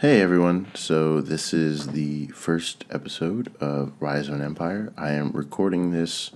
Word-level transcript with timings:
Hey 0.00 0.20
everyone. 0.20 0.68
So 0.74 1.20
this 1.20 1.52
is 1.52 1.88
the 1.88 2.28
first 2.28 2.84
episode 2.88 3.52
of 3.60 3.92
Rise 3.98 4.28
of 4.28 4.34
an 4.34 4.42
Empire. 4.42 4.92
I 4.96 5.10
am 5.10 5.32
recording 5.32 5.90
this 5.90 6.30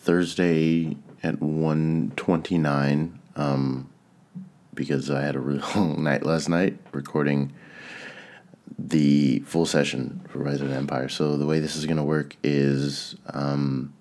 Thursday 0.00 0.96
at 1.22 1.36
1:29 1.36 3.12
um 3.36 3.88
because 4.74 5.12
I 5.12 5.20
had 5.22 5.36
a 5.36 5.38
real 5.38 5.94
night 5.96 6.26
last 6.26 6.48
night 6.48 6.76
recording 6.90 7.52
the 8.76 9.44
full 9.46 9.64
session 9.64 10.20
for 10.28 10.40
Rise 10.40 10.60
of 10.60 10.70
an 10.72 10.76
Empire. 10.76 11.08
So 11.08 11.36
the 11.36 11.46
way 11.46 11.60
this 11.60 11.76
is 11.76 11.86
going 11.86 11.98
to 11.98 12.02
work 12.02 12.34
is 12.42 13.14
um 13.32 13.94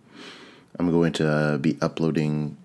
I'm 0.80 0.90
going 0.90 1.14
to 1.14 1.60
be 1.62 1.78
uploading 1.82 2.58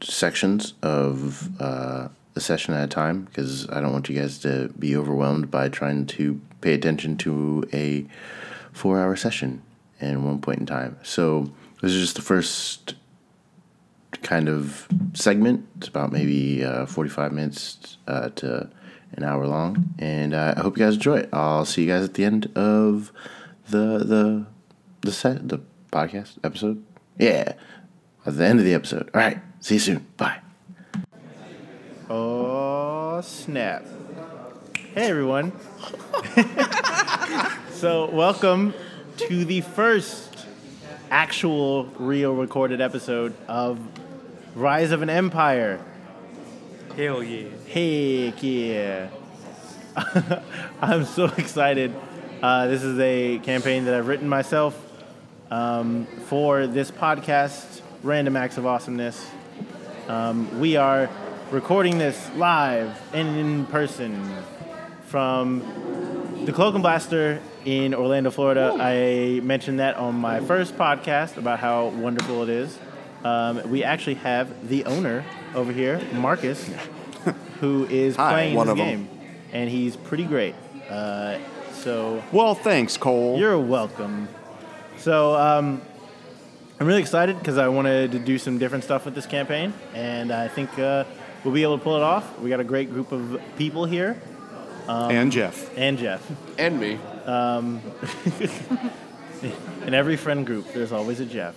sections 0.00 0.74
of 0.82 1.50
uh, 1.62 2.08
a 2.36 2.40
session 2.40 2.74
at 2.74 2.84
a 2.84 2.86
time 2.86 3.24
because 3.24 3.68
I 3.70 3.80
don't 3.80 3.92
want 3.92 4.08
you 4.08 4.18
guys 4.18 4.38
to 4.40 4.68
be 4.78 4.96
overwhelmed 4.96 5.50
by 5.50 5.68
trying 5.68 6.06
to 6.06 6.40
pay 6.60 6.74
attention 6.74 7.16
to 7.18 7.64
a 7.72 8.06
four 8.72 9.00
hour 9.00 9.16
session 9.16 9.62
in 10.00 10.24
one 10.24 10.40
point 10.40 10.60
in 10.60 10.66
time. 10.66 10.98
So, 11.02 11.50
this 11.80 11.92
is 11.92 12.02
just 12.02 12.16
the 12.16 12.22
first 12.22 12.94
kind 14.22 14.48
of 14.48 14.86
segment. 15.14 15.66
It's 15.78 15.88
about 15.88 16.12
maybe 16.12 16.64
uh, 16.64 16.86
45 16.86 17.32
minutes 17.32 17.96
uh, 18.06 18.30
to 18.30 18.70
an 19.12 19.24
hour 19.24 19.46
long. 19.46 19.94
And 19.98 20.34
uh, 20.34 20.54
I 20.56 20.60
hope 20.60 20.76
you 20.78 20.84
guys 20.84 20.94
enjoy 20.94 21.18
it. 21.18 21.30
I'll 21.32 21.64
see 21.64 21.82
you 21.82 21.88
guys 21.88 22.04
at 22.04 22.14
the 22.14 22.24
end 22.24 22.50
of 22.56 23.12
the, 23.68 23.98
the, 23.98 24.46
the 25.02 25.12
set, 25.12 25.48
the 25.48 25.60
podcast 25.92 26.38
episode. 26.44 26.84
Yeah, 27.18 27.54
at 28.24 28.36
the 28.36 28.44
end 28.44 28.58
of 28.58 28.64
the 28.64 28.74
episode. 28.74 29.10
All 29.14 29.20
right, 29.20 29.38
see 29.60 29.74
you 29.74 29.80
soon. 29.80 30.06
Bye. 30.16 30.45
Oh, 32.08 33.20
snap. 33.20 33.84
Hey, 34.94 35.08
everyone. 35.10 35.50
so, 37.72 38.08
welcome 38.10 38.74
to 39.16 39.44
the 39.44 39.62
first 39.62 40.46
actual 41.10 41.86
real 41.98 42.32
recorded 42.32 42.80
episode 42.80 43.34
of 43.48 43.80
Rise 44.54 44.92
of 44.92 45.02
an 45.02 45.10
Empire. 45.10 45.80
Hell 46.96 47.24
yeah. 47.24 47.48
Heck 47.66 48.40
yeah. 48.40 49.08
I'm 50.80 51.06
so 51.06 51.24
excited. 51.24 51.92
Uh, 52.40 52.68
this 52.68 52.84
is 52.84 53.00
a 53.00 53.40
campaign 53.40 53.86
that 53.86 53.94
I've 53.94 54.06
written 54.06 54.28
myself 54.28 54.80
um, 55.50 56.06
for 56.26 56.68
this 56.68 56.92
podcast, 56.92 57.80
Random 58.04 58.36
Acts 58.36 58.58
of 58.58 58.64
Awesomeness. 58.64 59.28
Um, 60.06 60.60
we 60.60 60.76
are 60.76 61.10
recording 61.50 61.98
this 61.98 62.30
live 62.34 63.00
and 63.12 63.36
in 63.36 63.66
person 63.66 64.28
from 65.06 65.60
the 66.44 66.52
Cloak 66.52 66.74
and 66.74 66.82
Blaster 66.82 67.40
in 67.64 67.94
Orlando, 67.94 68.30
Florida. 68.30 68.76
I 68.78 69.40
mentioned 69.42 69.80
that 69.80 69.96
on 69.96 70.16
my 70.16 70.40
first 70.40 70.76
podcast 70.76 71.36
about 71.36 71.58
how 71.58 71.86
wonderful 71.88 72.42
it 72.42 72.48
is. 72.48 72.78
Um, 73.24 73.68
we 73.70 73.82
actually 73.84 74.14
have 74.16 74.68
the 74.68 74.84
owner 74.84 75.24
over 75.54 75.72
here, 75.72 76.00
Marcus, 76.12 76.68
who 77.60 77.84
is 77.86 78.16
Hi, 78.16 78.30
playing 78.32 78.54
one 78.56 78.66
this 78.66 78.72
of 78.72 78.78
game, 78.78 79.08
and 79.52 79.68
he's 79.70 79.96
pretty 79.96 80.24
great. 80.24 80.54
Uh, 80.88 81.38
so 81.72 82.22
Well, 82.32 82.54
thanks, 82.54 82.96
Cole. 82.96 83.38
you're 83.38 83.58
welcome. 83.58 84.28
So 84.98 85.34
um, 85.34 85.82
I'm 86.78 86.86
really 86.86 87.00
excited 87.00 87.38
because 87.38 87.58
I 87.58 87.68
wanted 87.68 88.12
to 88.12 88.18
do 88.18 88.38
some 88.38 88.58
different 88.58 88.84
stuff 88.84 89.04
with 89.04 89.14
this 89.14 89.26
campaign, 89.26 89.72
and 89.94 90.30
I 90.32 90.46
think 90.48 90.78
uh, 90.78 91.04
we'll 91.46 91.54
be 91.54 91.62
able 91.62 91.78
to 91.78 91.84
pull 91.84 91.96
it 91.96 92.02
off. 92.02 92.40
We 92.40 92.50
got 92.50 92.58
a 92.58 92.64
great 92.64 92.90
group 92.90 93.12
of 93.12 93.40
people 93.56 93.84
here, 93.84 94.20
and 94.88 95.30
Jeff. 95.30 95.70
and 95.78 95.96
Jeff. 95.96 96.28
And 96.58 96.80
me. 96.80 96.98
In 99.86 99.94
every 99.94 100.16
friend 100.16 100.44
group, 100.44 100.72
there's 100.72 100.90
always 100.90 101.20
a 101.20 101.24
Jeff. 101.24 101.54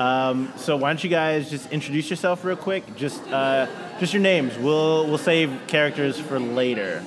Um, 0.00 0.50
so 0.56 0.76
why 0.76 0.88
don't 0.88 1.04
you 1.04 1.10
guys 1.10 1.50
just 1.50 1.70
introduce 1.70 2.08
yourself 2.08 2.44
real 2.44 2.56
quick? 2.56 2.96
Just 2.96 3.22
uh, 3.28 3.66
just 3.98 4.14
your 4.14 4.22
names. 4.22 4.56
We'll 4.56 5.06
we'll 5.06 5.18
save 5.18 5.52
characters 5.66 6.18
for 6.18 6.40
later. 6.40 7.04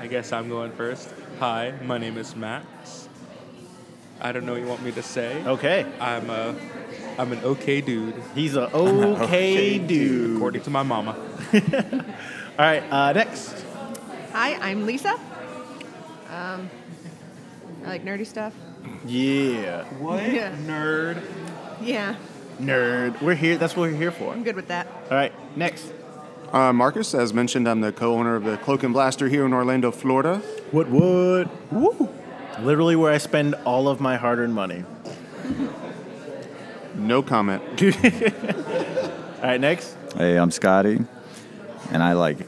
I 0.00 0.06
guess 0.06 0.32
I'm 0.32 0.48
going 0.48 0.72
first. 0.72 1.12
Hi, 1.38 1.74
my 1.84 1.98
name 1.98 2.16
is 2.16 2.34
Max. 2.34 3.10
I 4.22 4.32
don't 4.32 4.46
know 4.46 4.52
what 4.52 4.62
you 4.62 4.68
want 4.68 4.82
me 4.82 4.92
to 4.92 5.02
say. 5.02 5.44
Okay. 5.44 5.84
I'm 6.00 6.30
a, 6.30 6.54
I'm 7.18 7.32
an 7.32 7.38
okay 7.44 7.80
dude, 7.80 8.14
He's 8.34 8.56
a 8.56 8.70
okay 8.74 9.78
dude. 9.78 10.36
according 10.36 10.62
to 10.62 10.70
my 10.70 10.82
mama. 10.82 11.16
All 12.58 12.64
right. 12.66 12.82
Uh, 12.90 13.12
next. 13.12 13.64
Hi, 14.32 14.54
I'm 14.54 14.86
Lisa. 14.86 15.12
Um, 16.30 16.70
I 17.84 17.88
like 17.88 18.04
nerdy 18.04 18.26
stuff. 18.26 18.54
Yeah. 19.06 19.84
What? 19.98 20.22
Yeah. 20.32 20.54
Nerd. 20.66 21.22
Yeah, 21.80 22.14
Nerd. 22.60 23.20
We're 23.20 23.34
here. 23.34 23.56
That's 23.58 23.76
what 23.76 23.90
we're 23.90 23.96
here 23.96 24.12
for. 24.12 24.32
I'm 24.32 24.44
good 24.44 24.54
with 24.56 24.68
that. 24.68 24.86
All 25.10 25.16
right. 25.16 25.32
Next. 25.56 25.92
Uh, 26.52 26.72
Marcus, 26.72 27.14
as 27.14 27.32
mentioned, 27.34 27.68
I'm 27.68 27.80
the 27.80 27.92
co-owner 27.92 28.36
of 28.36 28.44
the 28.44 28.56
Cloak 28.58 28.82
and 28.84 28.92
Blaster 28.92 29.28
here 29.28 29.44
in 29.46 29.52
Orlando, 29.52 29.90
Florida. 29.90 30.38
What 30.70 30.88
what? 30.88 31.48
Woo! 31.72 32.08
Literally 32.60 32.94
where 32.94 33.10
I 33.12 33.18
spend 33.18 33.54
all 33.64 33.88
of 33.88 34.00
my 34.00 34.16
hard-earned 34.16 34.54
money. 34.54 34.84
No 36.94 37.22
comment. 37.22 37.62
All 37.82 39.48
right, 39.48 39.60
next. 39.60 39.96
Hey, 40.16 40.36
I'm 40.38 40.50
Scotty, 40.50 41.00
and 41.90 42.02
I 42.02 42.12
like 42.12 42.38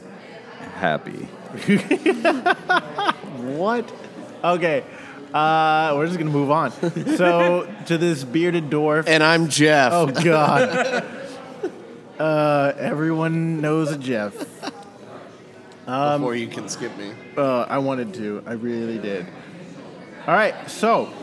happy. 0.75 1.27
What? 3.45 3.91
Okay. 4.43 4.83
Uh, 5.33 5.93
we're 5.95 6.07
just 6.07 6.17
gonna 6.17 6.31
move 6.31 6.49
on. 6.49 6.71
So 7.17 7.71
to 7.85 7.97
this 7.97 8.23
bearded 8.23 8.69
dwarf. 8.69 9.07
And 9.07 9.21
I'm 9.23 9.49
Jeff. 9.49 9.91
oh 9.93 10.07
God. 10.07 11.05
uh, 12.19 12.73
everyone 12.77 13.61
knows 13.61 13.91
a 13.91 13.97
Jeff. 13.97 14.35
before 15.85 16.35
you 16.35 16.47
can 16.47 16.67
skip 16.69 16.97
me. 16.97 17.13
Uh, 17.37 17.61
I 17.69 17.77
wanted 17.77 18.13
to. 18.15 18.43
I 18.47 18.53
really 18.53 18.97
did. 18.97 19.27
All 20.27 20.33
right, 20.33 20.69
so 20.69 21.13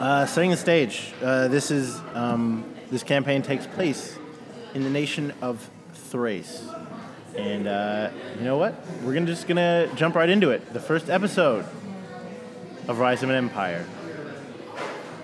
uh, 0.00 0.26
setting 0.26 0.50
the 0.50 0.56
stage. 0.56 1.12
Uh, 1.22 1.48
this 1.48 1.70
is 1.70 2.00
um, 2.14 2.64
this 2.90 3.02
campaign 3.02 3.42
takes 3.42 3.66
place 3.66 4.16
in 4.74 4.82
the 4.84 4.90
nation 4.90 5.32
of 5.42 5.68
Thrace, 5.92 6.66
and 7.36 7.66
uh, 7.66 8.10
you 8.38 8.44
know 8.44 8.56
what? 8.56 8.74
We're 9.02 9.14
gonna 9.14 9.26
just 9.26 9.46
gonna 9.48 9.88
jump 9.96 10.14
right 10.14 10.28
into 10.28 10.50
it. 10.50 10.72
The 10.72 10.80
first 10.80 11.08
episode 11.10 11.64
of 12.86 12.98
Rise 12.98 13.22
of 13.22 13.30
an 13.30 13.36
Empire. 13.36 13.84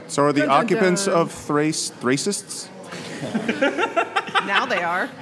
So 0.07 0.23
are 0.25 0.33
the 0.33 0.41
Dun, 0.41 0.49
dun, 0.49 0.65
occupants 0.65 1.07
dun. 1.07 1.15
of 1.15 1.33
Thrace 1.33 1.91
Thracists? 1.91 2.69
Now 4.47 4.67
they 4.67 4.83
are. 4.83 5.09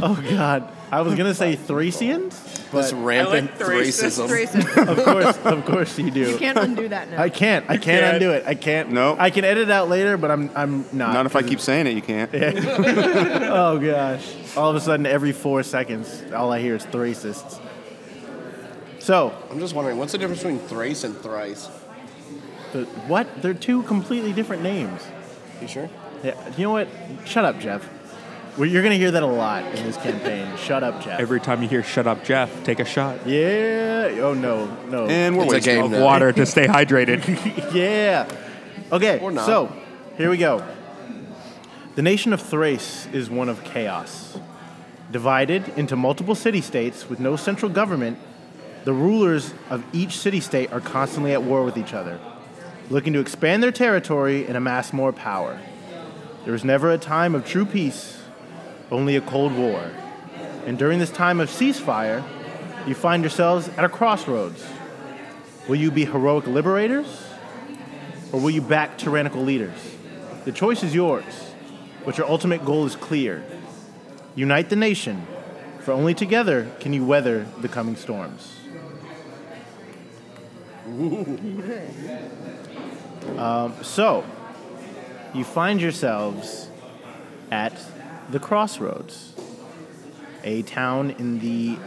Oh 0.00 0.14
God, 0.30 0.68
I 0.92 1.00
was 1.00 1.14
gonna 1.16 1.34
say 1.34 1.56
Thracians, 1.56 2.40
This 2.70 2.92
but 2.92 3.04
rampant 3.04 3.50
I 3.50 3.54
like 3.54 3.58
thracists. 3.58 4.20
racism. 4.20 4.28
Racist. 4.28 4.88
of 4.88 5.04
course, 5.04 5.38
of 5.44 5.64
course 5.64 5.98
you 5.98 6.10
do. 6.12 6.30
You 6.30 6.38
can't 6.38 6.56
undo 6.58 6.88
that 6.88 7.10
now. 7.10 7.20
I 7.20 7.30
can't. 7.30 7.64
I 7.68 7.78
can't 7.78 7.82
can't. 7.82 8.14
undo 8.14 8.30
it. 8.30 8.44
I 8.46 8.54
can't. 8.54 8.92
No. 8.92 9.16
I 9.18 9.30
can 9.30 9.44
edit 9.44 9.68
it 9.68 9.70
out 9.72 9.88
later, 9.88 10.16
but 10.16 10.30
I'm 10.30 10.50
I'm 10.54 10.84
not. 10.92 11.12
Not 11.14 11.26
if 11.26 11.34
I 11.34 11.42
keep 11.42 11.58
saying 11.60 11.88
it, 11.88 11.94
you 11.94 12.02
can't. 12.02 12.30
Oh 13.50 13.78
gosh! 13.78 14.56
All 14.56 14.70
of 14.70 14.76
a 14.76 14.80
sudden, 14.80 15.04
every 15.06 15.32
four 15.32 15.62
seconds, 15.64 16.22
all 16.32 16.52
I 16.52 16.60
hear 16.60 16.76
is 16.76 16.84
thracists. 16.86 17.58
So, 19.00 19.32
I'm 19.50 19.58
just 19.58 19.74
wondering, 19.74 19.96
what's 19.98 20.12
the 20.12 20.18
difference 20.18 20.42
between 20.42 20.58
thrace 20.60 21.02
and 21.04 21.16
thrice? 21.16 21.68
the, 22.72 22.84
what? 23.08 23.42
They're 23.42 23.54
two 23.54 23.82
completely 23.84 24.32
different 24.32 24.62
names. 24.62 25.00
You 25.62 25.68
sure? 25.68 25.88
Yeah, 26.22 26.34
you 26.56 26.64
know 26.64 26.72
what? 26.72 26.88
Shut 27.24 27.44
up, 27.44 27.58
Jeff. 27.58 27.88
Well, 28.58 28.66
you're 28.68 28.82
gonna 28.82 28.96
hear 28.96 29.12
that 29.12 29.22
a 29.22 29.26
lot 29.26 29.64
in 29.66 29.84
this 29.86 29.96
campaign. 29.96 30.56
Shut 30.56 30.82
up, 30.82 31.00
Jeff. 31.00 31.20
Every 31.20 31.38
time 31.40 31.62
you 31.62 31.68
hear 31.68 31.84
"Shut 31.84 32.08
up, 32.08 32.24
Jeff," 32.24 32.64
take 32.64 32.80
a 32.80 32.84
shot 32.84 33.24
yeah. 33.26 34.18
Oh 34.20 34.34
no, 34.34 34.66
no. 34.90 35.06
And 35.06 35.36
we're 35.36 35.44
It's 35.44 35.52
a 35.52 35.54
wasting. 35.56 35.74
game 35.76 35.84
of 35.84 35.90
now. 35.92 36.04
water 36.04 36.32
to 36.32 36.44
stay 36.54 36.66
hydrated. 36.66 37.72
yeah. 37.74 38.26
Okay, 38.90 39.20
Or 39.20 39.30
not. 39.30 39.46
so 39.46 39.72
here 40.16 40.28
we 40.28 40.38
go. 40.38 40.64
The 41.94 42.02
nation 42.02 42.32
of 42.32 42.40
Thrace 42.42 43.06
is 43.12 43.30
one 43.30 43.48
of 43.48 43.62
chaos. 43.62 44.36
Divided 45.12 45.68
into 45.76 45.94
multiple 45.94 46.34
city 46.34 46.60
states 46.60 47.08
with 47.08 47.20
no 47.20 47.36
central 47.36 47.70
government, 47.70 48.18
the 48.84 48.92
rulers 48.92 49.54
of 49.70 49.84
each 49.92 50.16
city 50.18 50.40
state 50.40 50.72
are 50.72 50.80
constantly 50.80 51.32
at 51.32 51.42
war 51.44 51.62
with 51.64 51.76
each 51.76 51.94
other, 51.94 52.18
looking 52.90 53.12
to 53.12 53.20
expand 53.20 53.62
their 53.62 53.72
territory 53.72 54.46
and 54.46 54.56
amass 54.56 54.92
more 54.92 55.12
power. 55.12 55.60
There 56.44 56.54
is 56.54 56.64
never 56.64 56.90
a 56.90 56.98
time 56.98 57.34
of 57.34 57.44
true 57.46 57.64
peace, 57.64 58.17
only 58.90 59.16
a 59.16 59.20
cold 59.20 59.52
war. 59.54 59.90
And 60.66 60.78
during 60.78 60.98
this 60.98 61.10
time 61.10 61.40
of 61.40 61.50
ceasefire, 61.50 62.22
you 62.86 62.94
find 62.94 63.22
yourselves 63.22 63.68
at 63.76 63.84
a 63.84 63.88
crossroads. 63.88 64.64
Will 65.68 65.76
you 65.76 65.90
be 65.90 66.04
heroic 66.04 66.46
liberators? 66.46 67.24
Or 68.32 68.40
will 68.40 68.50
you 68.50 68.62
back 68.62 68.98
tyrannical 68.98 69.42
leaders? 69.42 69.96
The 70.44 70.52
choice 70.52 70.82
is 70.82 70.94
yours, 70.94 71.24
but 72.04 72.18
your 72.18 72.28
ultimate 72.28 72.64
goal 72.64 72.86
is 72.86 72.96
clear 72.96 73.44
unite 74.38 74.68
the 74.68 74.76
nation 74.76 75.26
For 75.80 75.92
only 75.92 76.14
together 76.14 76.70
can 76.80 76.92
you 76.92 77.04
weather 77.04 77.46
the 77.60 77.68
coming 77.68 77.96
storms. 77.96 78.54
Um, 83.36 83.74
so, 83.82 84.24
you 85.34 85.44
find 85.44 85.80
yourselves 85.80 86.68
at 87.50 87.72
the 88.30 88.38
crossroads, 88.38 89.32
a 90.44 90.62
town 90.62 91.10
in 91.12 91.38
the 91.40 91.78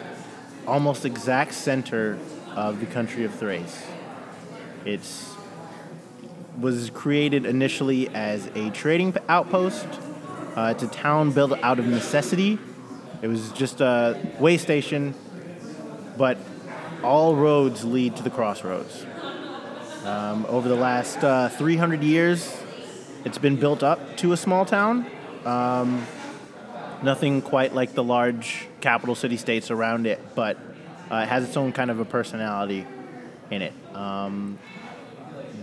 almost 0.67 1.05
exact 1.05 1.53
center 1.53 2.17
of 2.55 2.79
the 2.79 2.85
country 2.85 3.23
of 3.23 3.33
Thrace. 3.33 3.83
It's 4.85 5.31
was 6.59 6.89
created 6.89 7.45
initially 7.45 8.09
as 8.09 8.47
a 8.55 8.69
trading 8.71 9.15
outpost. 9.29 9.87
Uh, 10.55 10.73
it's 10.75 10.83
a 10.83 10.87
town 10.87 11.31
built 11.31 11.53
out 11.63 11.79
of 11.79 11.87
necessity. 11.87 12.59
It 13.21 13.27
was 13.27 13.51
just 13.51 13.81
a 13.81 14.19
way 14.39 14.57
station, 14.57 15.15
but 16.17 16.37
all 17.03 17.35
roads 17.35 17.85
lead 17.85 18.15
to 18.17 18.23
the 18.23 18.29
crossroads. 18.29 19.05
Um, 20.03 20.45
over 20.49 20.67
the 20.67 20.75
last 20.75 21.23
uh, 21.23 21.49
300 21.49 22.03
years, 22.03 22.55
it's 23.23 23.37
been 23.37 23.55
built 23.55 23.81
up 23.81 24.17
to 24.17 24.33
a 24.33 24.37
small 24.37 24.65
town. 24.65 25.05
Um, 25.45 26.05
nothing 27.03 27.41
quite 27.41 27.73
like 27.73 27.93
the 27.93 28.03
large 28.03 28.67
capital 28.79 29.15
city 29.15 29.37
states 29.37 29.71
around 29.71 30.05
it, 30.07 30.19
but 30.35 30.57
uh, 31.11 31.17
it 31.17 31.27
has 31.27 31.43
its 31.43 31.57
own 31.57 31.71
kind 31.71 31.91
of 31.91 31.99
a 31.99 32.05
personality 32.05 32.85
in 33.49 33.61
it. 33.61 33.73
Um, 33.93 34.59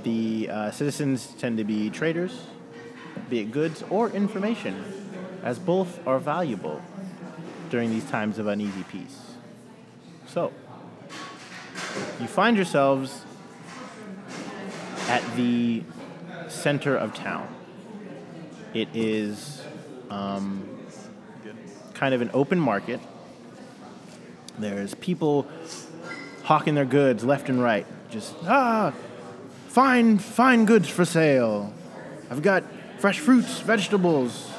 the 0.02 0.48
uh, 0.50 0.70
citizens 0.70 1.34
tend 1.38 1.58
to 1.58 1.64
be 1.64 1.90
traders, 1.90 2.46
be 3.28 3.40
it 3.40 3.50
goods 3.52 3.82
or 3.90 4.10
information, 4.10 4.84
as 5.42 5.58
both 5.58 6.06
are 6.06 6.18
valuable 6.18 6.82
during 7.70 7.90
these 7.90 8.04
times 8.10 8.38
of 8.38 8.46
uneasy 8.46 8.84
peace. 8.84 9.20
So, 10.26 10.52
you 12.20 12.26
find 12.26 12.56
yourselves 12.56 13.24
at 15.08 15.22
the 15.36 15.82
center 16.48 16.96
of 16.96 17.14
town. 17.14 17.54
It 18.74 18.88
is 18.94 19.62
um, 20.10 20.77
kind 21.98 22.14
of 22.14 22.22
an 22.22 22.30
open 22.32 22.60
market. 22.60 23.00
There's 24.58 24.94
people 24.94 25.46
hawking 26.44 26.74
their 26.74 26.84
goods 26.84 27.24
left 27.24 27.48
and 27.48 27.60
right. 27.60 27.86
Just, 28.10 28.34
ah, 28.44 28.94
fine, 29.66 30.18
fine 30.18 30.64
goods 30.64 30.88
for 30.88 31.04
sale. 31.04 31.72
I've 32.30 32.42
got 32.42 32.62
fresh 32.98 33.18
fruits, 33.18 33.60
vegetables. 33.60 34.50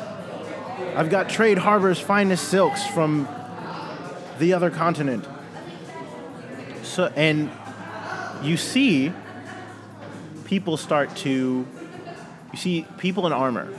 I've 0.95 1.09
got 1.09 1.29
Trade 1.29 1.57
Harbor's 1.57 1.99
finest 1.99 2.49
silks 2.49 2.85
from 2.87 3.27
the 4.37 4.53
other 4.53 4.69
continent. 4.69 5.25
So, 6.83 7.05
and 7.15 7.49
you 8.43 8.57
see 8.57 9.13
people 10.43 10.75
start 10.75 11.15
to, 11.17 11.65
you 12.51 12.57
see 12.57 12.85
people 12.97 13.27
in 13.27 13.33
armor 13.33 13.73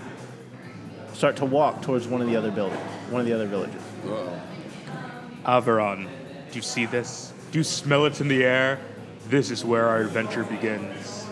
start 1.13 1.37
to 1.37 1.45
walk 1.45 1.83
towards 1.83 2.07
one 2.07 2.23
of 2.23 2.29
the 2.29 2.37
other 2.37 2.51
buildings, 2.51 2.81
one 3.11 3.21
of 3.21 3.27
the 3.27 3.33
other 3.35 3.47
villages. 3.47 3.83
Averon, 5.47 6.05
do 6.51 6.57
you 6.57 6.63
see 6.63 6.87
this? 6.87 7.33
Do 7.51 7.59
you 7.59 7.65
smell 7.65 8.05
it 8.07 8.21
in 8.21 8.29
the 8.29 8.45
air? 8.45 8.79
This 9.29 9.51
is 9.51 9.65
where 9.65 9.87
our 9.87 9.99
adventure 10.01 10.45
begins. 10.45 11.27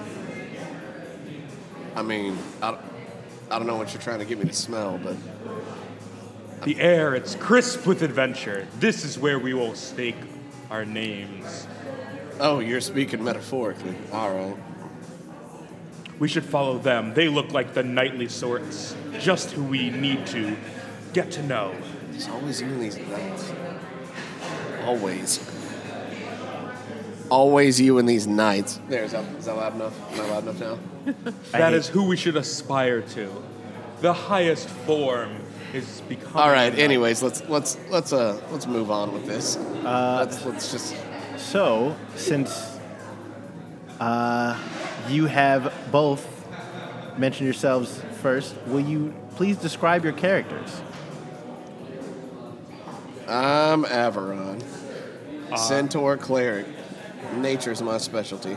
I 1.95 2.03
mean, 2.03 2.37
I, 2.63 2.73
don't- 2.73 2.81
I 3.51 3.59
don't 3.59 3.67
know 3.67 3.77
what 3.77 3.93
you're 3.93 4.03
trying 4.03 4.19
to 4.21 4.25
get 4.25 4.39
me 4.39 4.45
to 4.47 4.53
smell, 4.53 5.01
but 5.03 5.17
The 6.65 6.79
air, 6.81 7.15
it's 7.15 7.35
crisp 7.37 7.87
with 7.87 8.03
adventure. 8.03 8.67
This 8.79 9.05
is 9.05 9.19
where 9.19 9.39
we 9.39 9.55
will 9.55 9.75
stake 9.75 10.17
our 10.71 10.85
names. 10.85 11.67
oh, 12.41 12.59
you're 12.61 12.81
speaking 12.81 13.23
metaphorically. 13.25 13.95
All 14.13 14.33
right. 14.35 14.57
We 16.19 16.27
should 16.29 16.45
follow 16.45 16.79
them. 16.79 17.15
They 17.15 17.29
look 17.29 17.53
like 17.53 17.75
the 17.75 17.83
knightly 17.85 18.29
sorts, 18.29 18.95
just 19.21 19.53
who 19.53 19.63
we 19.63 19.91
need 19.91 20.27
to 20.29 20.57
get 21.13 21.31
to 21.33 21.43
know. 21.43 21.75
It's 22.15 22.29
always 22.29 22.61
you 22.61 22.69
in 22.69 22.81
these 22.81 22.99
nights. 22.99 23.53
Always. 24.85 25.51
Always 27.31 27.81
you 27.81 27.99
in 27.99 28.07
these 28.07 28.27
nights. 28.27 28.81
There, 28.89 29.05
is 29.05 29.13
that, 29.13 29.25
is 29.37 29.45
that 29.45 29.57
loud 29.57 29.75
enough? 29.75 30.13
Am 30.13 30.21
I 30.21 30.31
loud 30.31 30.43
enough 30.45 30.61
now? 30.61 30.79
that 31.53 31.75
is 31.75 31.89
who 31.89 32.05
we 32.05 32.17
should 32.17 32.37
aspire 32.37 33.03
to. 33.03 33.31
The 34.01 34.13
highest 34.13 34.69
form 34.69 35.37
is 35.75 36.01
becoming. 36.09 36.37
All 36.37 36.51
right. 36.51 36.73
a. 36.73 36.77
Anyways, 36.77 37.23
let's 37.23 37.47
let's 37.49 37.79
let's 37.91 38.13
uh 38.13 38.41
let's 38.51 38.67
move 38.67 38.91
on 38.91 39.13
with 39.13 39.27
this. 39.27 39.57
let's 39.85 40.45
let's 40.45 40.73
just 40.73 40.95
So, 41.37 41.97
since 42.17 42.79
uh, 44.01 44.59
you 45.09 45.27
have 45.27 45.73
both 45.91 46.27
mentioned 47.19 47.47
yourselves 47.47 48.03
first, 48.23 48.55
will 48.67 48.81
you 48.81 49.15
please 49.37 49.57
describe 49.57 50.05
your 50.05 50.13
characters? 50.13 50.83
I'm 53.29 53.85
Averon, 53.85 54.63
uh. 55.53 55.57
Centaur 55.57 56.17
cleric. 56.17 56.67
Nature's 57.37 57.83
my 57.83 57.99
specialty. 57.99 58.57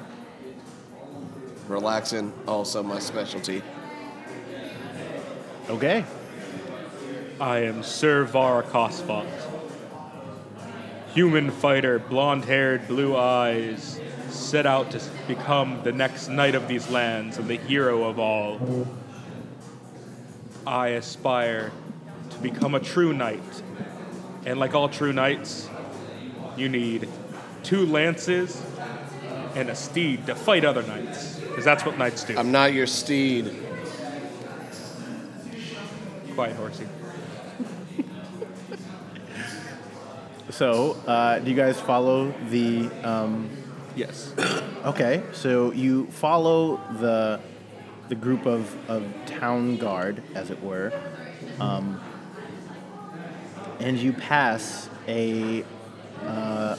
Relaxing, 1.67 2.31
also 2.47 2.81
my 2.81 2.99
specialty. 2.99 3.61
Okay. 5.69 6.05
I 7.41 7.59
am 7.59 7.83
Sir 7.83 8.23
Var 8.23 8.63
Cosfot. 8.63 9.27
Human 11.13 11.51
fighter, 11.51 11.99
blonde 11.99 12.45
haired, 12.45 12.87
blue 12.87 13.17
eyes, 13.17 13.99
set 14.29 14.65
out 14.65 14.91
to 14.91 15.01
become 15.27 15.81
the 15.83 15.91
next 15.91 16.29
knight 16.29 16.55
of 16.55 16.69
these 16.69 16.89
lands 16.89 17.37
and 17.37 17.49
the 17.49 17.57
hero 17.57 18.03
of 18.03 18.19
all. 18.19 18.87
I 20.65 20.89
aspire 20.89 21.73
to 22.29 22.37
become 22.37 22.73
a 22.73 22.79
true 22.79 23.11
knight. 23.11 23.63
And 24.45 24.59
like 24.59 24.73
all 24.73 24.89
true 24.89 25.13
knights, 25.13 25.69
you 26.57 26.69
need 26.69 27.07
two 27.63 27.85
lances 27.85 28.61
and 29.55 29.69
a 29.69 29.75
steed 29.75 30.25
to 30.27 30.35
fight 30.35 30.65
other 30.65 30.83
knights. 30.83 31.39
Because 31.39 31.65
that's 31.65 31.85
what 31.85 31.97
knights 31.97 32.23
do. 32.23 32.37
I'm 32.37 32.51
not 32.51 32.73
your 32.73 32.87
steed. 32.87 33.55
Quiet, 36.35 36.55
horsey. 36.55 36.87
So, 40.49 40.97
uh, 41.07 41.39
do 41.39 41.49
you 41.49 41.55
guys 41.55 41.79
follow 41.79 42.33
the? 42.49 42.89
Um, 43.03 43.49
Yes. 43.95 44.33
okay, 44.85 45.23
so 45.33 45.71
you 45.71 46.07
follow 46.07 46.77
the 46.99 47.39
the 48.09 48.15
group 48.15 48.45
of, 48.45 48.75
of 48.89 49.05
town 49.25 49.77
guard, 49.77 50.21
as 50.35 50.49
it 50.51 50.61
were, 50.61 50.91
um, 51.61 52.01
and 53.81 53.97
you 53.97 54.13
pass 54.13 54.89
a 55.07 55.63
uh, 56.25 56.77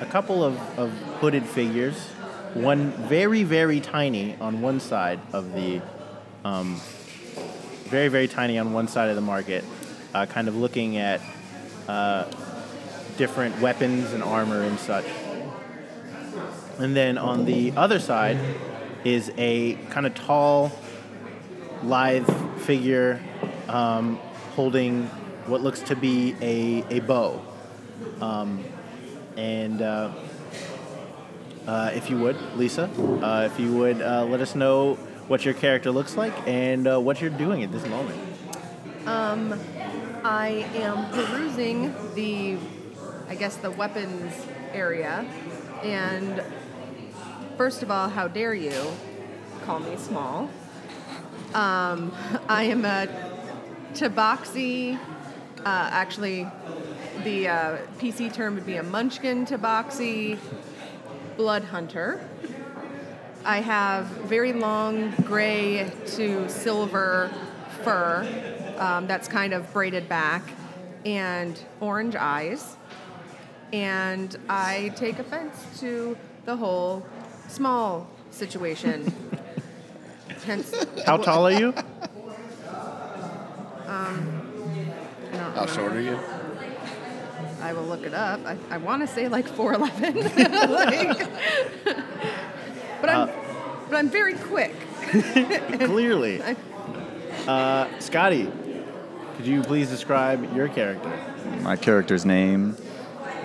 a 0.00 0.06
couple 0.06 0.42
of, 0.42 0.56
of 0.78 0.90
hooded 1.20 1.44
figures, 1.44 1.96
one 2.54 2.90
very 3.08 3.44
very 3.44 3.80
tiny 3.80 4.36
on 4.40 4.60
one 4.60 4.80
side 4.80 5.20
of 5.32 5.52
the 5.54 5.80
um, 6.44 6.80
very 7.84 8.08
very 8.08 8.26
tiny 8.26 8.58
on 8.58 8.72
one 8.72 8.88
side 8.88 9.08
of 9.08 9.16
the 9.16 9.22
market, 9.22 9.64
uh, 10.14 10.26
kind 10.26 10.48
of 10.48 10.56
looking 10.56 10.96
at 10.96 11.20
uh, 11.88 12.24
different 13.16 13.58
weapons 13.60 14.12
and 14.12 14.22
armor 14.22 14.62
and 14.62 14.78
such. 14.78 15.06
And 16.78 16.96
then 16.96 17.18
on 17.18 17.44
the 17.44 17.72
other 17.72 18.00
side 18.00 18.38
is 19.04 19.30
a 19.36 19.74
kind 19.90 20.06
of 20.06 20.14
tall, 20.14 20.72
lithe 21.84 22.28
figure 22.62 23.20
um, 23.68 24.16
holding 24.56 25.10
what 25.50 25.62
looks 25.62 25.80
to 25.80 25.96
be 25.96 26.34
a, 26.40 26.84
a 26.88 27.00
bow. 27.00 27.44
Um, 28.20 28.64
and 29.36 29.82
uh, 29.82 30.12
uh, 31.66 31.90
if 31.94 32.08
you 32.08 32.18
would, 32.18 32.36
Lisa, 32.56 32.84
uh, 33.22 33.48
if 33.50 33.58
you 33.58 33.74
would 33.74 34.00
uh, 34.00 34.24
let 34.24 34.40
us 34.40 34.54
know 34.54 34.94
what 35.26 35.44
your 35.44 35.54
character 35.54 35.90
looks 35.90 36.16
like 36.16 36.32
and 36.46 36.86
uh, 36.86 37.00
what 37.00 37.20
you're 37.20 37.30
doing 37.30 37.62
at 37.62 37.72
this 37.72 37.86
moment. 37.86 38.18
Um, 39.06 39.58
I 40.24 40.66
am 40.74 41.10
perusing 41.10 41.94
the, 42.14 42.56
I 43.28 43.34
guess, 43.34 43.56
the 43.56 43.70
weapons 43.70 44.32
area. 44.72 45.26
And 45.82 46.42
first 47.56 47.82
of 47.82 47.90
all, 47.90 48.08
how 48.08 48.28
dare 48.28 48.54
you 48.54 48.92
call 49.64 49.80
me 49.80 49.96
small? 49.96 50.50
Um, 51.54 52.12
I 52.48 52.64
am 52.64 52.84
a 52.84 53.08
tabaxi. 53.94 54.98
Uh, 55.64 55.88
actually, 55.92 56.46
the 57.24 57.48
uh, 57.48 57.76
PC 57.98 58.32
term 58.32 58.54
would 58.54 58.66
be 58.66 58.76
a 58.76 58.82
munchkin 58.82 59.44
tabaxi 59.46 60.38
blood 61.36 61.64
hunter. 61.64 62.26
I 63.44 63.60
have 63.60 64.06
very 64.06 64.52
long 64.52 65.10
gray 65.24 65.90
to 66.16 66.48
silver 66.48 67.30
fur 67.82 68.26
um, 68.78 69.06
that's 69.06 69.28
kind 69.28 69.52
of 69.52 69.72
braided 69.72 70.08
back. 70.08 70.42
and 71.06 71.58
orange 71.80 72.14
eyes. 72.14 72.76
And 73.72 74.36
I 74.48 74.92
take 74.96 75.18
offense 75.18 75.80
to 75.80 76.16
the 76.44 76.56
whole 76.56 77.06
small 77.48 78.06
situation. 78.30 79.10
Hence, 80.44 80.74
How 81.06 81.16
tall 81.16 81.46
are 81.46 81.52
you? 81.52 81.72
I 83.86 84.49
don't 85.40 85.52
How 85.54 85.60
remember. 85.62 85.74
short 85.74 85.92
are 85.92 86.00
you? 86.00 86.18
I 87.62 87.72
will 87.72 87.82
look 87.84 88.04
it 88.04 88.14
up. 88.14 88.40
I, 88.46 88.56
I 88.70 88.76
want 88.78 89.02
to 89.02 89.06
say 89.08 89.28
like 89.28 89.46
4'11. 89.48 90.68
like, 90.70 91.28
but 93.00 93.08
I'm 93.10 93.28
but 93.88 93.96
I'm 93.96 94.08
very 94.08 94.34
quick. 94.34 94.74
Clearly. 95.80 96.42
I- 96.42 96.56
Uh, 97.46 97.88
Scotty, 98.00 98.50
could 99.36 99.46
you 99.46 99.62
please 99.62 99.88
describe 99.88 100.54
your 100.54 100.68
character? 100.68 101.10
My 101.62 101.74
character's 101.76 102.24
name 102.26 102.76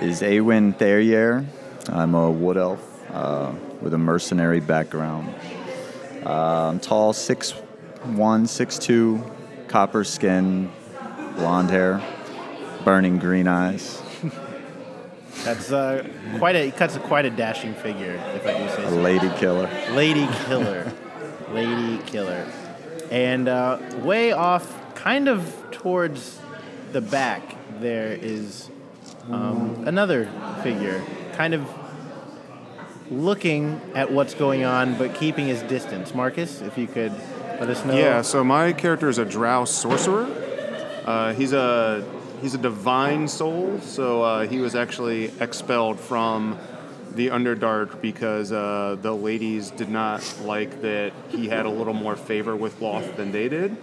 is 0.01 0.21
Awen 0.21 0.73
Therier. 0.77 1.45
I'm 1.87 2.13
a 2.13 2.29
wood 2.29 2.57
elf 2.57 2.81
uh, 3.13 3.53
with 3.81 3.93
a 3.93 3.97
mercenary 3.97 4.59
background. 4.59 5.33
Uh, 6.25 6.69
I'm 6.69 6.79
tall, 6.79 7.13
6'1", 7.13 7.53
6'2", 8.05 9.67
copper 9.69 10.03
skin, 10.03 10.69
blonde 11.35 11.69
hair, 11.69 12.01
burning 12.83 13.17
green 13.19 13.47
eyes. 13.47 14.01
That's 15.43 15.71
uh, 15.71 16.07
quite 16.39 16.55
a 16.55 16.65
he 16.65 16.71
cuts 16.71 16.95
a, 16.95 16.99
quite 16.99 17.25
a 17.25 17.29
dashing 17.29 17.75
figure, 17.75 18.13
if 18.33 18.47
I 18.47 18.57
do 18.57 18.69
say 18.75 18.83
A 18.83 18.89
so. 18.89 18.95
lady 18.95 19.29
killer. 19.37 19.69
Lady 19.91 20.27
killer, 20.45 20.91
lady 21.51 22.01
killer, 22.05 22.47
and 23.11 23.47
uh, 23.47 23.79
way 23.99 24.31
off, 24.31 24.95
kind 24.95 25.27
of 25.27 25.53
towards 25.71 26.39
the 26.93 27.01
back, 27.01 27.57
there 27.79 28.13
is 28.13 28.69
um, 29.29 29.83
another 29.85 30.29
figure, 30.63 31.03
kind 31.33 31.53
of 31.53 31.67
looking 33.11 33.79
at 33.93 34.11
what's 34.11 34.33
going 34.33 34.63
on, 34.63 34.97
but 34.97 35.13
keeping 35.13 35.45
his 35.47 35.61
distance. 35.63 36.15
Marcus, 36.15 36.61
if 36.61 36.75
you 36.77 36.87
could 36.87 37.11
let 37.59 37.69
us 37.69 37.85
know. 37.85 37.95
Yeah, 37.95 38.23
so 38.23 38.43
my 38.43 38.73
character 38.73 39.09
is 39.09 39.19
a 39.19 39.25
drow 39.25 39.65
sorcerer. 39.65 40.25
Uh, 41.05 41.33
he's 41.33 41.53
a 41.53 42.03
he's 42.41 42.55
a 42.55 42.57
divine 42.57 43.27
soul, 43.27 43.79
so 43.81 44.23
uh, 44.23 44.47
he 44.47 44.57
was 44.57 44.73
actually 44.75 45.31
expelled 45.39 45.99
from 45.99 46.57
the 47.13 47.27
Underdark 47.27 48.01
because 48.01 48.51
uh, 48.51 48.97
the 49.01 49.13
ladies 49.13 49.69
did 49.71 49.89
not 49.89 50.21
like 50.43 50.81
that 50.81 51.13
he 51.29 51.47
had 51.47 51.65
a 51.65 51.69
little 51.69 51.93
more 51.93 52.15
favor 52.15 52.55
with 52.55 52.79
Lolth 52.79 53.15
than 53.15 53.31
they 53.31 53.47
did. 53.47 53.77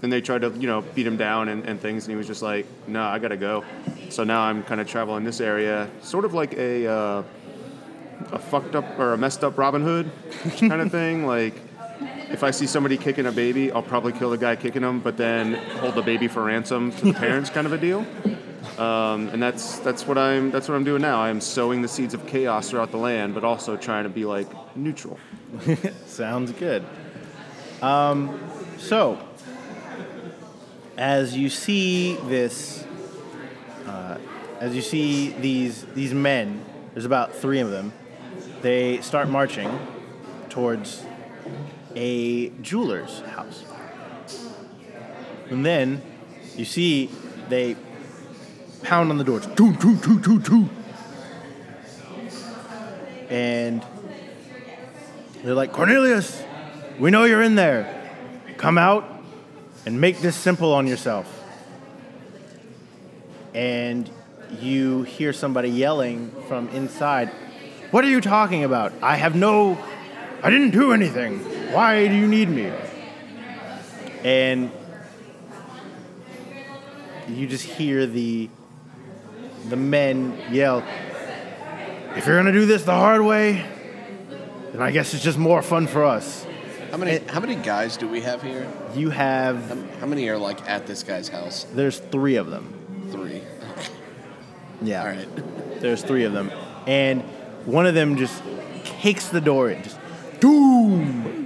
And 0.00 0.12
they 0.12 0.20
tried 0.20 0.42
to, 0.42 0.50
you 0.50 0.68
know, 0.68 0.82
beat 0.94 1.06
him 1.06 1.16
down 1.16 1.48
and, 1.48 1.64
and 1.64 1.80
things, 1.80 2.04
and 2.04 2.12
he 2.12 2.16
was 2.16 2.26
just 2.26 2.42
like, 2.42 2.66
"No, 2.86 3.02
I 3.02 3.18
gotta 3.18 3.36
go." 3.36 3.64
So 4.10 4.22
now 4.22 4.42
I'm 4.42 4.62
kind 4.62 4.80
of 4.80 4.86
traveling 4.86 5.24
this 5.24 5.40
area, 5.40 5.90
sort 6.02 6.24
of 6.24 6.34
like 6.34 6.52
a 6.52 6.86
uh, 6.86 7.22
a 8.30 8.38
fucked 8.38 8.74
up 8.74 8.98
or 8.98 9.14
a 9.14 9.18
messed 9.18 9.42
up 9.42 9.58
Robin 9.58 9.82
Hood 9.82 10.10
kind 10.58 10.80
of 10.80 10.90
thing. 10.90 11.26
Like, 11.26 11.54
if 12.30 12.42
I 12.42 12.50
see 12.50 12.66
somebody 12.66 12.96
kicking 12.96 13.26
a 13.26 13.32
baby, 13.32 13.72
I'll 13.72 13.82
probably 13.82 14.12
kill 14.12 14.30
the 14.30 14.38
guy 14.38 14.56
kicking 14.56 14.82
him, 14.82 15.00
but 15.00 15.16
then 15.16 15.54
hold 15.54 15.94
the 15.94 16.02
baby 16.02 16.28
for 16.28 16.44
ransom 16.44 16.92
to 16.92 17.06
the 17.06 17.14
parents, 17.14 17.50
kind 17.50 17.66
of 17.66 17.72
a 17.72 17.78
deal. 17.78 18.06
Um, 18.78 19.28
and 19.28 19.42
that's 19.42 19.78
that's 19.80 20.06
what 20.06 20.18
I'm 20.18 20.50
that's 20.50 20.68
what 20.68 20.74
I'm 20.74 20.84
doing 20.84 21.02
now. 21.02 21.20
I'm 21.20 21.40
sowing 21.40 21.82
the 21.82 21.88
seeds 21.88 22.14
of 22.14 22.26
chaos 22.26 22.70
throughout 22.70 22.90
the 22.90 22.98
land, 22.98 23.34
but 23.34 23.44
also 23.44 23.76
trying 23.76 24.04
to 24.04 24.10
be 24.10 24.24
like 24.24 24.48
neutral. 24.76 25.18
Sounds 26.06 26.52
good. 26.52 26.84
Um, 27.82 28.38
so, 28.76 29.18
as 30.96 31.36
you 31.36 31.48
see 31.48 32.14
this, 32.26 32.84
uh, 33.86 34.18
as 34.60 34.76
you 34.76 34.82
see 34.82 35.30
these 35.30 35.84
these 35.94 36.12
men, 36.12 36.64
there's 36.92 37.06
about 37.06 37.34
three 37.34 37.60
of 37.60 37.70
them. 37.70 37.92
They 38.60 39.00
start 39.00 39.28
marching 39.28 39.70
towards 40.50 41.04
a 41.98 42.50
jeweler's 42.62 43.20
house, 43.22 43.64
and 45.50 45.66
then 45.66 46.00
you 46.56 46.64
see 46.64 47.10
they 47.48 47.74
pound 48.84 49.10
on 49.10 49.18
the 49.18 49.24
doors. 49.24 49.46
Toot, 49.56 49.80
toot, 49.80 50.00
toot, 50.02 50.22
toot, 50.22 50.44
toot. 50.44 50.68
And 53.28 53.84
they're 55.42 55.54
like, 55.54 55.72
Cornelius, 55.72 56.40
we 57.00 57.10
know 57.10 57.24
you're 57.24 57.42
in 57.42 57.56
there. 57.56 57.94
Come 58.58 58.78
out 58.78 59.04
and 59.84 60.00
make 60.00 60.20
this 60.20 60.36
simple 60.36 60.72
on 60.72 60.86
yourself. 60.86 61.26
And 63.54 64.08
you 64.60 65.02
hear 65.02 65.32
somebody 65.32 65.68
yelling 65.68 66.30
from 66.46 66.68
inside, 66.68 67.28
What 67.90 68.04
are 68.04 68.08
you 68.08 68.20
talking 68.20 68.62
about? 68.62 68.92
I 69.02 69.16
have 69.16 69.34
no, 69.34 69.76
I 70.44 70.50
didn't 70.50 70.70
do 70.70 70.92
anything. 70.92 71.57
Why 71.72 72.08
do 72.08 72.14
you 72.14 72.26
need 72.26 72.48
me? 72.48 72.72
And 74.24 74.70
you 77.28 77.46
just 77.46 77.64
hear 77.64 78.06
the 78.06 78.48
the 79.68 79.76
men 79.76 80.38
yell, 80.50 80.82
if 82.16 82.26
you're 82.26 82.36
gonna 82.38 82.52
do 82.52 82.64
this 82.64 82.84
the 82.84 82.92
hard 82.94 83.20
way, 83.22 83.64
then 84.72 84.80
I 84.80 84.90
guess 84.90 85.12
it's 85.12 85.22
just 85.22 85.38
more 85.38 85.60
fun 85.62 85.86
for 85.86 86.04
us. 86.04 86.46
How 86.90 86.96
many 86.96 87.18
how 87.28 87.40
many 87.40 87.54
guys 87.54 87.96
do 87.98 88.08
we 88.08 88.22
have 88.22 88.42
here? 88.42 88.66
You 88.94 89.10
have, 89.10 89.68
How, 89.68 90.00
how 90.00 90.06
many 90.06 90.28
are 90.28 90.38
like 90.38 90.66
at 90.68 90.86
this 90.86 91.02
guy's 91.02 91.28
house? 91.28 91.64
there's 91.74 91.98
three 91.98 92.36
of 92.36 92.48
them. 92.50 92.72
Three. 93.10 93.42
Yeah. 94.80 95.02
All 95.02 95.08
right. 95.08 95.28
There's 95.80 96.02
three 96.02 96.24
of 96.24 96.32
them. 96.32 96.50
And 96.86 97.22
one 97.66 97.86
of 97.86 97.94
them 97.94 98.16
just 98.16 98.42
kicks 98.84 99.28
the 99.28 99.40
door 99.40 99.70
in, 99.70 99.82
just 99.82 99.98
doom. 100.40 101.37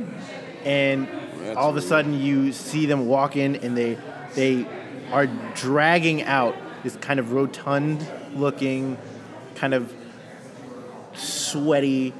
And 0.65 1.09
That's 1.09 1.57
all 1.57 1.71
of 1.71 1.77
a 1.77 1.83
sudden 1.83 2.21
you 2.21 2.53
see 2.53 2.87
them 2.87 3.07
walk 3.07 3.37
in 3.37 3.57
and 3.57 3.77
they 3.77 3.99
they 4.35 4.67
are 5.11 5.27
dragging 5.55 6.23
out 6.23 6.57
this 6.83 6.97
kind 6.97 7.21
of 7.21 7.33
rotund 7.33 8.07
looking, 8.35 8.99
kind 9.55 9.75
of 9.75 9.93
sweaty, 11.15 12.15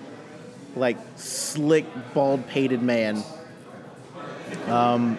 like 0.77 0.99
slick, 1.17 1.87
bald 2.15 2.47
pated 2.49 2.83
man. 2.83 3.23
Um 4.67 5.19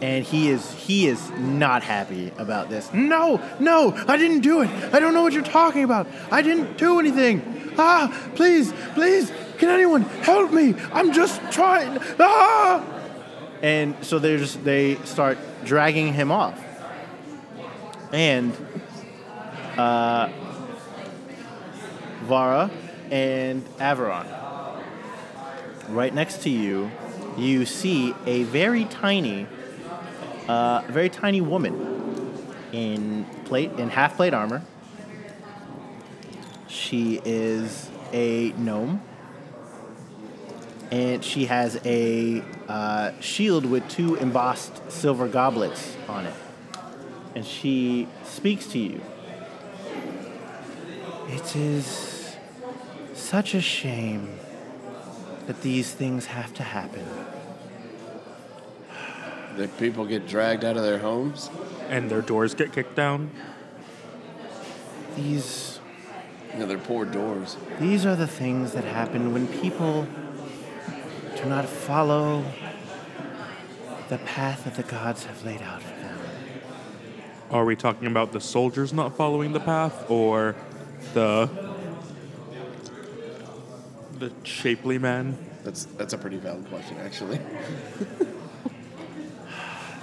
and 0.00 0.24
he 0.24 0.48
is 0.48 0.70
he 0.72 1.06
is 1.06 1.30
not 1.30 1.82
happy 1.82 2.32
about 2.38 2.68
this. 2.68 2.92
No, 2.92 3.40
no, 3.58 3.92
I 4.06 4.16
didn't 4.16 4.40
do 4.40 4.62
it. 4.62 4.70
I 4.92 5.00
don't 5.00 5.14
know 5.14 5.22
what 5.22 5.32
you're 5.32 5.42
talking 5.42 5.84
about. 5.84 6.06
I 6.30 6.42
didn't 6.42 6.78
do 6.78 6.98
anything. 6.98 7.72
Ah, 7.78 8.30
please, 8.34 8.72
please, 8.94 9.30
can 9.58 9.68
anyone 9.70 10.02
help 10.02 10.52
me? 10.52 10.74
I'm 10.92 11.12
just 11.12 11.40
trying. 11.50 11.98
Ah! 12.18 12.84
And 13.62 13.96
so 14.02 14.18
there's 14.18 14.56
they 14.56 14.96
start 15.04 15.38
dragging 15.64 16.12
him 16.12 16.30
off. 16.30 16.58
And 18.12 18.52
uh, 19.76 20.30
Vara 22.22 22.70
and 23.10 23.64
Averon. 23.80 24.26
Right 25.88 26.14
next 26.14 26.42
to 26.42 26.50
you, 26.50 26.90
you 27.36 27.64
see 27.64 28.14
a 28.26 28.44
very 28.44 28.84
tiny 28.84 29.46
uh, 30.48 30.82
very 30.88 31.10
tiny 31.10 31.40
woman 31.40 32.44
in 32.72 33.24
plate 33.44 33.70
in 33.72 33.90
half 33.90 34.16
plate 34.16 34.34
armor. 34.34 34.62
She 36.68 37.20
is 37.24 37.90
a 38.12 38.52
gnome, 38.52 39.02
and 40.90 41.22
she 41.24 41.46
has 41.46 41.78
a 41.84 42.42
uh, 42.68 43.12
shield 43.20 43.66
with 43.66 43.88
two 43.88 44.14
embossed 44.16 44.90
silver 44.90 45.28
goblets 45.28 45.96
on 46.08 46.26
it. 46.26 46.34
And 47.34 47.44
she 47.44 48.08
speaks 48.24 48.66
to 48.68 48.78
you. 48.78 49.00
It 51.28 51.54
is 51.54 52.36
such 53.12 53.54
a 53.54 53.60
shame 53.60 54.38
that 55.46 55.60
these 55.62 55.92
things 55.92 56.26
have 56.26 56.54
to 56.54 56.62
happen. 56.62 57.04
That 59.56 59.76
people 59.78 60.06
get 60.06 60.26
dragged 60.26 60.64
out 60.64 60.76
of 60.76 60.82
their 60.82 60.98
homes. 60.98 61.50
And 61.88 62.10
their 62.10 62.22
doors 62.22 62.54
get 62.54 62.72
kicked 62.72 62.94
down. 62.96 63.30
These 65.16 65.80
You 66.52 66.60
know, 66.60 66.66
their 66.66 66.78
poor 66.78 67.04
doors. 67.04 67.56
These 67.78 68.06
are 68.06 68.16
the 68.16 68.26
things 68.26 68.72
that 68.72 68.84
happen 68.84 69.32
when 69.32 69.46
people 69.48 70.06
do 71.42 71.48
not 71.48 71.68
follow 71.68 72.44
the 74.08 74.18
path 74.18 74.64
that 74.64 74.74
the 74.74 74.82
gods 74.82 75.24
have 75.24 75.44
laid 75.44 75.62
out 75.62 75.82
for 75.82 75.94
them. 76.00 76.18
Are 77.50 77.64
we 77.64 77.76
talking 77.76 78.06
about 78.06 78.32
the 78.32 78.40
soldiers 78.40 78.92
not 78.92 79.16
following 79.16 79.52
the 79.52 79.60
path 79.60 80.10
or 80.10 80.56
the 81.14 81.48
the 84.18 84.32
shapely 84.42 84.98
man? 84.98 85.38
That's 85.64 85.84
that's 85.84 86.12
a 86.12 86.18
pretty 86.18 86.38
valid 86.38 86.68
question, 86.68 86.96
actually. 86.98 87.40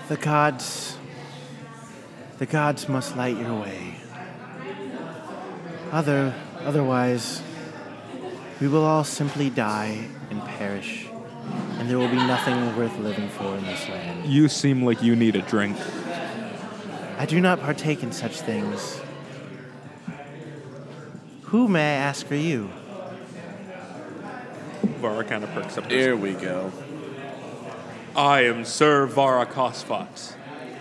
The 0.07 0.17
gods 0.17 0.99
the 2.37 2.45
gods 2.45 2.89
must 2.89 3.15
light 3.15 3.37
your 3.37 3.59
way. 3.59 3.95
Other, 5.91 6.35
otherwise, 6.59 7.41
we 8.59 8.67
will 8.67 8.83
all 8.83 9.03
simply 9.05 9.49
die 9.49 10.07
and 10.29 10.43
perish, 10.43 11.07
and 11.79 11.89
there 11.89 11.97
will 11.97 12.09
be 12.09 12.15
nothing 12.15 12.75
worth 12.75 12.97
living 12.99 13.29
for 13.29 13.55
in 13.57 13.63
this 13.65 13.87
land. 13.89 14.25
You 14.25 14.47
seem 14.49 14.83
like 14.83 15.03
you 15.03 15.15
need 15.15 15.35
a 15.35 15.41
drink. 15.41 15.77
I 17.17 17.25
do 17.25 17.39
not 17.39 17.59
partake 17.59 18.03
in 18.03 18.11
such 18.11 18.41
things. 18.41 18.99
Who, 21.43 21.67
may 21.67 21.81
I 21.81 21.97
ask, 21.99 22.31
are 22.31 22.35
you? 22.35 22.69
Vara 24.99 25.23
kind 25.23 25.43
of 25.43 25.51
perks 25.51 25.77
up. 25.77 25.89
Here 25.91 26.15
we 26.15 26.33
go. 26.33 26.71
I 28.15 28.41
am 28.45 28.65
Sir 28.65 29.05
Vara 29.05 29.45
Cosfat. 29.45 30.35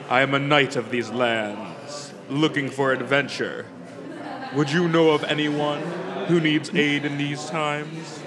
I 0.09 0.23
am 0.23 0.35
a 0.35 0.38
knight 0.38 0.76
of 0.76 0.90
these 0.90 1.11
lands, 1.11 2.12
looking 2.30 2.71
for 2.71 2.92
adventure. 2.92 3.66
Would 4.54 4.71
you 4.71 4.88
know 4.88 5.11
of 5.11 5.25
anyone 5.25 5.83
who 6.28 6.40
needs 6.40 6.75
aid 6.75 7.04
in 7.04 7.18
these 7.18 7.44
times? 7.47 8.23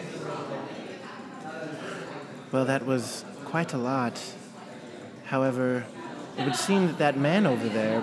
Well, 2.49 2.63
that 2.63 2.85
was 2.85 3.25
quite 3.43 3.73
a 3.73 3.77
lot. 3.77 4.21
However, 5.25 5.85
it 6.37 6.45
would 6.45 6.55
seem 6.55 6.87
that 6.87 6.97
that 6.97 7.17
man 7.17 7.45
over 7.45 7.67
there, 7.67 8.01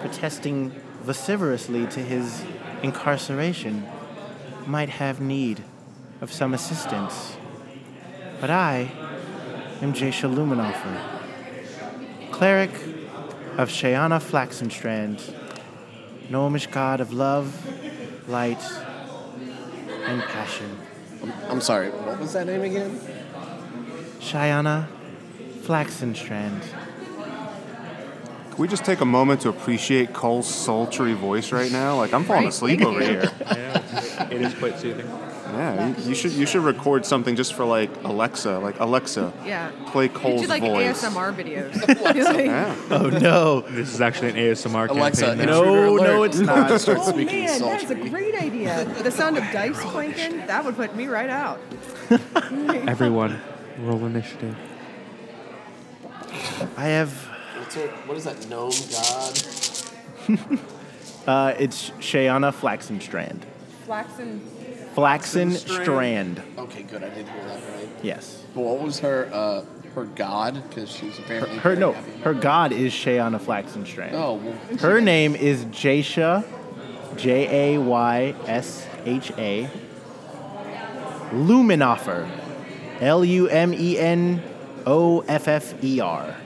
protesting 0.00 0.70
vociferously 1.02 1.86
to 1.88 2.00
his 2.00 2.42
incarceration, 2.82 3.86
might 4.66 4.88
have 4.88 5.20
need 5.20 5.62
of 6.22 6.32
some 6.32 6.54
assistance. 6.54 7.36
But 8.40 8.48
I 8.48 8.90
am 9.82 9.92
Jaysha 9.92 10.34
Lumenoffer, 10.34 10.98
cleric 12.30 12.72
of 13.58 13.68
Shayana 13.68 14.18
Flaxenstrand, 14.18 15.20
gnomish 16.30 16.68
god 16.68 17.02
of 17.02 17.12
love, 17.12 18.28
light, 18.30 18.62
and 20.06 20.22
passion. 20.22 20.78
I'm 21.50 21.60
sorry. 21.60 21.90
What 21.90 22.18
was 22.18 22.32
that 22.32 22.46
name 22.46 22.62
again? 22.62 22.98
Shayana 24.24 24.86
Flaxenstrand. 25.62 26.62
Can 28.50 28.62
we 28.62 28.68
just 28.68 28.84
take 28.84 29.00
a 29.00 29.04
moment 29.04 29.40
to 29.42 29.48
appreciate 29.48 30.12
Cole's 30.12 30.46
sultry 30.48 31.12
voice 31.12 31.50
right 31.52 31.70
now? 31.72 31.96
Like 31.96 32.14
I'm 32.14 32.24
falling 32.24 32.44
Right? 32.44 32.48
asleep 32.52 32.82
over 32.82 33.00
you. 33.00 33.06
here. 33.06 33.30
Yeah, 33.44 34.28
it 34.30 34.40
is 34.42 34.54
quite 34.54 34.78
soothing. 34.78 35.06
Yeah, 35.52 35.88
you, 35.88 36.08
you 36.10 36.14
should 36.14 36.32
you 36.32 36.46
should 36.46 36.62
record 36.62 37.04
something 37.04 37.34
just 37.36 37.54
for 37.54 37.64
like 37.64 37.90
Alexa, 38.04 38.58
like 38.60 38.78
Alexa, 38.80 39.32
Yeah. 39.44 39.70
play 39.88 40.08
Cole's 40.08 40.42
You 40.42 40.46
Cole's 40.48 40.48
do 40.48 40.48
like 40.48 40.62
voice. 40.62 41.02
ASMR 41.04 41.34
videos. 41.34 41.74
Yeah. 42.46 42.74
Oh 42.90 43.08
no. 43.10 43.60
This 43.62 43.92
is 43.92 44.00
actually 44.00 44.30
an 44.30 44.36
ASMR 44.36 44.88
Alexa, 44.88 45.24
campaign. 45.26 45.46
No, 45.46 45.90
alert. 45.96 46.02
no, 46.02 46.22
it's 46.22 46.38
not. 46.38 46.80
Start 46.80 46.98
Oh 47.00 47.10
speaking 47.10 47.44
man, 47.44 47.60
that's 47.60 47.90
a 47.90 47.94
great 47.96 48.34
idea. 48.40 48.84
The 49.02 49.10
sound 49.10 49.36
of 49.36 49.44
dice 49.52 49.78
clanking, 49.80 50.38
that 50.46 50.64
would 50.64 50.76
put 50.76 50.94
me 50.96 51.06
right 51.06 51.30
out. 51.30 51.58
Everyone, 52.88 53.40
roll 53.80 54.04
initiative. 54.06 54.56
I 56.76 56.84
have. 56.86 57.12
What's 57.58 57.76
it, 57.76 57.90
what 57.90 58.16
is 58.16 58.24
that 58.24 58.48
gnome 58.48 58.72
god? 58.90 60.58
Uh, 61.26 61.54
it's 61.58 61.88
Shayana 62.00 62.52
Flaxenstrand. 62.52 63.44
Flaxen. 63.86 64.40
Flaxen 64.94 65.52
Strand. 65.52 65.82
Strand. 65.82 66.42
Okay, 66.58 66.82
good. 66.82 67.02
I 67.02 67.08
did 67.08 67.26
hear 67.26 67.44
that 67.46 67.62
right. 67.74 67.88
Yes. 68.02 68.42
But 68.54 68.60
what 68.60 68.80
was 68.80 68.98
her 68.98 69.30
uh, 69.32 69.64
her 69.94 70.04
god? 70.04 70.62
Because 70.68 70.90
she's 70.90 71.16
Her, 71.16 71.22
apparently 71.24 71.56
her 71.56 71.62
very 71.70 71.76
no, 71.80 71.92
happy. 71.92 72.10
her 72.24 72.34
god 72.34 72.72
is 72.72 72.92
Shayana 72.92 73.40
Flaxenstrand. 73.40 74.12
Oh, 74.12 74.34
well, 74.34 74.78
Her 74.80 75.00
name 75.00 75.34
is 75.34 75.64
Jaysha, 75.64 76.44
J 77.16 77.72
A 77.76 77.80
Y 77.80 78.34
S 78.46 78.86
H 79.06 79.32
A, 79.38 79.70
Lumenoffer, 81.32 82.28
L 83.00 83.24
U 83.24 83.48
M 83.48 83.74
E 83.74 83.98
N 83.98 84.42
O 84.86 85.20
F 85.20 85.48
F 85.48 85.82
E 85.82 86.00
R. 86.00 86.36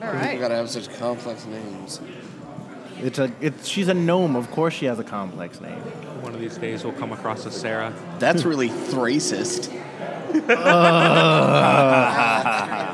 All 0.00 0.12
we 0.14 0.38
gotta 0.38 0.54
have 0.54 0.70
such 0.70 0.88
complex 0.98 1.44
names. 1.46 2.00
It's 3.00 3.18
a, 3.18 3.30
it's, 3.40 3.68
she's 3.68 3.88
a 3.88 3.94
gnome. 3.94 4.36
Of 4.36 4.50
course, 4.50 4.74
she 4.74 4.86
has 4.86 4.98
a 4.98 5.04
complex 5.04 5.60
name. 5.60 5.78
One 6.22 6.34
of 6.34 6.40
these 6.40 6.56
days 6.56 6.84
we'll 6.84 6.94
come 6.94 7.12
across 7.12 7.46
a 7.46 7.50
Sarah. 7.50 7.92
That's 8.18 8.44
really 8.44 8.68
Thracist. 8.68 9.70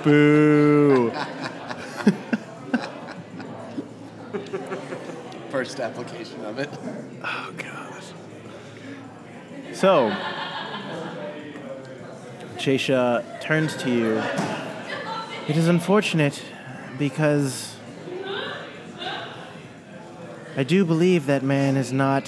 Boo! 0.05 1.11
First 5.51 5.81
application 5.81 6.45
of 6.45 6.59
it. 6.59 6.69
Oh 7.23 7.53
god. 7.57 8.03
So, 9.73 10.09
Jaysha 12.64 13.42
turns 13.42 13.77
to 13.77 13.90
you. 13.90 14.22
It 15.46 15.59
is 15.59 15.68
unfortunate 15.68 16.42
because 16.98 17.77
I 20.57 20.62
do 20.62 20.87
believe 20.87 21.27
that 21.27 21.42
man 21.42 21.77
is 21.77 21.92
not 21.92 22.24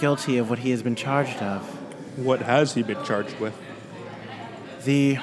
guilty 0.00 0.38
of 0.38 0.48
what 0.48 0.60
he 0.60 0.70
has 0.70 0.82
been 0.82 0.94
charged 0.94 1.36
of. 1.42 1.62
What 2.18 2.40
has 2.40 2.72
he 2.72 2.82
been 2.82 3.04
charged 3.04 3.38
with? 3.38 3.54
The 4.84 5.18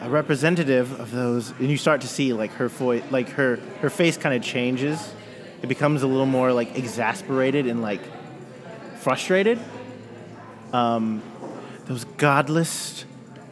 a 0.00 0.08
representative 0.08 0.98
of 0.98 1.10
those, 1.10 1.50
and 1.58 1.68
you 1.68 1.76
start 1.76 2.00
to 2.00 2.08
see 2.08 2.32
like 2.32 2.52
her 2.52 2.68
voice, 2.68 3.02
like 3.10 3.28
her 3.32 3.56
her 3.82 3.90
face 3.90 4.16
kind 4.16 4.34
of 4.34 4.42
changes. 4.42 5.12
It 5.60 5.66
becomes 5.66 6.02
a 6.02 6.06
little 6.06 6.24
more 6.24 6.54
like 6.54 6.78
exasperated 6.78 7.66
and 7.66 7.82
like 7.82 8.00
frustrated. 9.00 9.58
Um, 10.72 11.22
those 11.86 12.04
godless 12.04 13.04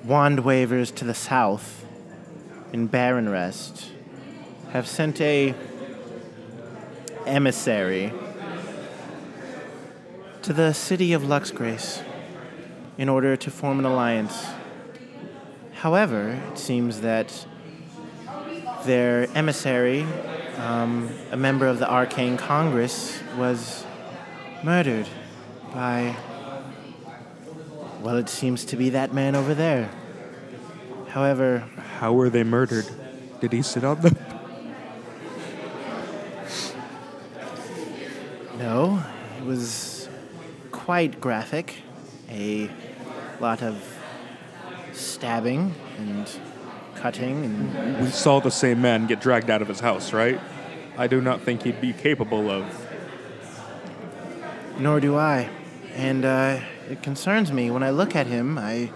wand 0.05 0.41
wavers 0.41 0.91
to 0.93 1.05
the 1.05 1.15
south 1.15 1.85
in 2.73 2.87
Barren 2.87 3.29
Rest 3.29 3.91
have 4.71 4.87
sent 4.87 5.21
a 5.21 5.55
emissary 7.25 8.13
to 10.43 10.53
the 10.53 10.73
city 10.73 11.13
of 11.13 11.23
Luxgrace 11.23 12.03
in 12.99 13.09
order 13.09 13.37
to 13.37 13.51
form 13.51 13.79
an 13.79 13.85
alliance. 13.85 14.47
However, 15.73 16.41
it 16.53 16.59
seems 16.59 17.01
that 17.01 17.47
their 18.85 19.29
emissary, 19.35 20.07
um, 20.59 21.11
a 21.33 21.37
member 21.37 21.67
of 21.67 21.79
the 21.79 21.91
Arcane 21.91 22.37
Congress, 22.37 23.21
was 23.37 23.85
murdered 24.63 25.09
by, 25.75 26.17
well, 28.07 28.19
it 28.19 28.29
seems 28.29 28.65
to 28.67 28.77
be 28.77 28.91
that 28.91 29.13
man 29.13 29.35
over 29.35 29.53
there. 29.53 29.91
However, 31.09 31.69
How 31.99 32.13
were 32.13 32.31
they 32.31 32.45
murdered? 32.45 32.87
Did 33.41 33.53
he 33.53 33.63
sit 33.63 33.83
on 33.83 34.01
them? 34.01 34.17
no, 38.59 39.03
it 39.41 39.45
was 39.45 40.09
quite 40.71 41.21
graphic. 41.21 41.83
A 42.31 42.71
lot 43.41 43.61
of 43.61 43.83
stabbing 44.93 45.75
and 45.99 46.31
cutting 46.95 47.45
and 47.45 48.05
We 48.05 48.11
saw 48.11 48.39
the 48.39 48.53
same 48.53 48.81
man 48.81 49.09
get 49.09 49.21
dragged 49.21 49.51
out 49.51 49.63
of 49.63 49.67
his 49.67 49.81
house, 49.81 50.13
right? 50.13 50.39
I 50.97 51.09
do 51.09 51.21
not 51.21 51.41
think 51.41 51.65
he'd 51.65 51.81
be 51.81 51.93
capable 51.93 52.51
of. 52.53 52.67
Nor 54.79 55.01
do 55.01 55.17
I. 55.17 55.51
And 55.97 56.25
uh, 56.25 56.61
it 56.89 57.03
concerns 57.03 57.53
me. 57.53 57.71
When 57.71 57.83
I 57.83 57.91
look 57.91 58.15
at 58.15 58.27
him, 58.27 58.59
I, 58.59 58.91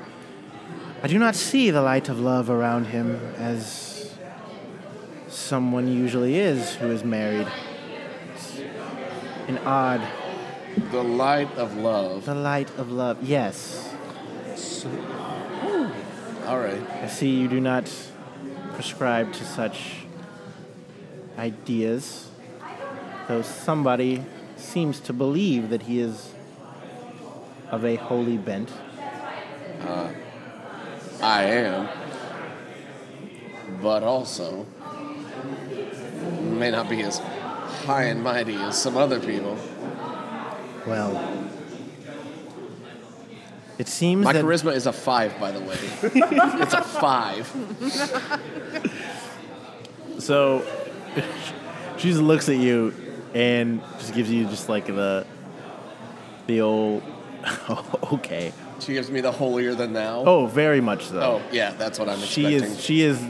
I 1.03 1.09
do 1.09 1.19
not 1.19 1.35
see 1.35 1.71
the 1.71 1.83
light 1.83 2.09
of 2.09 2.21
love 2.21 2.51
around 2.51 2.87
him 2.87 3.17
as 3.37 4.15
someone 5.29 5.89
usually 5.89 6.39
is 6.39 6.75
who 6.75 6.91
is 6.91 7.05
married. 7.05 7.49
It's 8.35 8.61
an 9.49 9.59
odd. 9.59 10.01
The 10.93 11.03
light 11.03 11.53
of 11.57 11.77
love. 11.77 12.27
The 12.27 12.35
light 12.35 12.71
of 12.79 12.91
love. 12.91 13.19
Yes. 13.23 13.93
All 16.47 16.59
right. 16.59 16.83
I 17.03 17.09
see 17.09 17.31
you 17.31 17.49
do 17.49 17.61
not 17.61 17.93
prescribe 18.75 19.33
to 19.33 19.45
such 19.45 20.07
ideas, 21.39 22.31
though 23.29 23.43
somebody 23.43 24.25
seems 24.57 25.01
to 25.01 25.13
believe 25.13 25.71
that 25.71 25.83
he 25.83 26.01
is 26.01 26.33
of 27.71 27.85
a 27.85 27.97
holy 27.97 28.37
bent. 28.37 28.71
Uh, 29.81 30.13
I 31.23 31.45
am. 31.45 31.89
But 33.81 34.03
also, 34.03 34.67
may 36.43 36.71
not 36.71 36.89
be 36.89 37.03
as 37.03 37.19
high 37.87 38.05
and 38.05 38.23
mighty 38.23 38.57
as 38.57 38.81
some 38.81 38.97
other 38.97 39.21
people. 39.21 39.57
Well, 40.87 41.49
it 43.79 43.89
seems 43.89 44.25
My 44.25 44.35
that 44.35 44.45
charisma 44.45 44.75
is 44.75 44.87
a 44.87 44.93
five, 44.93 45.39
by 45.41 45.53
the 45.53 45.61
way. 45.61 45.79
it's 46.03 46.75
a 46.75 46.83
five. 46.83 47.49
So 50.19 50.65
she 51.97 52.09
just 52.11 52.21
looks 52.21 52.49
at 52.49 52.57
you 52.57 52.95
and 53.35 53.81
just 53.99 54.15
gives 54.15 54.31
you 54.31 54.45
just 54.47 54.69
like 54.69 54.87
the 54.87 55.27
the 56.47 56.61
old 56.61 57.03
okay. 58.13 58.53
She 58.81 58.93
gives 58.95 59.11
me 59.11 59.21
the 59.21 59.33
holier 59.33 59.75
than 59.75 59.93
thou. 59.93 60.25
Oh, 60.25 60.47
very 60.47 60.81
much 60.81 61.07
so. 61.07 61.21
Oh, 61.21 61.43
yeah, 61.53 61.71
that's 61.73 61.99
what 61.99 62.09
I'm 62.09 62.19
she 62.21 62.55
expecting. 62.57 62.77
is 62.79 62.85
she 62.85 63.03
is 63.03 63.21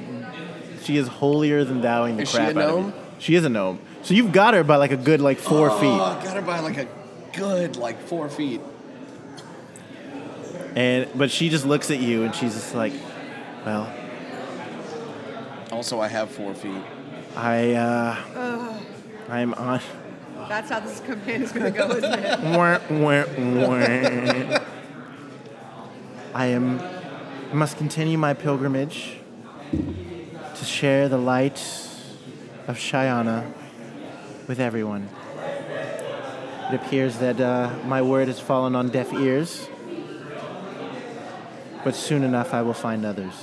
she 0.84 0.96
is 0.96 1.08
holier 1.08 1.64
than 1.64 1.82
thouing 1.82 2.16
the 2.16 2.22
Is 2.22 2.30
she 2.30 2.36
crap 2.36 2.56
a 2.56 2.58
out 2.62 2.68
of 2.70 2.76
gnome? 2.76 2.86
you. 2.88 2.92
She 3.18 3.34
is 3.34 3.44
a 3.44 3.48
gnome. 3.48 3.78
So 4.02 4.14
you've 4.14 4.32
got 4.32 4.54
her 4.54 4.64
by 4.64 4.76
like 4.76 4.92
a 4.92 4.96
good 4.96 5.20
like 5.20 5.38
four 5.38 5.70
Oh, 5.70 5.78
feet. 5.78 5.88
I 5.88 6.24
got 6.24 6.34
her 6.36 6.42
by 6.42 6.60
like 6.60 6.78
a 6.78 6.88
good 7.32 7.76
like 7.76 8.00
four 8.00 8.28
feet. 8.28 8.60
And 10.76 11.08
but 11.14 11.30
she 11.30 11.48
just 11.48 11.66
looks 11.66 11.90
at 11.90 11.98
you 12.00 12.22
and 12.22 12.34
she's 12.34 12.54
just 12.54 12.74
like, 12.74 12.92
Well, 13.66 13.92
Also, 15.72 16.00
I 16.00 16.08
have 16.08 16.30
four 16.30 16.54
feet. 16.54 16.82
I 17.36 17.72
uh 17.74 18.78
I'm 19.28 19.54
on 19.54 19.80
That's 20.50 20.68
how 20.68 20.80
this 20.80 20.98
campaign 20.98 21.42
is 21.42 21.52
going 21.52 21.72
to 21.72 21.78
go, 21.78 21.88
isn't 21.92 22.12
it? 22.12 22.40
Wah, 22.42 22.80
wah, 22.90 23.24
wah. 23.38 24.58
I 26.34 26.46
am 26.46 26.82
must 27.52 27.76
continue 27.76 28.18
my 28.18 28.34
pilgrimage 28.34 29.18
to 29.70 30.64
share 30.64 31.08
the 31.08 31.18
light 31.18 31.60
of 32.66 32.78
Shayana 32.78 33.52
with 34.48 34.58
everyone. 34.58 35.08
It 36.68 36.74
appears 36.74 37.18
that 37.18 37.40
uh, 37.40 37.72
my 37.84 38.02
word 38.02 38.26
has 38.26 38.40
fallen 38.40 38.74
on 38.74 38.88
deaf 38.88 39.12
ears, 39.12 39.68
but 41.84 41.94
soon 41.94 42.24
enough 42.24 42.52
I 42.52 42.62
will 42.62 42.74
find 42.74 43.06
others. 43.06 43.34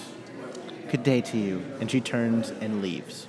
Good 0.91 1.03
day 1.03 1.21
to 1.21 1.37
you. 1.37 1.63
And 1.79 1.89
she 1.89 2.01
turns 2.01 2.49
and 2.49 2.81
leaves. 2.81 3.27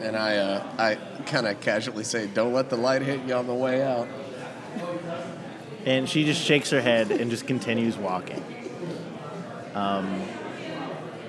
And 0.00 0.16
I, 0.16 0.36
uh, 0.36 0.66
I 0.78 0.94
kind 1.24 1.46
of 1.46 1.60
casually 1.60 2.04
say, 2.04 2.26
"Don't 2.26 2.52
let 2.52 2.70
the 2.70 2.76
light 2.76 3.02
hit 3.02 3.20
you 3.26 3.34
on 3.34 3.46
the 3.46 3.54
way 3.54 3.82
out." 3.82 4.08
And 5.84 6.08
she 6.08 6.24
just 6.24 6.42
shakes 6.42 6.70
her 6.70 6.80
head 6.80 7.10
and 7.10 7.30
just 7.30 7.46
continues 7.46 7.96
walking. 7.96 8.44
Um, 9.74 10.22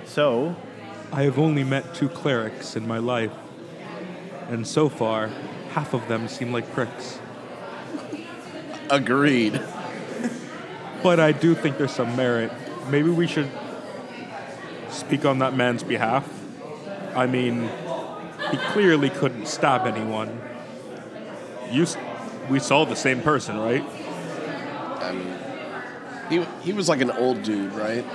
so, 0.05 0.55
I 1.12 1.23
have 1.23 1.39
only 1.39 1.63
met 1.63 1.95
two 1.95 2.10
clerics 2.10 2.75
in 2.75 2.88
my 2.88 2.97
life, 2.99 3.32
and 4.49 4.67
so 4.67 4.89
far, 4.89 5.29
half 5.71 5.93
of 5.93 6.08
them 6.08 6.27
seem 6.27 6.51
like 6.51 6.71
pricks. 6.71 7.19
Agreed. 8.89 9.62
But 11.01 11.19
I 11.19 11.32
do 11.32 11.55
think 11.55 11.77
there's 11.77 11.93
some 11.93 12.15
merit. 12.15 12.51
Maybe 12.89 13.10
we 13.10 13.27
should 13.27 13.49
speak 14.89 15.25
on 15.25 15.39
that 15.39 15.55
man's 15.55 15.84
behalf. 15.84 16.27
I 17.15 17.25
mean, 17.25 17.69
he 18.51 18.57
clearly 18.57 19.09
couldn't 19.09 19.47
stop 19.47 19.85
anyone. 19.85 20.41
You, 21.71 21.85
we 22.49 22.59
saw 22.59 22.85
the 22.85 22.95
same 22.95 23.21
person, 23.21 23.57
right? 23.59 23.83
I 25.01 25.12
mean, 25.12 25.35
he 26.29 26.45
he 26.63 26.73
was 26.73 26.89
like 26.89 27.01
an 27.01 27.12
old 27.12 27.43
dude, 27.43 27.73
right? 27.73 28.05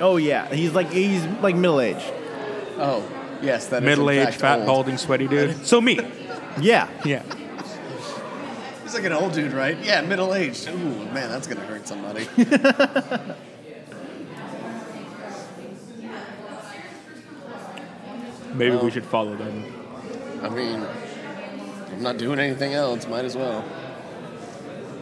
oh 0.00 0.16
yeah, 0.18 0.52
he's 0.52 0.72
like 0.72 0.90
he's 0.90 1.24
like 1.42 1.54
middle 1.56 1.80
aged. 1.80 2.12
Oh, 2.78 3.08
yes, 3.40 3.68
that 3.68 3.76
is 3.76 3.78
in 3.78 3.84
Middle-aged, 3.86 4.34
fat, 4.34 4.58
old. 4.58 4.66
balding, 4.66 4.98
sweaty 4.98 5.26
dude. 5.26 5.56
So 5.66 5.80
me. 5.80 5.98
Yeah, 6.60 6.88
Yeah. 7.04 7.22
He's 8.82 8.94
like 8.94 9.04
an 9.04 9.12
old 9.12 9.32
dude, 9.32 9.52
right? 9.52 9.76
Yeah, 9.82 10.02
middle 10.02 10.34
aged. 10.34 10.68
Ooh, 10.68 10.74
man, 11.12 11.30
that's 11.30 11.46
gonna 11.46 11.60
hurt 11.62 11.88
somebody. 11.88 12.28
Maybe 18.56 18.76
we 18.76 18.90
should 18.90 19.04
follow 19.04 19.36
them. 19.36 19.64
I 20.42 20.48
mean, 20.48 20.86
I'm 21.92 22.02
not 22.02 22.16
doing 22.16 22.38
anything 22.38 22.74
else. 22.74 23.06
Might 23.06 23.24
as 23.24 23.36
well. 23.36 23.64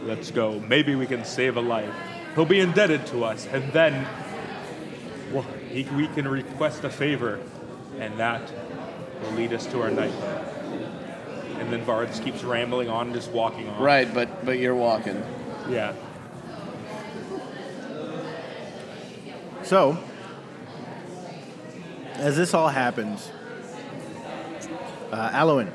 Let's 0.03 0.29
go. 0.29 0.59
Maybe 0.59 0.95
we 0.95 1.07
can 1.07 1.23
save 1.23 1.57
a 1.57 1.61
life. 1.61 1.93
He'll 2.35 2.45
be 2.45 2.59
indebted 2.59 3.05
to 3.07 3.23
us, 3.23 3.47
and 3.47 3.71
then 3.71 4.05
well, 5.31 5.45
he, 5.69 5.83
we 5.95 6.07
can 6.07 6.27
request 6.27 6.83
a 6.83 6.89
favor, 6.89 7.39
and 7.97 8.19
that 8.19 8.41
will 9.23 9.31
lead 9.31 9.53
us 9.53 9.65
to 9.67 9.81
our 9.81 9.89
night. 9.89 10.13
And 11.59 11.71
then 11.71 11.81
Var 11.83 12.05
just 12.07 12.23
keeps 12.23 12.43
rambling 12.43 12.89
on, 12.89 13.13
just 13.13 13.31
walking 13.31 13.67
on. 13.69 13.81
Right, 13.81 14.13
but 14.13 14.45
but 14.45 14.59
you're 14.59 14.75
walking. 14.75 15.23
Yeah. 15.69 15.93
So, 19.63 19.97
as 22.15 22.37
this 22.37 22.53
all 22.53 22.69
happens, 22.69 23.31
uh, 25.11 25.29
Alwyn. 25.33 25.71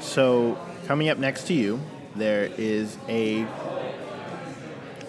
So, 0.00 0.58
coming 0.86 1.08
up 1.08 1.18
next 1.18 1.46
to 1.48 1.54
you, 1.54 1.80
there 2.16 2.50
is 2.58 2.96
a 3.08 3.46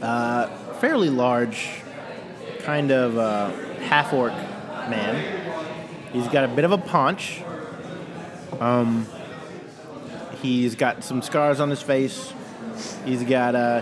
uh, 0.02 0.48
fairly 0.76 1.10
large, 1.10 1.69
kind 2.60 2.91
of 2.91 3.17
uh, 3.17 3.52
half 3.82 4.13
orc 4.13 4.34
man. 4.89 5.41
He's 6.12 6.28
got 6.28 6.43
a 6.43 6.48
bit 6.48 6.65
of 6.65 6.72
a 6.72 6.78
paunch. 6.78 7.41
Um, 8.60 9.08
he's 10.41 10.76
got 10.76 11.04
some 11.04 11.22
scars 11.22 11.60
on 11.60 11.69
his 11.69 11.82
face. 11.82 12.34
He's 13.06 13.24
got 13.24 13.56
uh, 13.56 13.82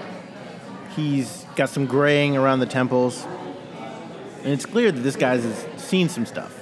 he's 0.96 1.46
got 1.56 1.70
some 1.70 1.86
graying 1.86 2.38
around 2.38 2.60
the 2.60 2.66
temples. 2.66 3.26
And 4.44 4.54
it's 4.54 4.66
clear 4.66 4.92
that 4.92 5.02
this 5.02 5.16
guy's 5.16 5.44
has 5.44 5.66
seen 5.78 6.10
some 6.10 6.26
stuff. 6.26 6.58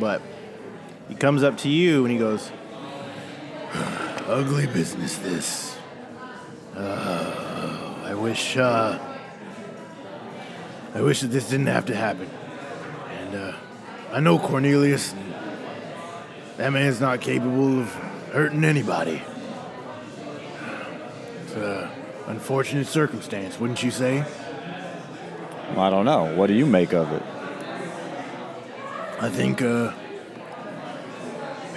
But 0.00 0.20
he 1.08 1.14
comes 1.14 1.42
up 1.42 1.56
to 1.58 1.68
you 1.68 2.04
and 2.04 2.12
he 2.12 2.18
goes, 2.18 2.50
Ugly 4.26 4.66
business, 4.66 5.16
this. 5.18 5.78
Uh, 6.76 8.02
I 8.04 8.14
wish, 8.14 8.56
uh, 8.56 8.98
I 10.94 11.00
wish 11.00 11.22
that 11.22 11.28
this 11.28 11.48
didn't 11.48 11.66
have 11.66 11.86
to 11.86 11.96
happen. 11.96 12.28
And, 13.20 13.34
uh, 13.34 13.52
I 14.12 14.20
know 14.20 14.38
Cornelius. 14.38 15.12
And 15.12 15.34
that 16.58 16.72
man's 16.72 17.00
not 17.00 17.20
capable 17.20 17.80
of 17.80 17.92
hurting 18.32 18.64
anybody. 18.64 19.22
It's 21.44 21.54
a 21.54 21.90
unfortunate 22.26 22.86
circumstance, 22.86 23.58
wouldn't 23.58 23.82
you 23.82 23.90
say? 23.90 24.24
Well, 25.70 25.80
I 25.80 25.90
don't 25.90 26.04
know. 26.04 26.34
What 26.34 26.48
do 26.48 26.54
you 26.54 26.66
make 26.66 26.92
of 26.92 27.10
it? 27.12 27.22
I 29.20 29.30
think 29.30 29.62
uh, 29.62 29.92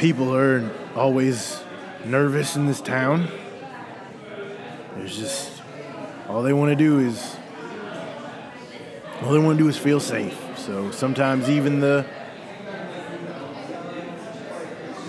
people 0.01 0.35
are 0.35 0.67
always 0.95 1.61
nervous 2.05 2.55
in 2.55 2.65
this 2.65 2.81
town. 2.81 3.27
There's 4.95 5.15
just 5.15 5.61
all 6.27 6.41
they 6.41 6.53
want 6.53 6.71
to 6.71 6.75
do 6.75 6.97
is 6.99 7.37
all 9.21 9.31
they 9.31 9.37
want 9.37 9.59
to 9.59 9.63
do 9.63 9.69
is 9.69 9.77
feel 9.77 9.99
safe. 9.99 10.35
So 10.57 10.89
sometimes 10.89 11.51
even 11.51 11.81
the 11.81 12.03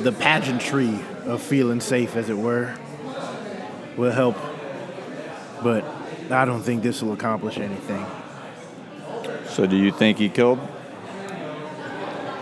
the 0.02 0.12
pageantry 0.12 1.00
of 1.24 1.40
feeling 1.40 1.80
safe, 1.80 2.14
as 2.14 2.28
it 2.28 2.36
were, 2.36 2.76
will 3.96 4.12
help. 4.12 4.36
But 5.62 5.84
I 6.30 6.44
don't 6.44 6.62
think 6.62 6.82
this 6.82 7.02
will 7.02 7.14
accomplish 7.14 7.56
anything. 7.56 8.04
So, 9.46 9.66
do 9.66 9.76
you 9.76 9.92
think 9.92 10.18
he 10.18 10.28
killed? 10.28 10.58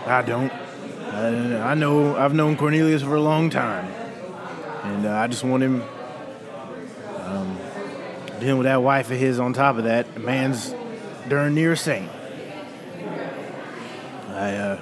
I 0.05 0.23
don't. 0.25 0.51
I, 1.11 1.71
I 1.71 1.73
know 1.73 2.15
I've 2.15 2.33
known 2.33 2.55
Cornelius 2.55 3.03
for 3.03 3.15
a 3.15 3.21
long 3.21 3.49
time, 3.49 3.85
and 4.83 5.05
uh, 5.05 5.11
I 5.11 5.27
just 5.27 5.43
want 5.43 5.61
him 5.61 5.83
um, 7.17 7.57
dealing 8.39 8.57
with 8.57 8.65
that 8.65 8.81
wife 8.81 9.11
of 9.11 9.17
his. 9.17 9.37
On 9.37 9.51
top 9.51 9.77
of 9.77 9.83
that, 9.83 10.13
the 10.13 10.21
man's 10.21 10.73
darn 11.27 11.53
near 11.53 11.75
saint. 11.75 12.09
I, 14.29 14.55
uh, 14.55 14.81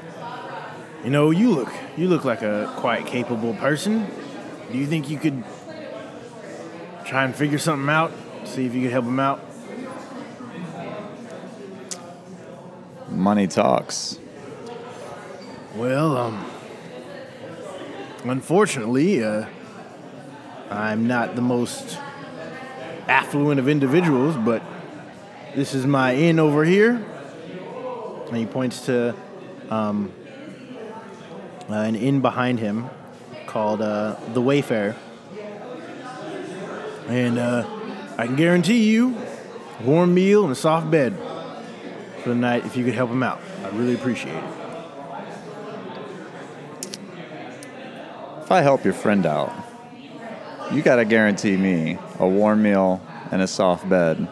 you 1.04 1.10
know, 1.10 1.32
you 1.32 1.50
look 1.50 1.74
you 1.98 2.08
look 2.08 2.26
like 2.26 2.44
a 2.44 2.72
quite 2.78 3.08
capable 3.08 3.56
person. 3.56 4.06
Do 4.72 4.78
you 4.78 4.86
think 4.86 5.10
you 5.10 5.18
could 5.18 5.44
try 7.06 7.24
and 7.24 7.36
figure 7.36 7.58
something 7.58 7.89
out? 7.89 8.12
See 8.46 8.68
if 8.68 8.76
you 8.76 8.84
could 8.84 8.92
help 8.92 9.06
him 9.06 9.20
out. 9.20 9.42
Money 13.10 13.48
talks. 13.48 14.20
Well, 15.80 16.18
um, 16.18 16.46
unfortunately, 18.26 19.24
uh, 19.24 19.46
I'm 20.70 21.08
not 21.08 21.36
the 21.38 21.42
most 21.42 21.98
affluent 23.08 23.62
of 23.62 23.70
individuals, 23.70 24.36
but 24.36 24.62
this 25.56 25.74
is 25.74 25.88
my 25.88 26.15
inn 26.15 26.38
over 26.38 26.65
here. 26.65 26.96
And 28.28 28.36
he 28.36 28.46
points 28.46 28.88
to 28.88 29.15
um, 29.70 30.12
uh, 31.70 31.76
an 31.76 31.96
inn 31.96 32.20
behind 32.20 32.60
him 32.60 32.89
called 33.48 33.82
uh, 33.82 34.18
the 34.34 34.42
Wayfair. 34.42 34.98
And 37.08 37.39
uh, 37.39 37.65
I 38.18 38.26
can 38.26 38.36
guarantee 38.36 38.92
you 38.92 39.15
a 39.80 39.84
warm 39.84 40.13
meal 40.13 40.44
and 40.44 40.52
a 40.52 40.56
soft 40.56 40.92
bed 40.92 41.18
for 42.22 42.28
the 42.28 42.36
night 42.36 42.65
if 42.65 42.76
you 42.76 42.84
could 42.84 42.96
help 42.96 43.10
him 43.10 43.24
out. 43.24 43.39
I 43.63 43.70
really 43.70 43.94
appreciate 43.94 44.36
it. 44.36 44.59
If 48.50 48.54
I 48.54 48.62
help 48.62 48.84
your 48.84 48.96
friend 48.96 49.28
out, 49.28 49.54
you 50.72 50.82
gotta 50.82 51.06
guarantee 51.06 51.56
me 51.56 52.00
a 52.18 52.28
warm 52.28 52.64
meal 52.64 53.00
and 53.30 53.44
a 53.44 53.48
soft 53.48 53.88
bed 53.88 54.28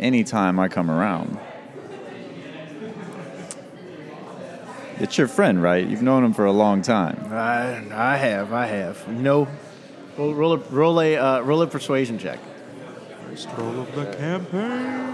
anytime 0.00 0.58
I 0.58 0.66
come 0.66 0.90
around. 0.90 1.38
It's 4.98 5.16
your 5.16 5.28
friend, 5.28 5.62
right? 5.62 5.86
You've 5.86 6.02
known 6.02 6.24
him 6.24 6.34
for 6.34 6.44
a 6.44 6.50
long 6.50 6.82
time. 6.82 7.32
I, 7.32 7.84
I 7.94 8.16
have, 8.16 8.52
I 8.52 8.66
have. 8.66 9.04
You 9.06 9.14
know, 9.14 9.48
roll, 10.18 10.34
roll 10.34 10.52
a 10.54 10.58
roll 10.58 11.00
a 11.00 11.16
uh, 11.16 11.40
roll 11.42 11.62
a 11.62 11.68
persuasion 11.68 12.18
check. 12.18 12.40
First 13.28 13.48
roll 13.56 13.78
of 13.78 13.94
the 13.94 14.06
campaign. 14.06 15.11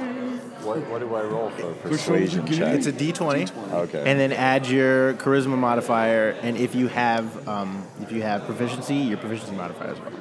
What, 0.68 0.86
what 0.90 0.98
do 1.00 1.14
I 1.14 1.22
roll 1.22 1.50
for 1.50 1.72
persuasion 1.88 2.46
check? 2.46 2.74
It's 2.74 2.86
a 2.86 2.92
D20. 2.92 3.72
Okay. 3.72 4.02
And 4.06 4.20
then 4.20 4.32
add 4.32 4.66
your 4.66 5.14
charisma 5.14 5.56
modifier, 5.56 6.30
and 6.42 6.56
if 6.56 6.74
you 6.74 6.88
have 6.88 7.48
um, 7.48 7.86
if 8.02 8.12
you 8.12 8.22
have 8.22 8.44
proficiency, 8.44 8.94
your 8.96 9.18
proficiency 9.18 9.54
modifier 9.56 9.92
as 9.92 9.98
well. 10.00 10.12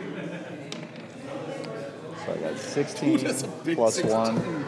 so 2.26 2.34
I 2.34 2.38
got 2.38 2.58
16 2.58 3.20
plus 3.76 4.04
1. 4.04 4.66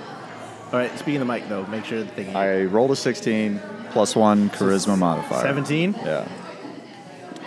All 0.71 0.77
right. 0.79 0.91
Speaking 0.99 1.21
of 1.21 1.27
the 1.27 1.33
mic, 1.33 1.47
though, 1.49 1.65
make 1.67 1.85
sure 1.85 2.03
that 2.03 2.15
they. 2.15 2.31
I 2.33 2.65
rolled 2.65 2.91
a 2.91 2.95
16 2.95 3.59
plus 3.91 4.15
1 4.15 4.49
charisma 4.51 4.97
modifier. 4.97 5.41
17. 5.41 5.93
Yeah. 6.05 6.27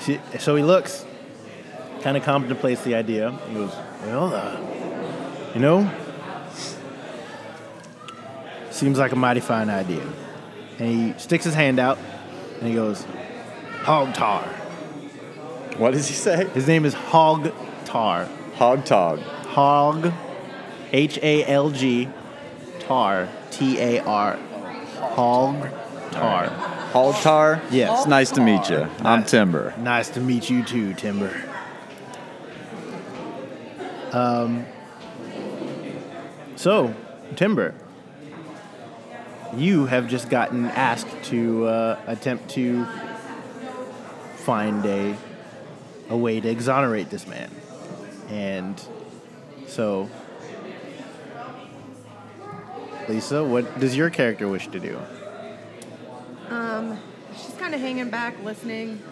See- 0.00 0.20
So 0.40 0.56
he 0.56 0.62
looks, 0.64 1.04
kind 2.00 2.16
of 2.16 2.24
contemplates 2.24 2.82
the 2.82 2.94
idea. 2.96 3.30
He 3.48 3.54
goes, 3.54 3.72
"Well, 4.06 4.34
uh, 4.34 4.58
you 5.54 5.60
know, 5.60 5.88
seems 8.82 8.98
like 8.98 9.12
a 9.12 9.16
mighty 9.16 9.40
fine 9.40 9.70
idea." 9.70 10.02
And 10.78 10.88
he 10.88 11.14
sticks 11.18 11.44
his 11.44 11.54
hand 11.54 11.78
out, 11.78 11.98
and 12.58 12.68
he 12.68 12.74
goes, 12.74 13.06
"Halg 13.84 14.12
tar." 14.14 14.42
What 15.78 15.92
does 15.92 16.06
he 16.08 16.14
say? 16.14 16.46
His 16.48 16.66
name 16.66 16.84
is 16.84 16.94
Halg 16.94 17.52
Tar. 17.86 18.28
Hog 18.56 18.84
Tog. 18.84 19.20
Halg, 19.54 20.12
H 20.92 21.18
A 21.22 21.44
L 21.46 21.70
G, 21.70 22.08
Tar, 22.80 23.28
T 23.50 23.78
A 23.80 24.00
R. 24.04 24.36
Halg 25.16 25.70
Tar. 26.10 26.46
Halg 26.92 27.14
Tar? 27.22 27.62
Yes. 27.70 28.00
It's 28.00 28.08
nice 28.08 28.30
to 28.32 28.40
meet 28.42 28.68
you. 28.68 28.82
I'm 28.98 29.20
Nice. 29.20 29.30
Timber. 29.30 29.74
Nice 29.78 30.08
to 30.10 30.20
meet 30.20 30.50
you 30.50 30.62
too, 30.62 30.92
Timber. 30.94 31.32
Um, 34.12 34.66
so, 36.56 36.94
Timber, 37.34 37.74
you 39.54 39.86
have 39.86 40.08
just 40.08 40.30
gotten 40.30 40.66
asked 40.66 41.24
to 41.24 41.66
uh, 41.66 42.00
attempt 42.06 42.50
to 42.50 42.86
find 44.36 44.84
a 44.86 45.16
a 46.08 46.16
way 46.16 46.40
to 46.40 46.48
exonerate 46.48 47.10
this 47.10 47.26
man, 47.26 47.50
and 48.28 48.80
so. 49.66 50.08
Lisa, 53.08 53.42
what 53.42 53.80
does 53.80 53.96
your 53.96 54.10
character 54.10 54.46
wish 54.46 54.68
to 54.68 54.78
do? 54.78 54.96
Um, 56.50 56.98
she's 57.36 57.54
kind 57.54 57.74
of 57.74 57.80
hanging 57.80 58.10
back, 58.10 58.40
listening, 58.44 59.02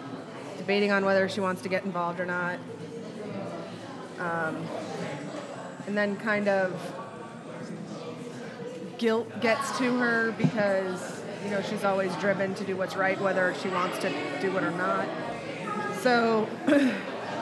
debating 0.57 0.91
on 0.91 1.03
whether 1.03 1.27
she 1.27 1.41
wants 1.41 1.61
to 1.63 1.69
get 1.69 1.83
involved 1.83 2.19
or 2.19 2.25
not. 2.25 2.57
Um, 4.17 4.65
and 5.87 5.97
then 5.97 6.15
kind 6.15 6.47
of 6.47 6.71
guilt 9.01 9.41
gets 9.41 9.75
to 9.79 9.97
her 9.97 10.31
because 10.33 11.23
you 11.43 11.49
know 11.49 11.59
she's 11.63 11.83
always 11.83 12.15
driven 12.17 12.53
to 12.53 12.63
do 12.63 12.77
what's 12.77 12.95
right, 12.95 13.19
whether 13.19 13.53
she 13.55 13.67
wants 13.69 13.97
to 13.97 14.09
do 14.39 14.55
it 14.55 14.63
or 14.63 14.71
not. 14.71 15.07
So 16.01 16.47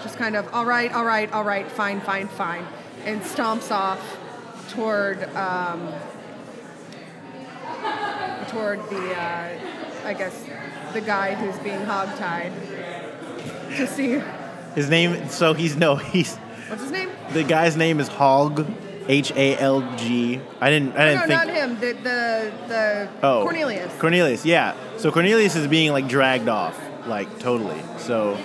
just 0.02 0.18
kind 0.18 0.38
of 0.38 0.52
all 0.54 0.66
right, 0.66 0.92
all 0.94 1.04
right, 1.04 1.32
all 1.34 1.44
right, 1.44 1.70
fine, 1.70 2.00
fine, 2.00 2.30
fine, 2.30 2.66
and 3.06 3.22
stomps 3.22 3.72
off 3.72 4.18
toward. 4.70 5.24
Um, 5.36 5.94
toward 8.48 8.80
the, 8.90 9.14
uh, 9.16 9.60
I 10.06 10.14
guess, 10.16 10.44
the 10.94 11.02
guy 11.02 11.36
who's 11.36 11.56
being 11.60 11.82
hogtied 11.82 12.52
to 13.78 13.86
see 13.86 14.20
His 14.74 14.90
name, 14.90 15.30
so 15.30 15.54
he's 15.54 15.78
no, 15.78 15.96
he's 15.96 16.36
what's 16.68 16.82
his 16.82 16.92
name. 16.92 17.10
the 17.32 17.44
guy's 17.44 17.78
name 17.78 18.00
is 18.00 18.10
Halg, 18.10 18.66
H 19.10 19.32
A 19.36 19.58
L 19.58 19.82
G. 19.98 20.40
I 20.62 20.70
didn't, 20.70 20.96
I 20.96 21.00
No, 21.00 21.06
didn't 21.06 21.20
no, 21.20 21.28
think. 21.28 21.30
not 21.30 21.48
him. 21.56 21.80
The 21.80 21.94
the 21.94 22.52
the 22.68 23.10
Oh, 23.24 23.42
Cornelius. 23.44 23.92
Cornelius, 24.00 24.46
yeah. 24.46 24.76
So 24.98 25.12
Cornelius 25.12 25.56
is 25.56 25.68
being 25.68 25.92
like 25.92 26.08
dragged 26.08 26.48
off, 26.48 26.80
like 27.08 27.40
totally. 27.40 27.82
So, 27.98 28.38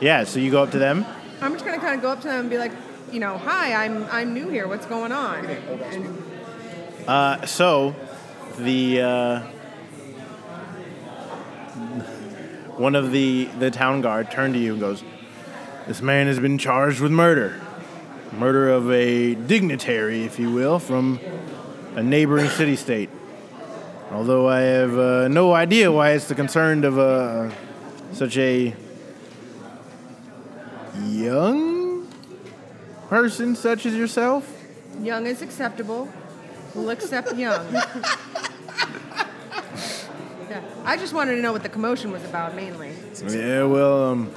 yeah. 0.00 0.24
So 0.24 0.40
you 0.40 0.50
go 0.50 0.62
up 0.62 0.70
to 0.72 0.78
them. 0.78 1.04
I'm 1.42 1.52
just 1.52 1.64
gonna 1.64 1.78
kind 1.78 1.94
of 1.96 2.02
go 2.02 2.10
up 2.10 2.20
to 2.22 2.28
them 2.28 2.40
and 2.40 2.50
be 2.50 2.58
like, 2.58 2.72
you 3.12 3.20
know, 3.20 3.36
hi, 3.38 3.84
I'm 3.84 4.04
I'm 4.10 4.34
new 4.34 4.48
here. 4.48 4.66
What's 4.66 4.86
going 4.86 5.12
on? 5.12 5.44
And 5.46 6.22
Uh, 7.06 7.44
so, 7.46 7.94
the 8.58 9.00
uh, 9.02 9.40
one 12.76 12.94
of 12.94 13.10
the 13.12 13.46
the 13.58 13.70
town 13.70 14.00
guard 14.00 14.30
turned 14.30 14.54
to 14.54 14.60
you 14.60 14.72
and 14.72 14.80
goes, 14.80 15.02
"This 15.86 16.02
man 16.02 16.26
has 16.26 16.38
been 16.38 16.58
charged 16.58 17.00
with 17.00 17.12
murder, 17.12 17.60
murder 18.32 18.70
of 18.70 18.90
a 18.90 19.34
dignitary, 19.34 20.24
if 20.24 20.38
you 20.38 20.50
will, 20.52 20.78
from 20.78 21.20
a 21.96 22.02
neighboring 22.02 22.48
city 22.48 22.76
state. 22.76 23.10
Although 24.10 24.48
I 24.48 24.60
have 24.60 24.98
uh, 24.98 25.28
no 25.28 25.52
idea 25.52 25.90
why 25.92 26.12
it's 26.12 26.28
the 26.28 26.34
concern 26.34 26.84
of 26.84 26.98
uh, 26.98 27.50
such 28.12 28.36
a 28.36 28.74
young 31.04 32.08
person 33.08 33.54
such 33.56 33.86
as 33.86 33.94
yourself." 33.94 34.56
young 35.02 35.26
is 35.26 35.42
acceptable. 35.42 36.08
We'll 36.74 36.90
accept 36.90 37.34
young. 37.34 37.72
yeah, 37.72 37.84
I 40.84 40.96
just 40.96 41.14
wanted 41.14 41.36
to 41.36 41.42
know 41.42 41.52
what 41.52 41.62
the 41.62 41.68
commotion 41.68 42.10
was 42.12 42.24
about 42.24 42.54
mainly. 42.54 42.92
Yeah, 43.28 43.64
well, 43.64 44.04
um, 44.04 44.32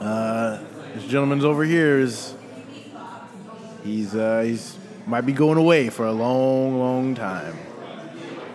uh, 0.00 0.62
this 0.94 1.04
gentleman's 1.04 1.44
over 1.44 1.64
here 1.64 1.98
is 1.98 2.34
he's 3.82 4.14
uh, 4.14 4.42
he's 4.42 4.76
might 5.06 5.22
be 5.26 5.32
going 5.32 5.58
away 5.58 5.88
for 5.88 6.06
a 6.06 6.12
long, 6.12 6.78
long 6.78 7.14
time. 7.14 7.56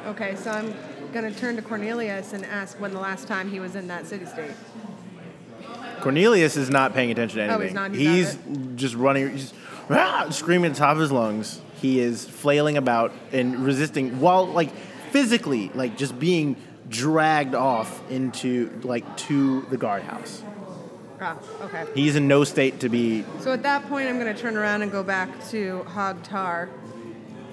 Okay, 0.08 0.36
so 0.36 0.52
I'm 0.52 0.74
gonna 1.14 1.32
turn 1.32 1.56
to 1.58 1.62
Cornelius 1.62 2.34
and 2.34 2.46
ask 2.46 2.80
when 2.80 2.94
the 2.94 3.00
last 3.00 3.28
time 3.28 3.50
he 3.50 3.60
was 3.60 3.76
in 3.76 3.88
that 3.88 4.08
city 4.08 4.26
state. 4.26 4.52
Cornelius 6.02 6.56
is 6.56 6.70
not 6.70 6.94
paying 6.94 7.12
attention 7.12 7.40
to 7.40 7.44
anything. 7.44 7.78
Oh, 7.78 7.82
anything. 7.82 8.00
he's 8.00 8.36
not? 8.36 8.46
He's 8.46 8.58
He's 8.72 8.80
just 8.80 8.96
running, 8.96 9.32
he's 9.32 9.54
"Ah!" 9.90 10.28
screaming 10.30 10.72
at 10.72 10.76
the 10.76 10.80
top 10.80 10.92
of 10.96 11.00
his 11.00 11.12
lungs. 11.12 11.62
He 11.82 12.00
is 12.00 12.26
flailing 12.26 12.78
about 12.78 13.14
and 13.32 13.60
resisting 13.60 14.20
while, 14.20 14.46
like, 14.48 14.72
physically, 15.12 15.70
like, 15.74 15.98
just 15.98 16.18
being 16.18 16.56
dragged 16.90 17.56
off 17.56 18.02
into, 18.10 18.72
like, 18.84 19.18
to 19.18 19.62
the 19.70 19.78
guardhouse. 19.78 20.42
Ah, 21.20 21.38
okay. 21.62 21.86
He's 21.96 22.16
in 22.16 22.28
no 22.28 22.44
state 22.44 22.80
to 22.82 22.90
be. 22.90 23.26
So 23.40 23.52
at 23.52 23.64
that 23.64 23.88
point, 23.88 24.08
I'm 24.08 24.20
going 24.20 24.34
to 24.34 24.40
turn 24.40 24.56
around 24.56 24.84
and 24.84 24.92
go 24.92 25.04
back 25.04 25.30
to 25.50 25.84
Halg 25.90 26.22
Tar 26.24 26.70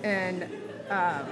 and 0.02 0.44
um, 0.90 1.26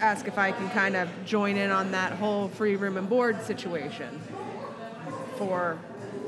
ask 0.00 0.28
if 0.28 0.38
I 0.38 0.52
can 0.52 0.70
kind 0.70 0.94
of 0.94 1.08
join 1.24 1.56
in 1.56 1.70
on 1.70 1.90
that 1.92 2.12
whole 2.12 2.48
free 2.48 2.76
room 2.76 2.96
and 2.96 3.08
board 3.08 3.42
situation 3.42 4.20
for 5.36 5.78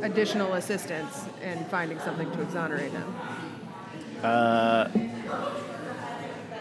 additional 0.02 0.54
assistance 0.54 1.24
in 1.42 1.64
finding 1.66 1.98
something 2.00 2.30
to 2.32 2.42
exonerate 2.42 2.90
him. 2.92 3.14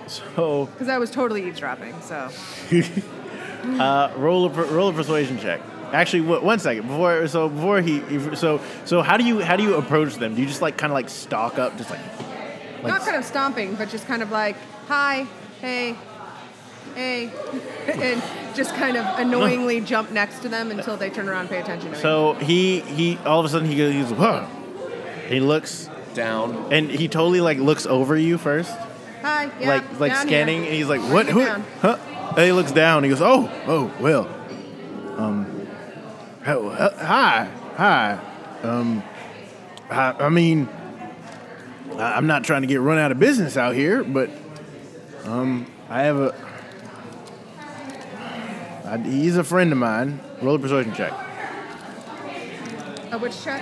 So, 0.07 0.67
Because 0.67 0.87
I 0.89 0.97
was 0.99 1.11
totally 1.11 1.47
eavesdropping, 1.47 1.99
so. 2.01 2.29
Uh, 3.67 4.13
roll 4.15 4.45
a 4.45 4.49
roll 4.49 4.87
a 4.87 4.93
persuasion 4.93 5.37
check. 5.37 5.59
Actually, 5.93 6.21
w- 6.23 6.43
one 6.43 6.59
second 6.59 6.87
before. 6.87 7.27
So 7.27 7.49
before 7.49 7.81
he, 7.81 8.01
so 8.35 8.61
so 8.85 9.01
how 9.01 9.17
do 9.17 9.23
you 9.23 9.39
how 9.39 9.55
do 9.55 9.63
you 9.63 9.75
approach 9.75 10.15
them? 10.15 10.35
Do 10.35 10.41
you 10.41 10.47
just 10.47 10.61
like 10.61 10.77
kind 10.77 10.91
of 10.91 10.95
like 10.95 11.09
stalk 11.09 11.57
up, 11.59 11.77
just 11.77 11.89
like 11.89 11.99
like 12.83 12.87
Not 12.93 13.01
kind 13.01 13.15
of 13.15 13.25
stomping, 13.25 13.75
but 13.75 13.89
just 13.89 14.05
kind 14.05 14.21
of 14.21 14.29
like, 14.31 14.55
hi, 14.87 15.25
hey, 15.61 15.95
hey, 16.95 17.31
and 17.87 18.21
just 18.55 18.73
kind 18.75 18.97
of 18.97 19.05
annoyingly 19.19 19.81
jump 19.93 20.11
next 20.11 20.41
to 20.41 20.49
them 20.49 20.71
until 20.71 20.97
they 20.97 21.09
turn 21.09 21.27
around 21.29 21.41
and 21.41 21.49
pay 21.49 21.59
attention 21.59 21.89
to 21.91 21.95
me. 21.95 22.01
So 22.01 22.33
he 22.33 22.81
he 22.81 23.17
all 23.25 23.39
of 23.39 23.45
a 23.45 23.49
sudden 23.49 23.67
he 23.67 23.75
goes, 23.77 23.93
he's 23.93 24.11
whoa. 24.11 24.45
He 25.27 25.39
looks 25.39 25.89
Down. 26.13 26.71
and 26.71 26.89
he 26.89 27.07
totally 27.07 27.41
like 27.41 27.57
looks 27.57 27.85
over 27.85 28.15
you 28.15 28.37
first, 28.37 28.71
hi, 29.21 29.49
yeah, 29.59 29.67
like 29.69 29.99
like 29.99 30.11
down 30.13 30.27
scanning, 30.27 30.57
here. 30.61 30.67
and 30.67 30.75
he's 30.75 30.87
like, 30.87 31.01
what? 31.01 31.25
Who? 31.27 31.43
down. 31.43 31.65
Huh? 31.81 31.97
And 32.37 32.45
he 32.45 32.51
looks 32.51 32.71
down. 32.71 33.03
He 33.03 33.09
goes, 33.09 33.21
oh, 33.21 33.49
oh, 33.67 33.91
well, 33.99 34.27
um, 35.17 35.56
oh, 36.47 36.69
uh, 36.69 37.05
hi, 37.05 37.49
hi, 37.75 38.19
um, 38.63 39.03
I, 39.89 40.11
I 40.13 40.29
mean, 40.29 40.69
I, 41.93 42.13
I'm 42.13 42.27
not 42.27 42.43
trying 42.43 42.61
to 42.61 42.67
get 42.67 42.81
run 42.81 42.97
out 42.97 43.11
of 43.11 43.19
business 43.19 43.57
out 43.57 43.75
here, 43.75 44.03
but 44.03 44.29
um, 45.25 45.69
I 45.89 46.03
have 46.03 46.17
a. 46.17 46.35
I, 48.85 48.97
he's 48.99 49.35
a 49.35 49.43
friend 49.43 49.71
of 49.71 49.77
mine. 49.77 50.21
Roll 50.41 50.55
a 50.55 50.59
persuasion 50.59 50.93
check. 50.93 51.11
A 53.11 53.17
which 53.17 53.43
check? 53.43 53.61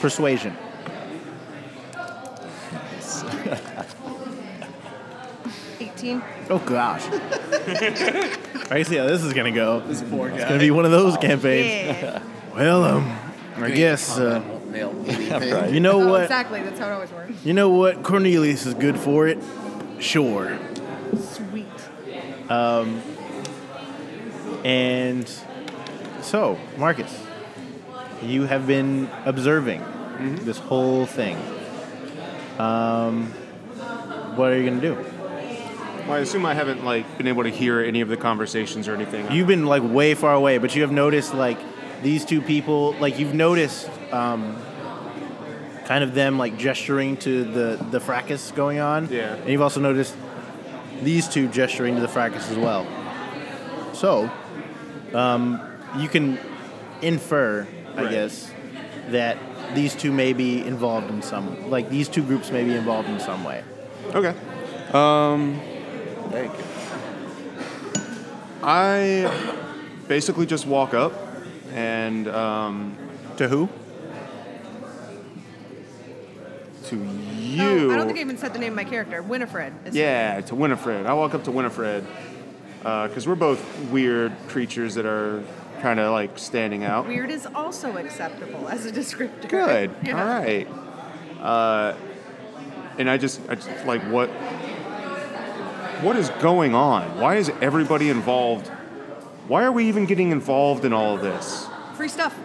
Persuasion. 0.00 0.56
Eighteen. 5.80 6.22
Oh 6.50 6.58
gosh. 6.58 7.04
I 8.70 8.82
see 8.82 8.96
how 8.96 9.06
this 9.06 9.22
is 9.24 9.32
gonna 9.32 9.50
go. 9.52 9.80
This 9.80 10.02
poor 10.02 10.28
guy. 10.28 10.36
It's 10.36 10.44
gonna 10.44 10.58
be 10.58 10.70
one 10.70 10.84
of 10.84 10.90
those 10.90 11.16
campaigns. 11.16 11.98
Yeah. 12.02 12.22
Well, 12.54 12.82
um, 12.82 13.16
I 13.58 13.70
guess 13.70 14.18
uh, 14.18 14.42
Won't 14.44 14.72
nail 14.72 14.90
anything. 15.06 15.52
Right. 15.54 15.70
you 15.70 15.78
know 15.78 16.02
Oh, 16.02 16.08
what. 16.10 16.22
exactly. 16.22 16.60
That's 16.62 16.80
how 16.80 16.88
it 16.88 16.92
always 16.92 17.12
works. 17.12 17.32
You 17.44 17.52
know 17.52 17.68
what? 17.70 18.02
Cornelius 18.02 18.66
is 18.66 18.74
good 18.74 18.98
for 18.98 19.28
it. 19.28 19.38
Sure. 20.00 20.58
Sweet. 21.20 21.68
Um, 22.50 23.00
And 24.64 25.30
so, 26.20 26.58
Marcus, 26.76 27.16
you 28.22 28.42
have 28.46 28.66
been 28.66 29.08
observing 29.24 29.84
this 30.44 30.58
whole 30.58 31.06
thing. 31.06 31.36
Um, 32.58 33.26
what 34.34 34.50
are 34.50 34.60
you 34.60 34.68
gonna 34.68 34.80
do? 34.80 34.96
Well, 36.08 36.16
I 36.16 36.20
assume 36.20 36.46
I 36.46 36.54
haven't 36.54 36.86
like 36.86 37.18
been 37.18 37.26
able 37.26 37.42
to 37.42 37.50
hear 37.50 37.80
any 37.80 38.00
of 38.00 38.08
the 38.08 38.16
conversations 38.16 38.88
or 38.88 38.94
anything. 38.94 39.30
You've 39.30 39.46
been 39.46 39.66
like 39.66 39.82
way 39.82 40.14
far 40.14 40.32
away, 40.32 40.56
but 40.56 40.74
you 40.74 40.80
have 40.80 40.90
noticed 40.90 41.34
like 41.34 41.58
these 42.02 42.24
two 42.24 42.40
people. 42.40 42.94
Like 42.98 43.18
you've 43.18 43.34
noticed, 43.34 43.90
um, 44.10 44.56
kind 45.84 46.02
of 46.02 46.14
them 46.14 46.38
like 46.38 46.56
gesturing 46.56 47.18
to 47.18 47.44
the 47.44 47.84
the 47.90 48.00
fracas 48.00 48.52
going 48.52 48.78
on. 48.78 49.08
Yeah. 49.10 49.34
And 49.34 49.50
you've 49.50 49.60
also 49.60 49.80
noticed 49.80 50.16
these 51.02 51.28
two 51.28 51.46
gesturing 51.48 51.94
to 51.96 52.00
the 52.00 52.08
fracas 52.08 52.50
as 52.50 52.56
well. 52.56 52.86
So, 53.92 54.30
um, 55.12 55.60
you 55.98 56.08
can 56.08 56.38
infer, 57.02 57.66
I 57.96 58.02
Right. 58.02 58.10
guess, 58.10 58.50
that 59.10 59.36
these 59.74 59.94
two 59.94 60.10
may 60.10 60.32
be 60.32 60.64
involved 60.64 61.10
in 61.10 61.20
some, 61.20 61.70
like 61.70 61.90
these 61.90 62.08
two 62.08 62.22
groups 62.22 62.50
may 62.50 62.64
be 62.64 62.74
involved 62.74 63.08
in 63.10 63.20
some 63.20 63.44
way. 63.44 63.62
Okay. 64.14 64.32
Um, 64.92 65.60
There 66.30 66.44
you. 66.44 66.50
I 68.62 69.64
basically 70.08 70.46
just 70.46 70.66
walk 70.66 70.94
up 70.94 71.12
and 71.72 72.28
um, 72.28 72.96
To 73.36 73.48
who? 73.48 73.68
to 76.86 76.96
Oh, 76.96 77.34
you. 77.36 77.92
I 77.92 77.96
don't 77.96 78.06
think 78.06 78.18
I 78.18 78.22
even 78.22 78.38
said 78.38 78.52
the 78.54 78.58
name 78.58 78.72
of 78.72 78.76
my 78.76 78.84
character. 78.84 79.20
Winifred. 79.22 79.72
is- 79.86 79.94
Yeah, 79.96 80.40
to 80.42 80.54
Winifred. 80.54 81.06
I 81.06 81.12
walk 81.14 81.34
up 81.34 81.44
to 81.44 81.50
Winifred 81.50 82.06
because 82.82 83.26
we're 83.26 83.34
both 83.34 83.60
weird 83.90 84.32
creatures 84.48 84.94
that 84.94 85.04
are 85.06 85.42
kind 85.82 86.00
of 86.00 86.12
like 86.12 86.38
standing 86.38 86.84
out. 86.84 87.06
Weird 87.08 87.30
is 87.30 87.46
also 87.46 87.96
acceptable 87.96 88.68
as 88.68 88.86
a 88.86 88.92
descriptor. 88.92 89.48
Good. 89.48 89.90
Yeah. 90.04 90.20
All 90.20 90.26
right. 90.28 90.68
Uh, 91.40 91.94
and 92.98 93.08
I 93.10 93.16
just, 93.18 93.40
I 93.48 93.54
just 93.56 93.86
like 93.86 94.02
what. 94.02 94.30
What 96.02 96.16
is 96.16 96.30
going 96.40 96.74
on? 96.74 97.18
Why 97.18 97.36
is 97.36 97.50
everybody 97.60 98.08
involved? 98.08 98.68
Why 99.48 99.64
are 99.64 99.72
we 99.72 99.88
even 99.88 100.06
getting 100.06 100.30
involved 100.30 100.84
in 100.84 100.92
all 100.92 101.14
of 101.16 101.22
this? 101.22 101.66
Free 101.96 102.08
stuff. 102.08 102.38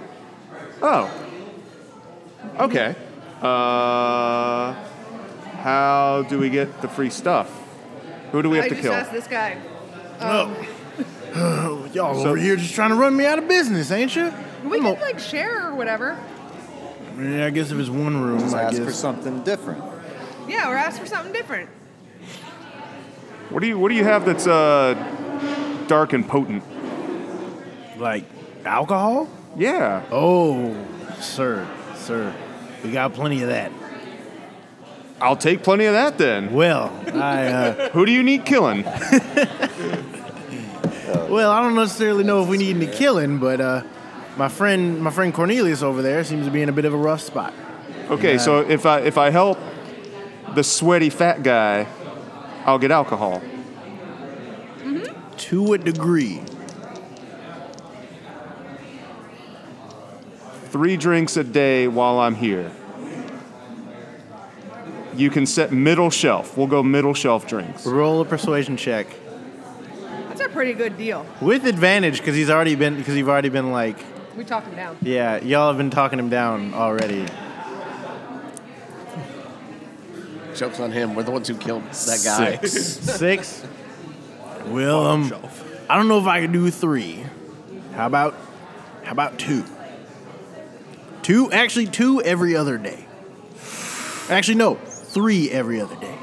Oh. 0.82 1.12
Okay. 2.60 2.96
Uh, 3.42 4.74
how 5.62 6.26
do 6.30 6.40
we 6.40 6.50
get 6.50 6.82
the 6.82 6.88
free 6.88 7.10
stuff? 7.10 7.52
Who 8.32 8.42
do 8.42 8.50
we 8.50 8.58
have 8.58 8.66
I 8.66 8.70
to 8.70 8.76
just 8.76 8.84
kill? 8.84 8.94
asked 8.94 9.12
this 9.12 9.28
guy. 9.28 9.58
Oh, 10.20 11.90
y'all 11.94 12.16
So- 12.24 12.30
over 12.30 12.38
here 12.38 12.56
just 12.56 12.74
trying 12.74 12.90
to 12.90 12.96
run 12.96 13.16
me 13.16 13.26
out 13.26 13.38
of 13.38 13.48
business, 13.48 13.92
ain't 13.92 14.16
you? 14.16 14.34
We 14.64 14.78
I'm 14.78 14.84
could 14.84 15.02
like 15.02 15.20
share 15.20 15.68
or 15.70 15.76
whatever. 15.76 16.18
Yeah, 17.20 17.46
I 17.46 17.50
guess 17.52 17.70
if 17.70 17.78
it's 17.78 17.90
one 17.90 18.20
room, 18.20 18.40
Just 18.40 18.56
I 18.56 18.64
ask 18.64 18.78
guess. 18.78 18.86
for 18.86 18.92
something 18.92 19.44
different. 19.44 19.84
Yeah, 20.48 20.72
or 20.72 20.76
ask 20.76 21.00
for 21.00 21.06
something 21.06 21.32
different. 21.34 21.70
What 23.54 23.62
do 23.62 23.68
you 23.68 23.78
What 23.78 23.90
do 23.90 23.96
you 23.96 24.04
have 24.04 24.26
that's 24.26 24.48
uh, 24.48 24.96
dark 25.88 26.14
and 26.14 26.28
potent? 26.28 26.64
Like 28.00 28.26
alcohol? 28.66 29.30
Yeah. 29.56 30.02
Oh, 30.10 30.76
sir, 31.20 31.68
sir, 31.94 32.34
we 32.84 32.90
got 32.90 33.14
plenty 33.14 33.44
of 33.44 33.50
that. 33.50 33.72
I'll 35.22 35.38
take 35.38 35.62
plenty 35.62 35.86
of 35.86 35.94
that 35.94 36.18
then. 36.18 36.52
Well, 36.52 36.92
I 37.14 37.46
uh, 37.46 37.90
Who 37.90 38.08
do 38.08 38.12
you 38.12 38.24
need 38.24 38.44
killing? 38.44 38.82
well, 41.30 41.52
I 41.52 41.62
don't 41.62 41.76
necessarily 41.76 42.24
know 42.24 42.42
if 42.42 42.50
we 42.50 42.58
need 42.58 42.76
any 42.76 42.88
killing, 42.88 43.38
but 43.38 43.62
uh, 43.62 43.84
my 44.36 44.50
friend, 44.50 45.00
my 45.00 45.12
friend 45.12 45.32
Cornelius 45.32 45.84
over 45.84 46.02
there 46.02 46.24
seems 46.24 46.48
to 46.48 46.52
be 46.52 46.64
in 46.64 46.70
a 46.70 46.74
bit 46.74 46.86
of 46.86 46.94
a 46.96 46.98
rough 46.98 47.22
spot. 47.22 47.54
Okay, 48.10 48.40
so 48.40 48.62
if 48.62 48.88
I 48.88 49.02
if 49.02 49.20
I 49.20 49.30
help 49.30 49.60
the 50.56 50.64
sweaty 50.64 51.12
fat 51.12 51.44
guy, 51.44 51.86
I'll 52.66 52.80
get 52.80 52.92
alcohol. 52.92 53.42
To 55.38 55.74
a 55.74 55.78
degree. 55.78 56.42
Three 60.70 60.98
drinks 60.98 61.38
a 61.38 61.44
day 61.44 61.88
while 61.88 62.20
I'm 62.20 62.36
here. 62.36 62.72
You 65.16 65.30
can 65.30 65.46
set 65.46 65.72
middle 65.72 66.10
shelf. 66.10 66.58
We'll 66.58 66.68
go 66.68 66.82
middle 66.82 67.14
shelf 67.14 67.46
drinks. 67.48 67.86
Roll 67.86 68.22
a 68.22 68.26
persuasion 68.26 68.78
check 68.78 69.06
That's 70.30 70.42
a 70.42 70.50
pretty 70.50 70.74
good 70.74 70.98
deal. 70.98 71.26
with 71.40 71.66
advantage 71.68 72.18
because 72.18 72.36
he's 72.36 72.50
already 72.50 72.74
been 72.74 72.96
because 72.98 73.16
you've 73.16 73.30
already 73.30 73.50
been 73.50 73.72
like, 73.72 73.98
We 74.36 74.44
talked 74.44 74.68
him 74.68 74.76
down. 74.76 74.98
yeah, 75.04 75.40
y'all 75.44 75.68
have 75.68 75.78
been 75.78 75.92
talking 75.92 76.18
him 76.18 76.30
down 76.30 76.74
already. 76.74 77.26
Joke's 80.56 80.80
on 80.80 80.92
him. 80.92 81.16
We're 81.16 81.24
the 81.24 81.32
ones 81.32 81.48
who 81.48 81.56
killed 81.56 81.84
that 81.84 82.22
guy. 82.24 82.58
Six. 82.66 82.74
Six. 83.18 83.66
Well, 84.68 85.06
um, 85.06 85.34
I 85.90 85.98
don't 85.98 86.08
know 86.08 86.20
if 86.20 86.28
I 86.28 86.42
can 86.42 86.52
do 86.52 86.70
three. 86.72 87.24
How 87.96 88.08
about, 88.08 88.36
how 89.04 89.12
about 89.12 89.38
two? 89.38 89.66
Two, 91.22 91.52
actually, 91.52 91.88
two 91.88 92.22
every 92.22 92.56
other 92.56 92.78
day. 92.78 93.06
Actually, 94.30 94.56
no, 94.56 94.76
three 94.76 95.50
every 95.52 95.80
other 95.82 95.96
day. 95.96 96.18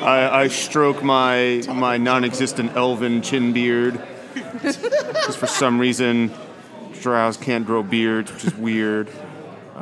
I, 0.00 0.42
I 0.42 0.48
stroke 0.48 1.02
my 1.02 1.62
my 1.68 1.96
non-existent 1.96 2.76
elven 2.76 3.22
chin 3.22 3.52
beard. 3.52 4.00
Because 4.62 5.36
for 5.36 5.46
some 5.46 5.78
reason, 5.80 6.32
drows 7.00 7.36
can't 7.36 7.66
grow 7.66 7.82
beards, 7.82 8.32
which 8.32 8.44
is 8.44 8.54
weird. 8.54 9.08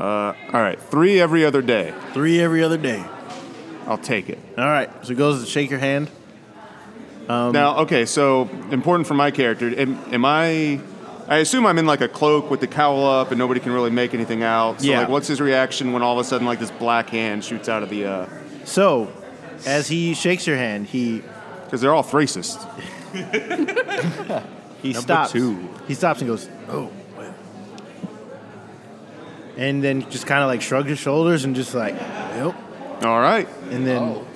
Uh, 0.01 0.35
all 0.53 0.61
right, 0.63 0.81
three 0.81 1.21
every 1.21 1.45
other 1.45 1.61
day. 1.63 1.93
Three 2.15 2.41
every 2.41 2.63
other 2.63 2.79
day. 2.79 3.05
I'll 3.87 3.99
take 3.99 4.31
it. 4.31 4.39
All 4.57 4.65
right. 4.65 4.89
So 5.03 5.09
he 5.11 5.15
goes 5.15 5.43
to 5.45 5.51
shake 5.51 5.69
your 5.71 5.79
hand. 5.79 6.11
now, 7.29 7.79
okay, 7.81 8.07
so 8.07 8.49
important 8.71 9.07
for 9.07 9.15
my 9.15 9.31
character. 9.31 9.69
Am, 9.79 9.99
am 10.13 10.25
I? 10.25 10.81
I 11.29 11.37
assume 11.39 11.65
I'm 11.67 11.79
in 11.79 11.87
like 11.87 12.01
a 12.01 12.09
cloak 12.09 12.51
with 12.51 12.61
the 12.61 12.67
cowl 12.67 13.05
up, 13.07 13.31
and 13.31 13.39
nobody 13.39 13.61
can 13.61 13.73
really 13.73 13.91
make 13.91 14.15
anything 14.15 14.43
out. 14.43 14.81
So, 14.81 14.87
Yeah. 14.87 15.01
like, 15.01 15.09
what's 15.11 15.29
his 15.29 15.41
reaction 15.41 15.93
when 15.93 16.03
all 16.03 16.19
of 16.19 16.25
a 16.25 16.29
sudden, 16.29 16.47
like, 16.47 16.59
this 16.59 16.73
black 16.73 17.11
hand 17.11 17.45
shoots 17.45 17.69
out 17.69 17.83
of 17.85 17.91
the? 17.91 18.05
uh 18.07 18.27
So, 18.65 19.13
as 19.67 19.87
he 19.89 20.15
shakes 20.15 20.47
your 20.47 20.57
hand, 20.57 20.87
he 20.87 21.23
Because 21.67 21.81
they're 21.83 21.95
all 21.95 22.03
Thracists. 22.03 22.59
he 24.83 24.93
Number 24.93 25.01
stops. 25.01 25.33
two. 25.33 25.69
He 25.87 25.95
stops 25.95 26.21
and 26.21 26.29
goes, 26.31 26.49
"Oh, 26.69 26.85
well." 26.85 26.91
And 29.61 29.85
then 29.85 30.11
just 30.11 30.27
kind 30.27 30.43
of 30.43 30.49
like 30.49 30.63
shrugs 30.63 30.89
his 30.89 30.99
shoulders 30.99 31.45
and 31.45 31.55
just 31.55 31.75
like, 31.75 31.95
"Well." 31.95 32.57
All 33.03 33.21
right. 33.21 33.49
And 33.71 33.87
then, 33.87 34.27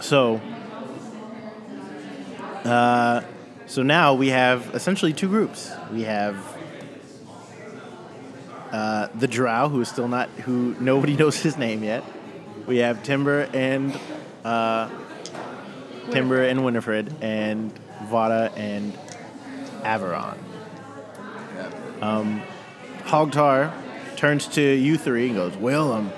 so, 0.00 0.40
uh, 2.64 3.22
so 3.66 3.82
now 3.82 4.14
we 4.14 4.28
have 4.28 4.74
essentially 4.74 5.12
two 5.12 5.28
groups. 5.28 5.70
We 5.92 6.02
have 6.02 6.36
uh, 8.72 9.08
the 9.14 9.28
Drow, 9.28 9.68
who 9.68 9.80
is 9.80 9.88
still 9.88 10.08
not, 10.08 10.28
who 10.30 10.74
nobody 10.80 11.16
knows 11.16 11.40
his 11.40 11.56
name 11.56 11.84
yet. 11.84 12.02
We 12.66 12.78
have 12.78 13.02
Timber 13.02 13.48
and 13.52 13.98
uh, 14.44 14.88
Timber 16.10 16.42
and 16.42 16.64
Winifred, 16.64 17.14
and 17.20 17.72
Vada 18.04 18.52
and 18.56 18.92
Averon. 19.84 20.38
Um, 22.00 22.42
Halg 23.14 23.30
Tar 23.30 23.72
turns 24.16 24.48
to 24.48 24.60
you 24.60 24.98
three 24.98 25.26
and 25.26 25.36
goes, 25.36 25.56
"Well, 25.56 25.92
um, 25.92 26.08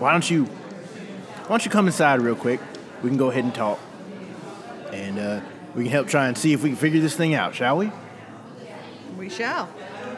why 0.00 0.10
don't 0.10 0.28
you, 0.28 0.46
why 0.46 1.48
don't 1.50 1.64
you 1.64 1.70
come 1.70 1.86
inside 1.86 2.20
real 2.20 2.34
quick? 2.34 2.58
We 3.00 3.10
can 3.10 3.16
go 3.16 3.30
ahead 3.30 3.44
and 3.44 3.54
talk, 3.54 3.78
and 4.90 5.20
uh, 5.20 5.40
we 5.76 5.84
can 5.84 5.92
help 5.92 6.08
try 6.08 6.26
and 6.26 6.36
see 6.36 6.52
if 6.52 6.64
we 6.64 6.70
can 6.70 6.76
figure 6.76 7.00
this 7.00 7.14
thing 7.14 7.32
out, 7.36 7.54
shall 7.54 7.76
we?" 7.76 7.92
We 9.16 9.28
shall. 9.28 9.68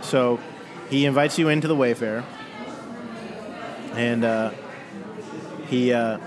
So 0.00 0.40
he 0.88 1.04
invites 1.04 1.38
you 1.38 1.50
into 1.50 1.68
the 1.68 1.76
Wayfarer, 1.76 2.24
and 3.92 4.24
uh, 4.24 4.50
he 5.68 5.92
uh, 5.92 6.18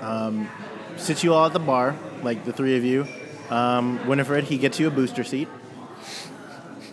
um, 0.00 0.48
sits 0.96 1.22
you 1.22 1.34
all 1.34 1.44
at 1.44 1.52
the 1.52 1.58
bar, 1.58 1.94
like 2.22 2.46
the 2.46 2.52
three 2.54 2.78
of 2.78 2.82
you, 2.82 3.06
Um, 3.50 4.06
Winifred, 4.06 4.44
he 4.44 4.56
gets 4.56 4.80
you 4.80 4.88
a 4.88 4.90
booster 4.90 5.22
seat, 5.22 5.48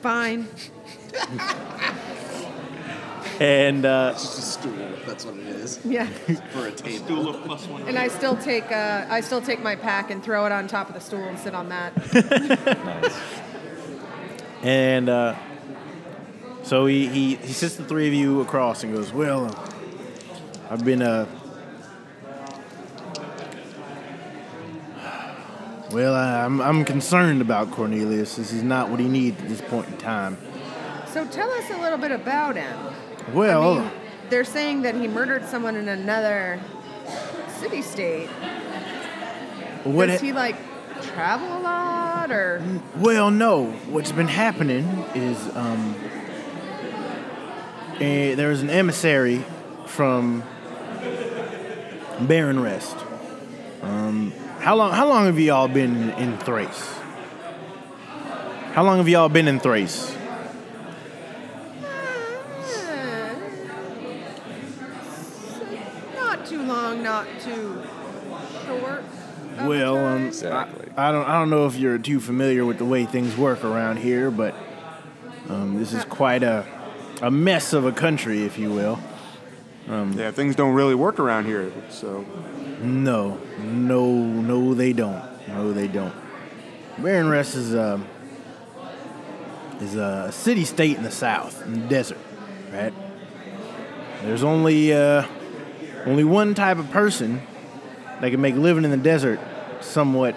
Fine. 0.01 0.47
And 3.39 3.86
uh, 3.86 4.11
Just 4.13 4.38
a 4.38 4.41
stool. 4.41 4.74
That's 5.05 5.26
what 5.26 5.36
it 5.36 5.47
is 5.47 5.80
Yeah. 5.84 6.05
for 6.51 6.67
a 6.67 6.72
table. 6.72 7.36
And 7.88 7.97
I 7.97 8.07
still 8.07 8.36
take 8.38 8.72
uh, 8.72 9.05
I 9.09 9.22
still 9.22 9.41
take 9.41 9.61
my 9.61 9.76
pack 9.76 10.11
and 10.11 10.24
throw 10.24 10.45
it 10.45 10.51
on 10.51 10.67
top 10.67 10.88
of 10.89 10.93
the 10.95 11.01
stool 11.01 11.24
and 11.24 11.38
sit 11.39 11.55
on 11.55 11.69
that. 11.69 11.95
Nice. 12.13 13.15
and 14.63 15.09
uh, 15.09 15.36
so 16.63 16.86
he, 16.86 17.07
he 17.07 17.36
he 17.36 17.53
sits 17.53 17.76
the 17.76 17.84
three 17.84 18.07
of 18.07 18.13
you 18.13 18.41
across 18.41 18.84
and 18.84 18.93
goes, 18.93 19.11
"Well, 19.11 19.45
uh, 19.47 19.69
I've 20.69 20.86
been 20.86 21.01
uh." 21.01 21.26
Well, 25.91 26.15
I'm, 26.15 26.61
I'm 26.61 26.86
concerned 26.86 27.41
about 27.41 27.72
Cornelius. 27.72 28.38
This 28.38 28.53
is 28.53 28.63
not 28.63 28.88
what 28.89 29.01
he 29.01 29.09
needs 29.09 29.41
at 29.41 29.49
this 29.49 29.59
point 29.59 29.89
in 29.89 29.97
time. 29.97 30.38
So 31.12 31.26
tell 31.28 31.51
us 31.51 31.70
a 31.70 31.78
little 31.78 31.97
bit 31.97 32.12
about 32.12 32.55
him. 32.55 32.78
Well, 33.34 33.80
I 33.80 33.82
mean, 33.82 33.91
they're 34.30 34.43
saying 34.43 34.84
that 34.84 34.95
he 34.95 35.07
murdered 35.07 35.45
someone 35.45 35.76
in 35.76 35.88
another 35.88 36.59
city 37.59 37.82
state. 37.82 38.28
what 39.84 40.07
Does 40.07 40.22
he 40.22 40.34
like 40.34 40.55
travel 41.01 41.57
a 41.57 41.59
lot 41.59 42.32
or 42.32 42.64
Well, 42.97 43.32
no. 43.32 43.72
What's 43.89 44.12
been 44.12 44.28
happening 44.28 44.86
is 45.16 45.38
um, 45.55 45.95
eh, 47.99 48.36
there 48.36 48.49
was 48.49 48.62
an 48.62 48.70
emissary 48.70 49.43
from 49.88 50.43
Baron 52.22 52.62
Rest. 52.62 52.95
Um, 53.82 54.32
how 54.59 54.76
long? 54.76 54.91
How 54.91 55.07
long 55.07 55.26
have 55.26 55.39
y'all 55.39 55.68
been 55.68 56.12
in 56.12 56.38
Thrace? 56.38 56.93
How 58.74 58.84
long 58.84 58.97
have 58.99 59.09
y'all 59.09 59.28
been 59.28 59.47
in 59.47 59.59
Thrace? 59.59 60.16
Eh, 61.84 63.36
not 66.16 66.45
too 66.45 66.62
long, 66.62 67.01
not 67.03 67.28
too 67.43 67.83
short. 68.65 69.03
Well, 69.63 69.97
um. 69.97 70.27
Exactly. 70.27 70.89
I, 70.95 71.09
I 71.09 71.11
don't. 71.11 71.27
I 71.27 71.33
don't 71.39 71.49
know 71.49 71.65
if 71.65 71.75
you're 71.75 71.97
too 71.97 72.19
familiar 72.19 72.65
with 72.65 72.77
the 72.77 72.85
way 72.85 73.05
things 73.05 73.35
work 73.37 73.63
around 73.63 73.97
here, 73.97 74.31
but 74.31 74.55
um, 75.49 75.77
this 75.77 75.93
is 75.93 76.05
quite 76.05 76.43
a 76.43 76.65
a 77.21 77.29
mess 77.29 77.73
of 77.73 77.85
a 77.85 77.91
country, 77.91 78.43
if 78.43 78.57
you 78.57 78.71
will. 78.71 78.99
Yeah, 79.87 80.31
things 80.31 80.55
don't 80.55 80.73
really 80.73 80.95
work 80.95 81.19
around 81.19 81.45
here. 81.45 81.71
So 81.89 82.25
No, 82.81 83.37
no, 83.59 84.09
no, 84.15 84.73
they 84.73 84.93
don't. 84.93 85.21
No, 85.49 85.73
they 85.73 85.87
don't. 85.87 86.13
Baron 86.97 87.29
Rest 87.29 87.55
is 87.55 87.73
a 87.73 88.01
is 89.81 89.95
a 89.95 90.31
city 90.31 90.63
state 90.65 90.97
in 90.97 91.03
the 91.03 91.11
south, 91.11 91.61
in 91.65 91.73
the 91.81 91.87
desert, 91.87 92.19
right? 92.71 92.93
There's 94.23 94.43
only 94.43 94.93
uh, 94.93 95.25
only 96.05 96.23
one 96.23 96.53
type 96.53 96.77
of 96.77 96.89
person 96.91 97.41
that 98.19 98.29
can 98.29 98.41
make 98.41 98.55
living 98.55 98.83
in 98.83 98.91
the 98.91 98.97
desert 98.97 99.39
somewhat 99.81 100.35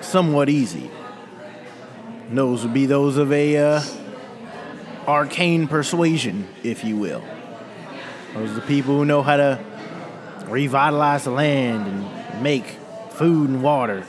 somewhat 0.00 0.48
easy. 0.48 0.90
And 2.28 2.36
those 2.36 2.64
would 2.64 2.74
be 2.74 2.86
those 2.86 3.16
of 3.16 3.32
a 3.32 3.56
uh, 3.56 3.82
arcane 5.06 5.68
persuasion, 5.68 6.48
if 6.62 6.84
you 6.84 6.96
will. 6.96 7.22
Those 8.34 8.50
are 8.50 8.54
the 8.54 8.60
people 8.62 8.96
who 8.96 9.04
know 9.04 9.22
how 9.22 9.36
to 9.36 9.64
revitalize 10.46 11.24
the 11.24 11.30
land 11.30 11.86
and 11.86 12.42
make 12.42 12.66
food 13.10 13.50
and 13.50 13.62
water 13.62 14.04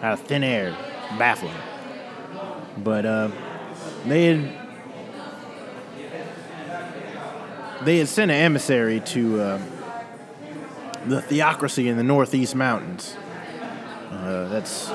out 0.00 0.14
of 0.14 0.20
thin 0.20 0.44
air. 0.44 0.76
Baffling. 1.18 1.54
But 2.78 3.06
uh, 3.06 3.30
they 4.06 4.26
had 4.26 4.63
they 7.84 7.98
had 7.98 8.08
sent 8.08 8.30
an 8.30 8.36
emissary 8.36 9.00
to 9.00 9.40
uh, 9.40 9.60
the 11.06 11.20
theocracy 11.22 11.88
in 11.88 11.96
the 11.96 12.02
northeast 12.02 12.54
mountains. 12.54 13.16
Uh, 14.10 14.48
that's 14.48 14.90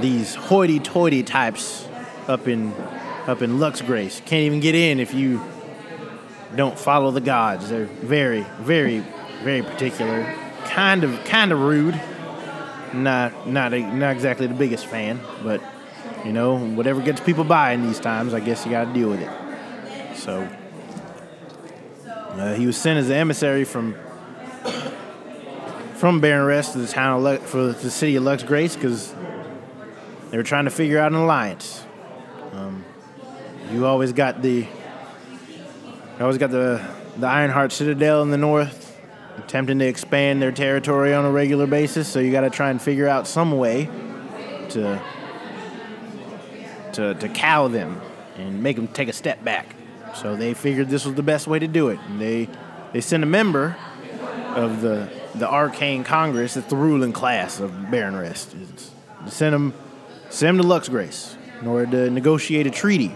these 0.00 0.34
hoity-toity 0.34 1.22
types 1.22 1.86
up 2.26 2.48
in 2.48 2.72
up 3.26 3.42
in 3.42 3.58
Luxgrace. 3.58 4.24
Can't 4.24 4.44
even 4.44 4.60
get 4.60 4.74
in 4.74 5.00
if 5.00 5.12
you 5.12 5.42
don't 6.56 6.78
follow 6.78 7.10
the 7.10 7.20
gods. 7.20 7.68
They're 7.68 7.84
very, 7.84 8.46
very, 8.60 9.04
very 9.42 9.62
particular. 9.62 10.34
Kind 10.64 11.04
of, 11.04 11.22
kind 11.24 11.52
of 11.52 11.60
rude. 11.60 12.00
Not, 12.94 13.46
not, 13.46 13.74
a, 13.74 13.80
not 13.80 14.12
exactly 14.12 14.46
the 14.46 14.54
biggest 14.54 14.86
fan, 14.86 15.20
but 15.42 15.60
you 16.24 16.32
know, 16.32 16.58
whatever 16.58 17.02
gets 17.02 17.20
people 17.20 17.44
by 17.44 17.72
in 17.72 17.86
these 17.86 18.00
times, 18.00 18.32
I 18.32 18.40
guess 18.40 18.64
you 18.64 18.70
got 18.70 18.86
to 18.86 18.92
deal 18.94 19.10
with 19.10 19.20
it. 19.20 20.16
So, 20.16 20.48
uh, 22.30 22.54
he 22.54 22.66
was 22.66 22.76
sent 22.76 22.98
as 22.98 23.08
an 23.08 23.16
emissary 23.16 23.64
from 23.64 23.94
from 25.94 26.20
Baron 26.20 26.46
Rest 26.46 26.74
to 26.74 26.78
the 26.78 26.86
town 26.86 27.16
of 27.16 27.22
Lux, 27.24 27.50
for 27.50 27.72
the 27.72 27.90
city 27.90 28.14
of 28.14 28.22
Lux 28.22 28.44
Grace 28.44 28.76
because 28.76 29.12
they 30.30 30.36
were 30.36 30.44
trying 30.44 30.64
to 30.64 30.70
figure 30.70 30.98
out 30.98 31.10
an 31.10 31.18
alliance. 31.18 31.84
Um, 32.52 32.84
you 33.72 33.84
always 33.84 34.12
got 34.12 34.40
the 34.40 34.66
I 36.18 36.22
always 36.22 36.38
got 36.38 36.50
the 36.50 36.84
the 37.16 37.26
Ironheart 37.26 37.72
Citadel 37.72 38.22
in 38.22 38.30
the 38.30 38.38
north, 38.38 38.96
attempting 39.38 39.80
to 39.80 39.86
expand 39.86 40.40
their 40.40 40.52
territory 40.52 41.12
on 41.14 41.24
a 41.24 41.30
regular 41.30 41.66
basis. 41.66 42.08
So 42.08 42.20
you 42.20 42.30
got 42.30 42.42
to 42.42 42.50
try 42.50 42.70
and 42.70 42.80
figure 42.80 43.08
out 43.08 43.26
some 43.26 43.58
way 43.58 43.86
to 44.70 45.02
to 46.92 47.14
to 47.14 47.28
cow 47.28 47.68
them 47.68 48.00
and 48.36 48.62
make 48.62 48.76
them 48.76 48.86
take 48.88 49.08
a 49.08 49.12
step 49.12 49.42
back. 49.42 49.74
So 50.20 50.36
they 50.36 50.54
figured 50.54 50.88
this 50.88 51.04
was 51.04 51.14
the 51.14 51.22
best 51.22 51.46
way 51.46 51.58
to 51.58 51.68
do 51.68 51.88
it. 51.88 51.98
And 52.08 52.20
they 52.20 52.48
they 52.92 53.00
sent 53.00 53.22
a 53.22 53.26
member 53.26 53.76
of 54.54 54.80
the 54.80 55.08
the 55.34 55.48
Arcane 55.48 56.04
Congress, 56.04 56.54
that's 56.54 56.66
the 56.68 56.76
ruling 56.76 57.12
class 57.12 57.60
of 57.60 57.90
Baron 57.90 58.16
Rest. 58.16 58.56
Send 59.28 59.54
him 59.54 59.74
send 60.30 60.56
him 60.56 60.62
to 60.62 60.68
Lux 60.68 60.88
Grace 60.88 61.36
in 61.60 61.66
order 61.66 61.90
to 61.90 62.10
negotiate 62.10 62.66
a 62.66 62.70
treaty. 62.70 63.14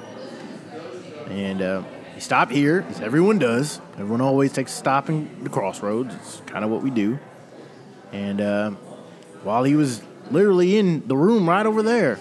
And 1.28 1.62
uh, 1.62 1.82
he 2.14 2.20
stopped 2.20 2.53
here, 2.53 2.84
as 2.90 3.00
everyone 3.00 3.38
does. 3.38 3.80
Everyone 3.94 4.20
always 4.20 4.53
takes 4.53 4.72
a 4.72 4.76
stop 4.76 5.09
in 5.09 5.42
the 5.44 5.50
crossroads. 5.50 6.14
It's 6.14 6.42
kind 6.46 6.64
of 6.64 6.70
what 6.70 6.82
we 6.82 6.90
do. 6.90 7.18
And 8.12 8.40
uh, 8.40 8.70
while 9.42 9.64
he 9.64 9.74
was 9.74 10.03
literally 10.30 10.76
in 10.76 11.07
the 11.09 11.16
room 11.16 11.48
right 11.48 11.64
over 11.64 11.82
there, 11.82 12.18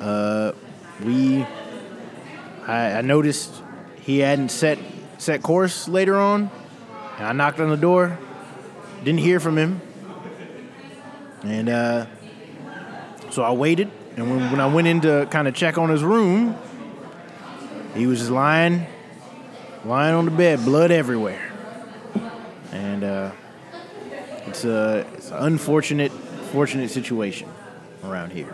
uh, 0.00 0.52
we, 1.04 1.46
I, 2.66 2.92
I 2.92 3.00
noticed 3.02 3.62
he 4.02 4.18
hadn't 4.18 4.50
set 4.50 4.78
set 5.18 5.42
course 5.42 5.88
later 5.88 6.16
on. 6.16 6.50
And 7.18 7.26
I 7.26 7.32
knocked 7.32 7.60
on 7.60 7.70
the 7.70 7.76
door, 7.76 8.18
didn't 9.04 9.20
hear 9.20 9.38
from 9.40 9.56
him. 9.56 9.80
And 11.42 11.68
uh, 11.68 12.06
so 13.30 13.42
I 13.42 13.52
waited. 13.52 13.90
And 14.16 14.30
when, 14.30 14.50
when 14.50 14.60
I 14.60 14.66
went 14.66 14.86
in 14.86 15.00
to 15.02 15.26
kind 15.30 15.48
of 15.48 15.54
check 15.54 15.78
on 15.78 15.90
his 15.90 16.02
room, 16.02 16.56
he 17.94 18.06
was 18.06 18.18
just 18.20 18.30
lying, 18.30 18.86
lying 19.84 20.14
on 20.14 20.24
the 20.24 20.30
bed, 20.30 20.64
blood 20.64 20.90
everywhere. 20.90 21.52
And 22.72 23.04
uh, 23.04 23.30
it's 24.46 24.64
a 24.64 25.06
it's 25.14 25.30
an 25.30 25.38
unfortunate, 25.38 26.12
fortunate 26.52 26.90
situation 26.90 27.48
around 28.02 28.32
here. 28.32 28.52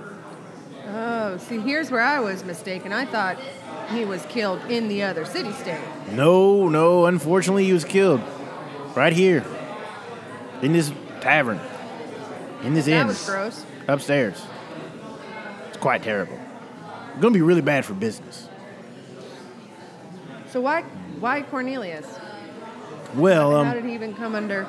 Oh, 1.31 1.37
see, 1.37 1.61
here's 1.61 1.93
where 1.93 2.01
I 2.01 2.19
was 2.19 2.45
mistaken. 2.45 2.93
I 2.93 3.05
thought 3.05 3.39
he 3.93 4.05
was 4.05 4.27
killed 4.27 4.61
in 4.69 4.89
the 4.89 5.05
other 5.05 5.25
city 5.25 5.53
state. 5.53 5.79
No, 6.11 6.69
no, 6.69 7.07
unfortunately, 7.07 7.67
he 7.67 7.73
was 7.73 7.85
killed 7.85 8.21
right 8.97 9.13
here 9.13 9.45
in 10.61 10.73
this 10.73 10.91
tavern, 11.21 11.61
in 12.65 12.75
this 12.75 12.87
That 12.87 13.03
inn, 13.03 13.07
was 13.07 13.25
gross. 13.25 13.65
upstairs. 13.87 14.45
It's 15.69 15.77
quite 15.77 16.03
terrible. 16.03 16.37
Gonna 17.21 17.33
be 17.33 17.43
really 17.43 17.61
bad 17.63 17.85
for 17.85 17.95
business. 17.95 18.49
So 20.49 20.61
why 20.61 20.83
why 21.21 21.43
Cornelius? 21.43 22.07
Well, 23.15 23.53
How 23.53 23.71
um, 23.71 23.73
did 23.73 23.85
he 23.85 23.95
even 23.95 24.15
come 24.15 24.35
under? 24.35 24.67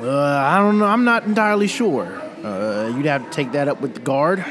Uh, 0.00 0.10
I 0.10 0.58
don't 0.58 0.80
know. 0.80 0.86
I'm 0.86 1.04
not 1.04 1.26
entirely 1.26 1.68
sure. 1.68 2.06
Uh, 2.42 2.92
you'd 2.96 3.06
have 3.06 3.24
to 3.24 3.30
take 3.30 3.52
that 3.52 3.68
up 3.68 3.80
with 3.80 3.94
the 3.94 4.00
guard. 4.00 4.44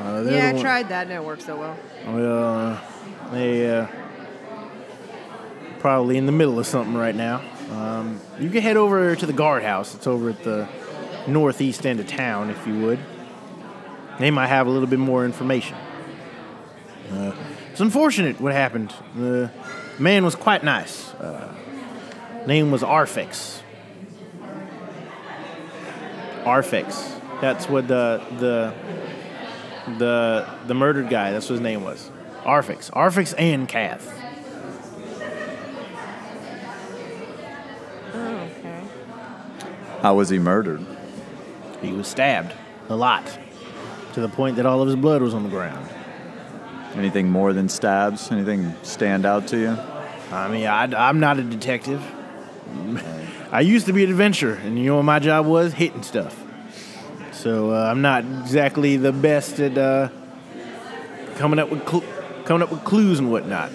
Uh, 0.00 0.22
Yeah, 0.30 0.48
I 0.48 0.52
one- 0.52 0.62
tried 0.62 0.88
that 0.88 1.04
and 1.06 1.12
it 1.12 1.22
worked 1.24 1.42
so 1.42 1.56
well. 1.56 1.76
Well, 2.06 2.54
uh, 2.72 2.78
they 3.32 3.70
uh, 3.78 3.86
probably 5.78 6.16
in 6.16 6.26
the 6.26 6.32
middle 6.32 6.58
of 6.58 6.66
something 6.66 6.94
right 6.96 7.14
now. 7.14 7.42
Um, 7.70 8.20
you 8.38 8.48
can 8.50 8.62
head 8.62 8.76
over 8.76 9.14
to 9.14 9.26
the 9.26 9.32
guardhouse. 9.32 9.94
It's 9.94 10.06
over 10.06 10.30
at 10.30 10.42
the 10.42 10.66
northeast 11.28 11.86
end 11.86 12.00
of 12.00 12.06
town, 12.06 12.50
if 12.50 12.66
you 12.66 12.78
would. 12.80 12.98
They 14.18 14.30
might 14.30 14.48
have 14.48 14.66
a 14.66 14.70
little 14.70 14.88
bit 14.88 14.98
more 14.98 15.24
information. 15.24 15.76
Uh, 17.12 17.32
it's 17.70 17.80
unfortunate 17.80 18.40
what 18.40 18.52
happened. 18.52 18.92
The 19.14 19.50
man 19.98 20.24
was 20.24 20.34
quite 20.34 20.64
nice. 20.64 21.12
Uh, 21.14 21.52
name 22.46 22.70
was 22.70 22.82
Arfix. 22.82 23.60
Arfix. 26.44 27.18
That's 27.40 27.68
what 27.68 27.88
the 27.88 28.20
the 28.38 28.74
the 29.98 30.46
the 30.66 30.74
murdered 30.74 31.08
guy. 31.08 31.32
That's 31.32 31.48
what 31.48 31.54
his 31.54 31.60
name 31.60 31.84
was. 31.84 32.10
Arfix. 32.42 32.90
Arfix 32.90 33.34
and 33.38 33.68
Kath. 33.68 34.12
Oh, 38.14 38.50
okay. 38.58 38.82
How 40.00 40.14
was 40.14 40.30
he 40.30 40.38
murdered? 40.38 40.84
He 41.82 41.92
was 41.92 42.08
stabbed 42.08 42.54
a 42.88 42.96
lot, 42.96 43.24
to 44.14 44.20
the 44.20 44.28
point 44.28 44.56
that 44.56 44.66
all 44.66 44.82
of 44.82 44.88
his 44.88 44.96
blood 44.96 45.22
was 45.22 45.34
on 45.34 45.44
the 45.44 45.48
ground. 45.48 45.88
Anything 46.94 47.30
more 47.30 47.52
than 47.52 47.68
stabs? 47.68 48.32
Anything 48.32 48.74
stand 48.82 49.24
out 49.24 49.46
to 49.48 49.58
you? 49.58 49.78
I 50.32 50.48
mean, 50.48 50.66
I, 50.66 51.08
am 51.08 51.20
not 51.20 51.38
a 51.38 51.42
detective. 51.42 52.02
I 53.52 53.60
used 53.60 53.86
to 53.86 53.92
be 53.92 54.04
an 54.04 54.10
adventurer, 54.10 54.54
and 54.54 54.78
you 54.78 54.86
know 54.86 54.96
what 54.96 55.04
my 55.04 55.18
job 55.18 55.46
was? 55.46 55.72
Hitting 55.72 56.02
stuff. 56.02 56.44
So 57.40 57.72
uh, 57.72 57.88
I'm 57.90 58.02
not 58.02 58.22
exactly 58.22 58.98
the 58.98 59.12
best 59.12 59.60
at 59.60 59.78
uh, 59.78 60.10
coming 61.36 61.58
up 61.58 61.70
with 61.70 61.88
cl- 61.88 62.04
coming 62.44 62.62
up 62.62 62.70
with 62.70 62.84
clues 62.84 63.18
and 63.18 63.32
whatnot. 63.32 63.72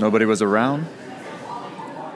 Nobody 0.00 0.24
was 0.24 0.42
around? 0.42 0.84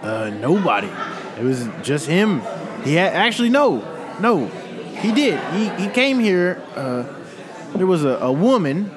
Uh, 0.03 0.30
nobody. 0.41 0.91
It 1.39 1.45
was 1.45 1.68
just 1.82 2.09
him. 2.09 2.43
He 2.82 2.95
had, 2.95 3.12
actually 3.12 3.51
no, 3.51 3.84
no, 4.18 4.47
he 4.47 5.12
did. 5.12 5.39
He 5.55 5.68
he 5.84 5.89
came 5.89 6.18
here. 6.18 6.61
Uh, 6.74 7.05
there 7.76 7.86
was 7.86 8.05
a, 8.05 8.18
a 8.18 8.32
woman 8.32 8.91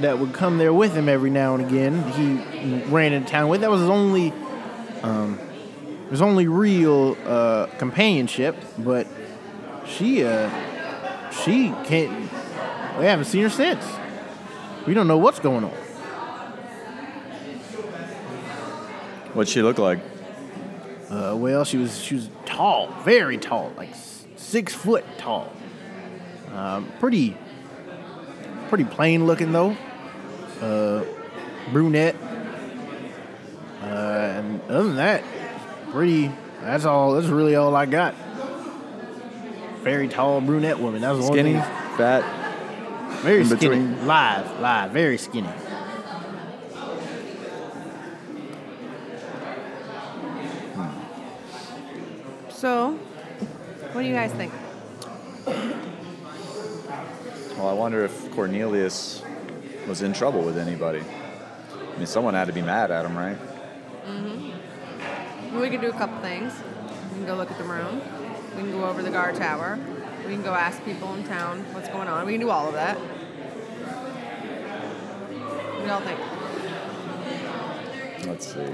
that 0.00 0.18
would 0.18 0.32
come 0.32 0.58
there 0.58 0.74
with 0.74 0.94
him 0.94 1.08
every 1.08 1.30
now 1.30 1.54
and 1.54 1.64
again. 1.64 2.02
He 2.10 2.82
ran 2.90 3.12
into 3.12 3.30
town 3.30 3.48
with. 3.48 3.60
That 3.60 3.70
was 3.70 3.82
his 3.82 3.90
only, 3.90 4.32
um, 5.04 5.38
his 6.10 6.20
only 6.20 6.48
real 6.48 7.16
uh, 7.24 7.66
companionship. 7.78 8.56
But 8.78 9.06
she, 9.86 10.24
uh, 10.24 10.50
she 11.30 11.68
can't. 11.84 12.30
We 12.98 13.04
haven't 13.04 13.26
seen 13.26 13.42
her 13.42 13.50
since. 13.50 13.84
We 14.86 14.94
don't 14.94 15.08
know 15.08 15.18
what's 15.18 15.40
going 15.40 15.64
on. 15.64 15.70
What'd 19.34 19.52
she 19.52 19.60
look 19.60 19.78
like? 19.78 19.98
Uh, 21.10 21.34
well, 21.36 21.64
she 21.64 21.76
was 21.76 22.00
she 22.00 22.14
was 22.14 22.30
tall, 22.46 22.88
very 23.04 23.36
tall, 23.36 23.72
like 23.76 23.90
six 24.36 24.72
foot 24.72 25.04
tall. 25.18 25.52
Um, 26.54 26.90
pretty, 27.00 27.36
pretty 28.68 28.84
plain 28.84 29.26
looking 29.26 29.52
though. 29.52 29.76
Uh, 30.60 31.04
brunette. 31.70 32.16
Uh, 33.82 33.84
and 33.86 34.60
other 34.62 34.84
than 34.84 34.96
that, 34.96 35.22
pretty. 35.90 36.30
That's 36.62 36.84
all. 36.84 37.12
That's 37.12 37.28
really 37.28 37.54
all 37.54 37.76
I 37.76 37.86
got. 37.86 38.14
Very 39.86 40.08
tall 40.08 40.40
brunette 40.40 40.80
woman. 40.80 41.02
That 41.02 41.12
was 41.12 41.20
the 41.20 41.32
Skinny? 41.32 41.50
only 41.50 41.62
thing. 41.62 41.96
Fat? 41.96 43.20
Very 43.22 43.42
in 43.42 43.46
skinny. 43.46 43.60
between? 43.60 44.06
Live, 44.08 44.60
live, 44.60 44.90
very 44.90 45.16
skinny. 45.16 45.48
So, 52.48 52.94
what 53.92 54.02
do 54.02 54.08
you 54.08 54.14
guys 54.14 54.32
think? 54.32 54.52
Well, 57.56 57.68
I 57.68 57.72
wonder 57.72 58.04
if 58.04 58.32
Cornelius 58.32 59.22
was 59.86 60.02
in 60.02 60.12
trouble 60.12 60.42
with 60.42 60.58
anybody. 60.58 61.04
I 61.94 61.96
mean, 61.96 62.06
someone 62.06 62.34
had 62.34 62.48
to 62.48 62.52
be 62.52 62.60
mad 62.60 62.90
at 62.90 63.06
him, 63.06 63.16
right? 63.16 63.38
Mm-hmm. 64.04 65.60
We 65.60 65.70
could 65.70 65.80
do 65.80 65.90
a 65.90 65.92
couple 65.92 66.18
things. 66.22 66.52
We 67.12 67.18
can 67.18 67.26
go 67.26 67.36
look 67.36 67.52
at 67.52 67.58
the 67.58 67.62
room. 67.62 68.02
We 68.56 68.62
can 68.62 68.72
go 68.72 68.84
over 68.86 69.02
the 69.02 69.10
guard 69.10 69.36
tower. 69.36 69.78
We 70.26 70.32
can 70.32 70.42
go 70.42 70.54
ask 70.54 70.82
people 70.84 71.12
in 71.14 71.24
town 71.24 71.64
what's 71.72 71.88
going 71.88 72.08
on. 72.08 72.26
We 72.26 72.32
can 72.32 72.40
do 72.40 72.50
all 72.50 72.66
of 72.66 72.74
that. 72.74 72.96
What 75.76 75.80
do 75.82 75.86
y'all 75.86 76.00
think? 76.00 76.18
Let's 78.26 78.46
see. 78.54 78.66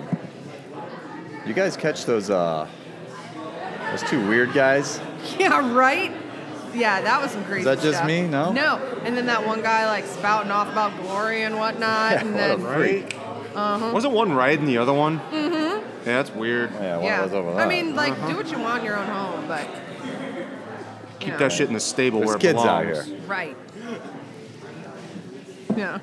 You 1.47 1.55
guys 1.55 1.77
catch 1.77 2.05
those 2.07 2.31
uh 2.31 2.69
those 3.91 4.03
two 4.05 4.27
weird 4.29 4.53
guys? 4.53 5.01
Yeah, 5.39 5.73
right? 5.73 6.11
Yeah, 6.75 7.01
that 7.03 7.23
was 7.23 7.31
some 7.31 7.45
crazy 7.45 7.63
that 7.65 7.79
just 7.81 7.99
stuff. 7.99 8.09
me? 8.09 8.23
No? 8.27 8.51
No. 8.51 8.79
And 9.05 9.17
then 9.17 9.27
that 9.27 9.47
one 9.47 9.63
guy 9.63 9.87
like 9.87 10.05
spouting 10.05 10.51
off 10.51 10.69
about 10.73 11.01
glory 11.01 11.43
and 11.43 11.57
whatnot. 11.59 12.15
and 12.15 12.35
what 12.35 12.51
a 12.51 12.57
then 12.57 12.61
freak. 12.61 13.17
Wasn't 13.55 14.13
one 14.13 14.33
riding 14.33 14.65
the 14.67 14.79
other 14.79 14.93
one? 14.93 15.21
Mm-hmm. 15.31 15.62
Yeah, 16.05 16.23
that's 16.23 16.31
weird. 16.31 16.71
Yeah, 16.73 16.97
one 16.97 17.05
yeah. 17.07 17.23
was 17.23 17.33
over 17.33 17.51
I 17.51 17.55
that. 17.55 17.69
mean, 17.69 17.95
like, 17.95 18.15
do 18.27 18.37
what 18.37 18.51
you 18.51 18.59
want 18.59 18.81
in 18.81 18.87
your 18.87 18.97
own 18.97 19.07
home, 19.07 19.47
but 19.49 19.69
Keep 21.21 21.39
that 21.39 21.53
shit 21.53 21.69
in 21.69 21.75
the 21.75 21.81
stable 21.81 22.19
There's 22.19 22.29
where 22.29 22.37
it 22.37 22.41
kids 22.41 22.59
out 22.59 22.85
belongs. 22.85 23.07
here. 23.07 23.17
right. 23.29 23.57
Yeah. 25.77 25.99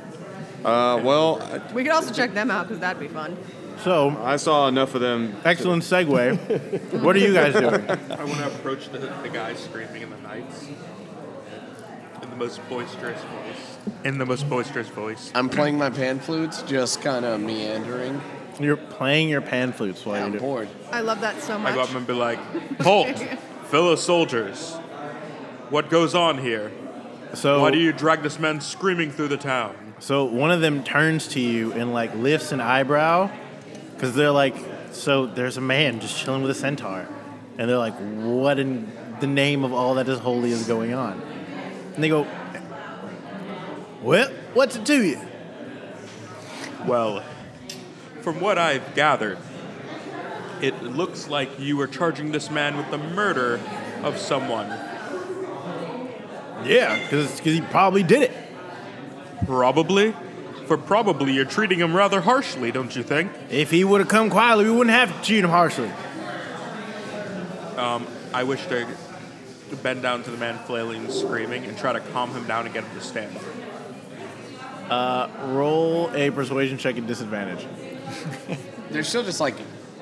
Uh, 0.63 0.99
well, 1.03 1.61
We 1.73 1.83
could 1.83 1.91
also 1.91 2.13
check 2.13 2.33
them 2.33 2.49
out 2.49 2.67
because 2.67 2.79
that'd 2.79 2.99
be 2.99 3.07
fun. 3.09 3.37
So, 3.83 4.09
I 4.23 4.35
saw 4.37 4.67
enough 4.67 4.95
of 4.95 5.01
them. 5.01 5.35
excellent 5.45 5.83
segue. 5.83 7.01
what 7.01 7.15
are 7.15 7.19
you 7.19 7.33
guys 7.33 7.53
doing? 7.53 7.73
I 8.11 8.23
want 8.23 8.37
to 8.37 8.47
approach 8.47 8.89
the, 8.89 8.99
the 8.99 9.29
guy 9.29 9.53
screaming 9.55 10.01
in 10.01 10.09
the 10.09 10.17
nights 10.17 10.67
in 12.21 12.29
the 12.29 12.35
most 12.35 12.59
boisterous 12.67 13.21
voice. 13.21 13.77
In 14.03 14.17
the 14.17 14.25
most 14.25 14.49
boisterous 14.49 14.89
voice. 14.89 15.31
I'm 15.33 15.47
playing 15.49 15.77
my 15.77 15.89
pan 15.89 16.19
flutes, 16.19 16.61
just 16.63 17.01
kind 17.01 17.23
of 17.25 17.39
meandering. 17.39 18.21
You're 18.59 18.77
playing 18.77 19.29
your 19.29 19.41
pan 19.41 19.71
flutes 19.73 20.05
while 20.05 20.15
I'm 20.15 20.31
you're 20.31 20.39
doing. 20.39 20.41
bored. 20.51 20.69
I 20.91 21.01
love 21.01 21.21
that 21.21 21.41
so 21.41 21.57
much. 21.57 21.73
I 21.73 21.75
much. 21.77 21.85
go 21.85 21.91
up 21.91 21.97
and 21.97 22.07
be 22.07 22.13
like, 22.13 22.39
Halt, 22.81 23.17
fellow 23.65 23.95
soldiers. 23.95 24.73
What 25.69 25.89
goes 25.89 26.13
on 26.15 26.37
here? 26.39 26.71
So, 27.33 27.61
Why 27.61 27.71
do 27.71 27.77
you 27.77 27.93
drag 27.93 28.21
this 28.23 28.39
man 28.39 28.59
screaming 28.59 29.11
through 29.11 29.27
the 29.29 29.37
town? 29.37 29.75
so 29.99 30.23
one 30.23 30.49
of 30.49 30.61
them 30.61 30.81
turns 30.83 31.27
to 31.27 31.39
you 31.41 31.73
and 31.73 31.93
like 31.93 32.15
lifts 32.15 32.51
an 32.51 32.61
eyebrow, 32.61 33.29
because 33.93 34.15
they're 34.15 34.31
like, 34.31 34.55
so 34.91 35.25
there's 35.25 35.57
a 35.57 35.61
man 35.61 35.99
just 35.99 36.17
chilling 36.17 36.41
with 36.41 36.51
a 36.51 36.55
centaur, 36.55 37.07
and 37.57 37.69
they're 37.69 37.77
like, 37.77 37.95
what 37.97 38.57
in 38.59 38.91
the 39.19 39.27
name 39.27 39.63
of 39.63 39.73
all 39.73 39.95
that 39.95 40.07
is 40.09 40.17
holy 40.19 40.51
is 40.51 40.65
going 40.67 40.93
on? 40.93 41.21
And 41.95 42.03
they 42.03 42.07
go, 42.09 42.25
well, 44.01 44.29
what's 44.53 44.75
it 44.77 44.85
to 44.85 45.03
you? 45.03 45.19
Well, 46.87 47.21
from 48.21 48.39
what 48.39 48.57
I've 48.57 48.95
gathered, 48.95 49.37
it 50.61 50.83
looks 50.83 51.27
like 51.27 51.59
you 51.59 51.77
were 51.77 51.87
charging 51.87 52.31
this 52.31 52.49
man 52.49 52.77
with 52.77 52.89
the 52.91 52.97
murder 52.97 53.59
of 54.03 54.17
someone. 54.17 54.67
Yeah, 56.65 57.01
because 57.03 57.39
he 57.39 57.61
probably 57.61 58.03
did 58.03 58.23
it. 58.23 58.31
Probably. 59.45 60.13
For 60.65 60.77
probably 60.77 61.33
you're 61.33 61.45
treating 61.45 61.79
him 61.79 61.95
rather 61.95 62.21
harshly, 62.21 62.71
don't 62.71 62.95
you 62.95 63.01
think? 63.01 63.31
If 63.49 63.71
he 63.71 63.83
would 63.83 64.01
have 64.01 64.09
come 64.09 64.29
quietly, 64.29 64.65
we 64.65 64.71
wouldn't 64.71 64.95
have 64.95 65.15
to 65.15 65.25
treat 65.25 65.43
him 65.43 65.49
harshly. 65.49 65.89
Um, 67.75 68.05
I 68.33 68.43
wish 68.43 68.63
to 68.67 68.85
bend 69.81 70.01
down 70.01 70.23
to 70.23 70.31
the 70.31 70.37
man 70.37 70.59
flailing 70.65 71.05
and 71.05 71.13
screaming 71.13 71.63
and 71.65 71.77
try 71.77 71.93
to 71.93 71.99
calm 71.99 72.31
him 72.31 72.45
down 72.45 72.65
and 72.65 72.73
get 72.73 72.83
him 72.83 72.99
to 72.99 73.03
stand. 73.03 73.35
Uh, 74.89 75.29
roll 75.45 76.11
a 76.13 76.29
persuasion 76.31 76.77
check 76.77 76.97
at 76.97 77.07
disadvantage. 77.07 77.65
They're 78.91 79.03
still 79.03 79.23
just 79.23 79.39
like 79.39 79.55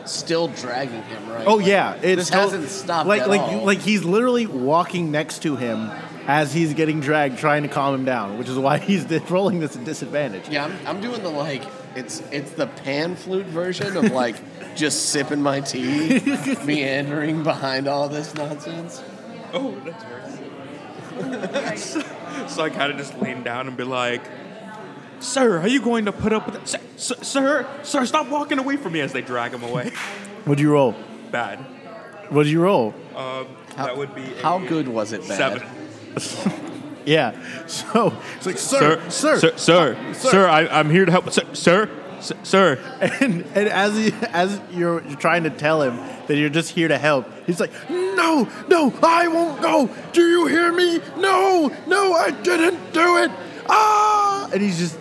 still 0.06 0.48
dragging 0.48 1.04
him, 1.04 1.30
right? 1.30 1.46
Oh 1.48 1.60
yeah, 1.60 1.94
it's 1.96 2.02
This 2.04 2.30
to- 2.30 2.36
hasn't 2.38 2.70
stopped 2.70 3.08
Like 3.08 3.22
at 3.24 3.30
like 3.30 3.42
all. 3.42 3.66
like 3.66 3.80
he's 3.80 4.04
literally 4.06 4.48
walking 4.48 5.12
next 5.12 5.42
to 5.44 5.56
him 5.56 5.92
as 6.28 6.54
he's 6.54 6.74
getting 6.74 7.00
dragged, 7.00 7.38
trying 7.40 7.64
to 7.64 7.70
calm 7.70 7.96
him 7.96 8.06
down, 8.06 8.38
which 8.38 8.50
is 8.50 8.58
why 8.58 8.78
he's 8.80 9.06
rolling 9.30 9.60
this 9.60 9.76
at 9.76 9.86
disadvantage. 9.86 10.50
Yeah, 10.50 10.66
I'm, 10.66 10.88
I'm 10.88 11.02
doing 11.02 11.22
the 11.24 11.30
like 11.30 11.64
it's 11.96 12.22
it's 12.32 12.52
the 12.52 12.68
pan 12.68 13.16
flute 13.16 13.46
version 13.48 13.98
of 13.98 14.12
like 14.12 14.36
just 14.76 15.10
sipping 15.10 15.42
my 15.42 15.62
tea, 15.62 16.22
meandering 16.66 17.44
behind 17.44 17.88
all 17.88 18.08
this 18.08 18.34
nonsense. 18.36 19.02
Oh, 19.54 19.72
that's 19.86 20.04
worse. 20.06 20.24
so 22.54 22.64
I 22.64 22.70
kind 22.70 22.92
of 22.92 22.98
just 22.98 23.20
lean 23.20 23.44
down 23.44 23.68
and 23.68 23.76
be 23.76 23.84
like, 23.84 24.22
Sir, 25.20 25.60
are 25.60 25.68
you 25.68 25.82
going 25.82 26.06
to 26.06 26.12
put 26.12 26.34
up 26.34 26.46
with 26.46 26.56
it? 26.56 26.68
Sir, 26.68 26.80
sir, 26.96 27.16
sir, 27.24 27.68
sir, 27.84 28.06
stop 28.06 28.28
walking 28.30 28.60
away 28.60 28.78
from 28.78 28.94
me 28.94 29.02
as 29.02 29.14
they 29.14 29.22
drag 29.22 29.54
him 29.54 29.64
away. 29.64 29.90
What'd 30.46 30.62
you 30.62 30.72
roll? 30.72 30.96
Bad. 31.32 31.60
What'd 32.30 32.52
you 32.52 32.62
roll? 32.62 32.94
that 33.76 33.96
would 33.96 34.14
be 34.16 34.24
a 34.24 34.42
How 34.42 34.60
good 34.60 34.88
was 34.88 35.14
it, 35.14 35.28
bad? 35.28 35.62
Seven. 36.18 36.64
Yeah. 37.08 37.42
So 37.68 38.14
it's 38.36 38.46
like, 38.46 38.58
sir, 38.58 39.02
sir, 39.10 39.40
sir, 39.40 39.58
sir, 39.58 40.14
sir, 40.14 40.48
I, 40.48 40.68
I'm 40.68 40.90
here 40.90 41.06
to 41.06 41.12
help. 41.12 41.32
Sir, 41.32 41.46
sir, 41.54 41.90
sir. 42.44 42.98
And, 43.22 43.46
and 43.56 43.70
as 43.70 43.96
he, 43.96 44.12
as 44.34 44.60
you're, 44.72 45.02
you're 45.08 45.18
trying 45.18 45.44
to 45.44 45.50
tell 45.50 45.82
him 45.82 45.96
that 46.28 46.36
you're 46.36 46.50
just 46.50 46.72
here 46.72 46.90
to 46.90 46.98
help, 46.98 47.26
he's 47.46 47.62
like, 47.62 47.72
"No, 47.90 48.50
no, 48.68 48.94
I 49.02 49.30
won't 49.30 49.62
go. 49.62 49.90
Do 50.12 50.22
you 50.28 50.48
hear 50.48 50.74
me? 50.74 51.00
No, 51.18 51.74
no, 51.88 52.14
I 52.14 52.32
didn't 52.32 52.92
do 52.92 53.18
it. 53.20 53.32
Ah!" 53.70 54.50
And 54.52 54.62
he's 54.62 54.78
just 54.78 54.98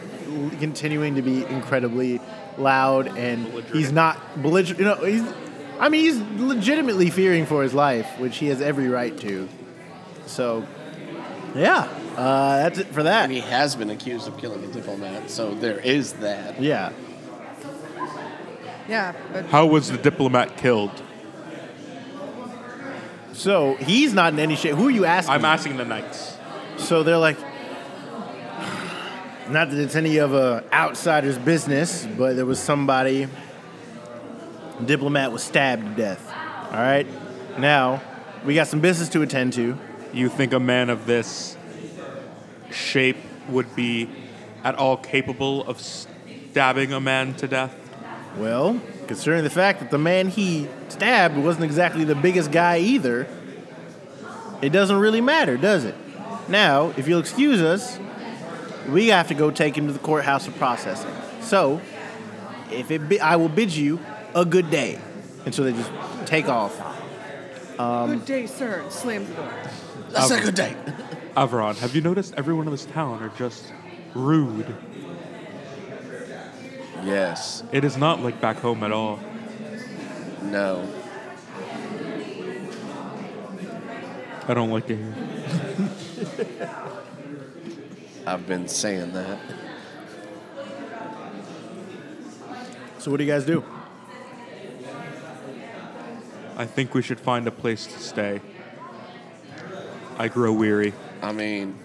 continuing 0.56 1.14
to 1.16 1.22
be 1.22 1.44
incredibly 1.44 2.20
loud, 2.58 3.16
and 3.16 3.46
he's 3.64 3.92
not 3.92 4.42
belligerent. 4.42 4.78
You 4.78 4.84
know, 4.86 4.96
he's. 4.96 5.22
I 5.78 5.86
I 5.86 5.88
mean, 5.90 6.04
he's 6.04 6.18
legitimately 6.40 7.10
fearing 7.10 7.44
for 7.44 7.62
his 7.62 7.74
life, 7.74 8.18
which 8.18 8.38
he 8.38 8.46
has 8.46 8.62
every 8.62 8.88
right 8.88 9.16
to. 9.18 9.46
So, 10.24 10.66
yeah, 11.54 11.82
uh, 12.16 12.56
that's 12.62 12.78
it 12.78 12.86
for 12.88 13.02
that. 13.02 13.24
And 13.24 13.32
he 13.32 13.40
has 13.40 13.76
been 13.76 13.90
accused 13.90 14.26
of 14.26 14.38
killing 14.38 14.64
a 14.64 14.68
diplomat, 14.68 15.30
so 15.30 15.54
there 15.54 15.78
is 15.78 16.14
that. 16.14 16.60
Yeah. 16.60 16.92
Yeah, 18.88 19.14
but 19.32 19.46
How 19.46 19.66
was 19.66 19.90
the 19.90 19.98
diplomat 19.98 20.56
killed? 20.56 21.02
So 23.32 23.74
he's 23.74 24.14
not 24.14 24.32
in 24.32 24.38
any 24.38 24.56
shape. 24.56 24.76
Who 24.76 24.88
are 24.88 24.90
you 24.90 25.04
asking? 25.04 25.34
I'm 25.34 25.44
asking 25.44 25.76
the 25.76 25.84
knights. 25.84 26.38
So 26.78 27.02
they're 27.02 27.18
like, 27.18 27.36
not 29.48 29.70
that 29.70 29.78
it's 29.78 29.94
any 29.94 30.18
of 30.18 30.34
a 30.34 30.64
outsider's 30.72 31.38
business, 31.38 32.06
but 32.16 32.36
there 32.36 32.46
was 32.46 32.58
somebody. 32.58 33.28
Diplomat 34.84 35.32
was 35.32 35.42
stabbed 35.42 35.84
to 35.84 35.94
death. 35.94 36.32
All 36.70 36.78
right. 36.78 37.06
Now 37.58 38.02
we 38.44 38.54
got 38.54 38.66
some 38.66 38.80
business 38.80 39.08
to 39.10 39.22
attend 39.22 39.52
to. 39.54 39.78
You 40.12 40.28
think 40.28 40.52
a 40.52 40.60
man 40.60 40.90
of 40.90 41.06
this 41.06 41.56
shape 42.70 43.16
would 43.48 43.74
be 43.74 44.08
at 44.64 44.74
all 44.74 44.96
capable 44.96 45.64
of 45.66 45.80
stabbing 45.80 46.92
a 46.92 47.00
man 47.00 47.34
to 47.34 47.48
death? 47.48 47.74
Well, 48.36 48.80
considering 49.06 49.44
the 49.44 49.50
fact 49.50 49.80
that 49.80 49.90
the 49.90 49.98
man 49.98 50.28
he 50.28 50.68
stabbed 50.88 51.36
wasn't 51.36 51.64
exactly 51.64 52.04
the 52.04 52.14
biggest 52.14 52.50
guy 52.50 52.78
either, 52.78 53.26
it 54.60 54.70
doesn't 54.70 54.96
really 54.96 55.20
matter, 55.20 55.56
does 55.56 55.84
it? 55.84 55.94
Now, 56.48 56.92
if 56.96 57.08
you'll 57.08 57.20
excuse 57.20 57.62
us, 57.62 57.98
we 58.88 59.08
have 59.08 59.28
to 59.28 59.34
go 59.34 59.50
take 59.50 59.76
him 59.76 59.86
to 59.86 59.92
the 59.92 59.98
courthouse 59.98 60.46
for 60.46 60.52
processing. 60.52 61.10
So, 61.40 61.80
if 62.70 62.90
it 62.90 63.08
be, 63.08 63.20
I 63.20 63.36
will 63.36 63.48
bid 63.48 63.74
you 63.74 64.00
a 64.34 64.44
good 64.44 64.70
day. 64.70 64.98
And 65.44 65.54
so 65.54 65.62
they 65.62 65.72
just 65.72 65.90
take 66.26 66.48
off. 66.48 66.80
Um, 67.78 68.18
good 68.18 68.26
day, 68.26 68.46
sir. 68.46 68.80
and 68.80 68.92
Slams 68.92 69.28
the 69.28 69.34
door. 69.34 69.52
That's 70.10 70.30
a 70.30 70.40
good 70.40 70.54
day. 70.54 70.74
Avron, 71.36 71.76
have 71.76 71.94
you 71.94 72.00
noticed 72.00 72.34
everyone 72.36 72.66
in 72.66 72.72
this 72.72 72.86
town 72.86 73.22
are 73.22 73.28
just 73.36 73.72
rude? 74.14 74.74
Yes. 77.04 77.62
It 77.72 77.84
is 77.84 77.96
not 77.96 78.20
like 78.20 78.40
back 78.40 78.56
home 78.56 78.82
at 78.82 78.90
all. 78.92 79.20
No. 80.42 80.88
I 84.48 84.54
don't 84.54 84.70
like 84.70 84.86
to 84.86 84.96
hear. 84.96 85.14
I've 88.26 88.46
been 88.46 88.66
saying 88.66 89.12
that. 89.12 89.38
So, 92.98 93.12
what 93.12 93.18
do 93.18 93.24
you 93.24 93.30
guys 93.30 93.44
do? 93.44 93.62
I 96.56 96.66
think 96.66 96.92
we 96.92 97.02
should 97.02 97.20
find 97.20 97.46
a 97.46 97.52
place 97.52 97.86
to 97.86 97.98
stay. 98.00 98.40
I 100.18 100.26
grow 100.26 100.52
weary. 100.52 100.92
I 101.22 101.30
mean, 101.30 101.78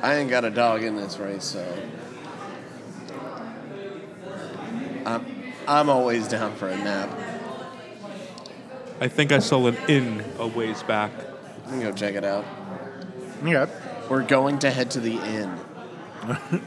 I 0.00 0.14
ain't 0.14 0.30
got 0.30 0.46
a 0.46 0.50
dog 0.50 0.82
in 0.82 0.96
this 0.96 1.18
race, 1.18 1.44
so 1.44 1.78
I'm 5.04 5.26
I'm 5.68 5.90
always 5.90 6.26
down 6.26 6.54
for 6.54 6.68
a 6.68 6.76
nap. 6.76 7.10
I 9.00 9.08
think 9.08 9.30
I 9.32 9.40
saw 9.40 9.66
an 9.66 9.76
inn 9.88 10.24
a 10.38 10.46
ways 10.46 10.82
back. 10.84 11.10
We 11.66 11.72
can 11.72 11.80
go 11.80 11.92
check 11.92 12.14
it 12.14 12.24
out. 12.24 12.46
Yeah. 13.44 13.66
We're 14.08 14.22
going 14.22 14.58
to 14.60 14.70
head 14.70 14.90
to 14.92 15.00
the 15.00 15.14
inn. 15.18 15.58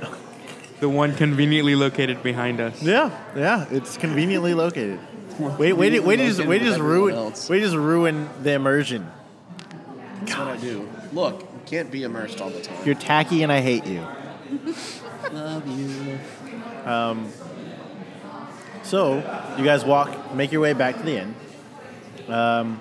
The 0.79 0.88
one 0.88 1.15
conveniently 1.15 1.73
located 1.73 2.21
behind 2.21 2.59
us. 2.59 2.83
Yeah, 2.83 3.09
yeah, 3.35 3.65
it's 3.71 3.97
conveniently 3.97 4.53
located. 4.53 4.99
Wait, 5.39 5.73
wait, 5.73 5.73
wait, 5.73 5.99
wait, 6.03 6.19
just, 6.19 6.45
wait, 6.45 6.61
just 6.61 6.79
ruin, 6.79 7.15
else. 7.15 7.49
wait, 7.49 7.61
just 7.61 7.75
ruin 7.75 8.29
the 8.43 8.53
immersion. 8.53 9.09
That's 10.19 10.38
what 10.38 10.47
I 10.49 10.57
do. 10.57 10.88
Look, 11.13 11.41
you 11.41 11.47
can't 11.65 11.89
be 11.89 12.03
immersed 12.03 12.41
all 12.41 12.51
the 12.51 12.61
time. 12.61 12.77
You're 12.85 12.93
tacky, 12.93 13.41
and 13.41 13.51
I 13.51 13.61
hate 13.61 13.88
you. 13.88 14.05
Love 15.31 15.67
you. 15.67 16.19
Um, 16.85 17.27
So, 18.83 19.15
you 19.57 19.65
guys 19.65 19.83
walk, 19.83 20.35
make 20.35 20.51
your 20.51 20.61
way 20.61 20.73
back 20.73 20.97
to 20.97 21.03
the 21.03 21.17
inn. 21.17 21.35
Um, 22.27 22.79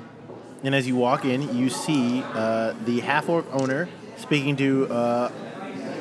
and 0.62 0.74
as 0.74 0.86
you 0.86 0.96
walk 0.96 1.24
in, 1.24 1.56
you 1.56 1.70
see 1.70 2.22
uh, 2.22 2.74
the 2.84 3.00
half 3.00 3.30
orc 3.30 3.46
owner 3.54 3.88
speaking 4.16 4.56
to 4.56 4.92
uh, 4.92 5.30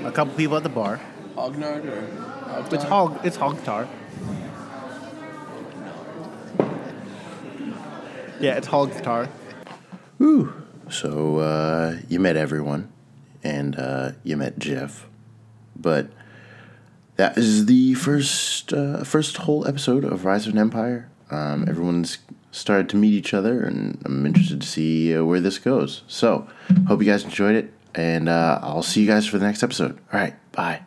a 0.05 0.11
couple 0.11 0.33
people 0.35 0.57
at 0.57 0.63
the 0.63 0.69
bar. 0.69 0.99
Ognard 1.37 1.85
or 1.85 2.01
Ogtar? 2.01 2.73
It's 2.73 2.83
Hog, 2.83 3.25
it's 3.25 3.37
Halg 3.37 3.63
Tar. 3.63 3.87
Yeah, 8.39 8.55
it's 8.57 8.67
Halg 8.67 9.01
Tar. 9.01 9.29
Ooh. 10.21 10.53
So 10.89 11.39
uh, 11.39 11.97
you 12.07 12.19
met 12.19 12.35
everyone, 12.35 12.91
and 13.43 13.75
uh, 13.75 14.11
you 14.23 14.37
met 14.37 14.59
Jeff, 14.59 15.07
but 15.75 16.09
that 17.15 17.37
is 17.37 17.65
the 17.65 17.95
first 17.95 18.71
uh, 18.71 19.03
first 19.03 19.37
whole 19.37 19.67
episode 19.67 20.03
of 20.03 20.25
Rise 20.25 20.45
of 20.45 20.53
an 20.53 20.59
Empire. 20.59 21.09
Um, 21.31 21.67
everyone's 21.67 22.19
started 22.51 22.87
to 22.89 22.97
meet 22.97 23.13
each 23.13 23.33
other, 23.33 23.63
and 23.63 23.99
I'm 24.05 24.25
interested 24.25 24.61
to 24.61 24.67
see 24.67 25.15
uh, 25.15 25.23
where 25.23 25.39
this 25.39 25.57
goes. 25.57 26.03
So 26.07 26.47
hope 26.87 27.01
you 27.01 27.07
guys 27.07 27.23
enjoyed 27.23 27.55
it, 27.55 27.73
and 27.95 28.29
uh, 28.29 28.59
I'll 28.61 28.83
see 28.83 29.01
you 29.01 29.07
guys 29.07 29.25
for 29.27 29.37
the 29.37 29.45
next 29.45 29.63
episode. 29.63 29.99
All 30.11 30.19
right, 30.19 30.35
bye. 30.51 30.81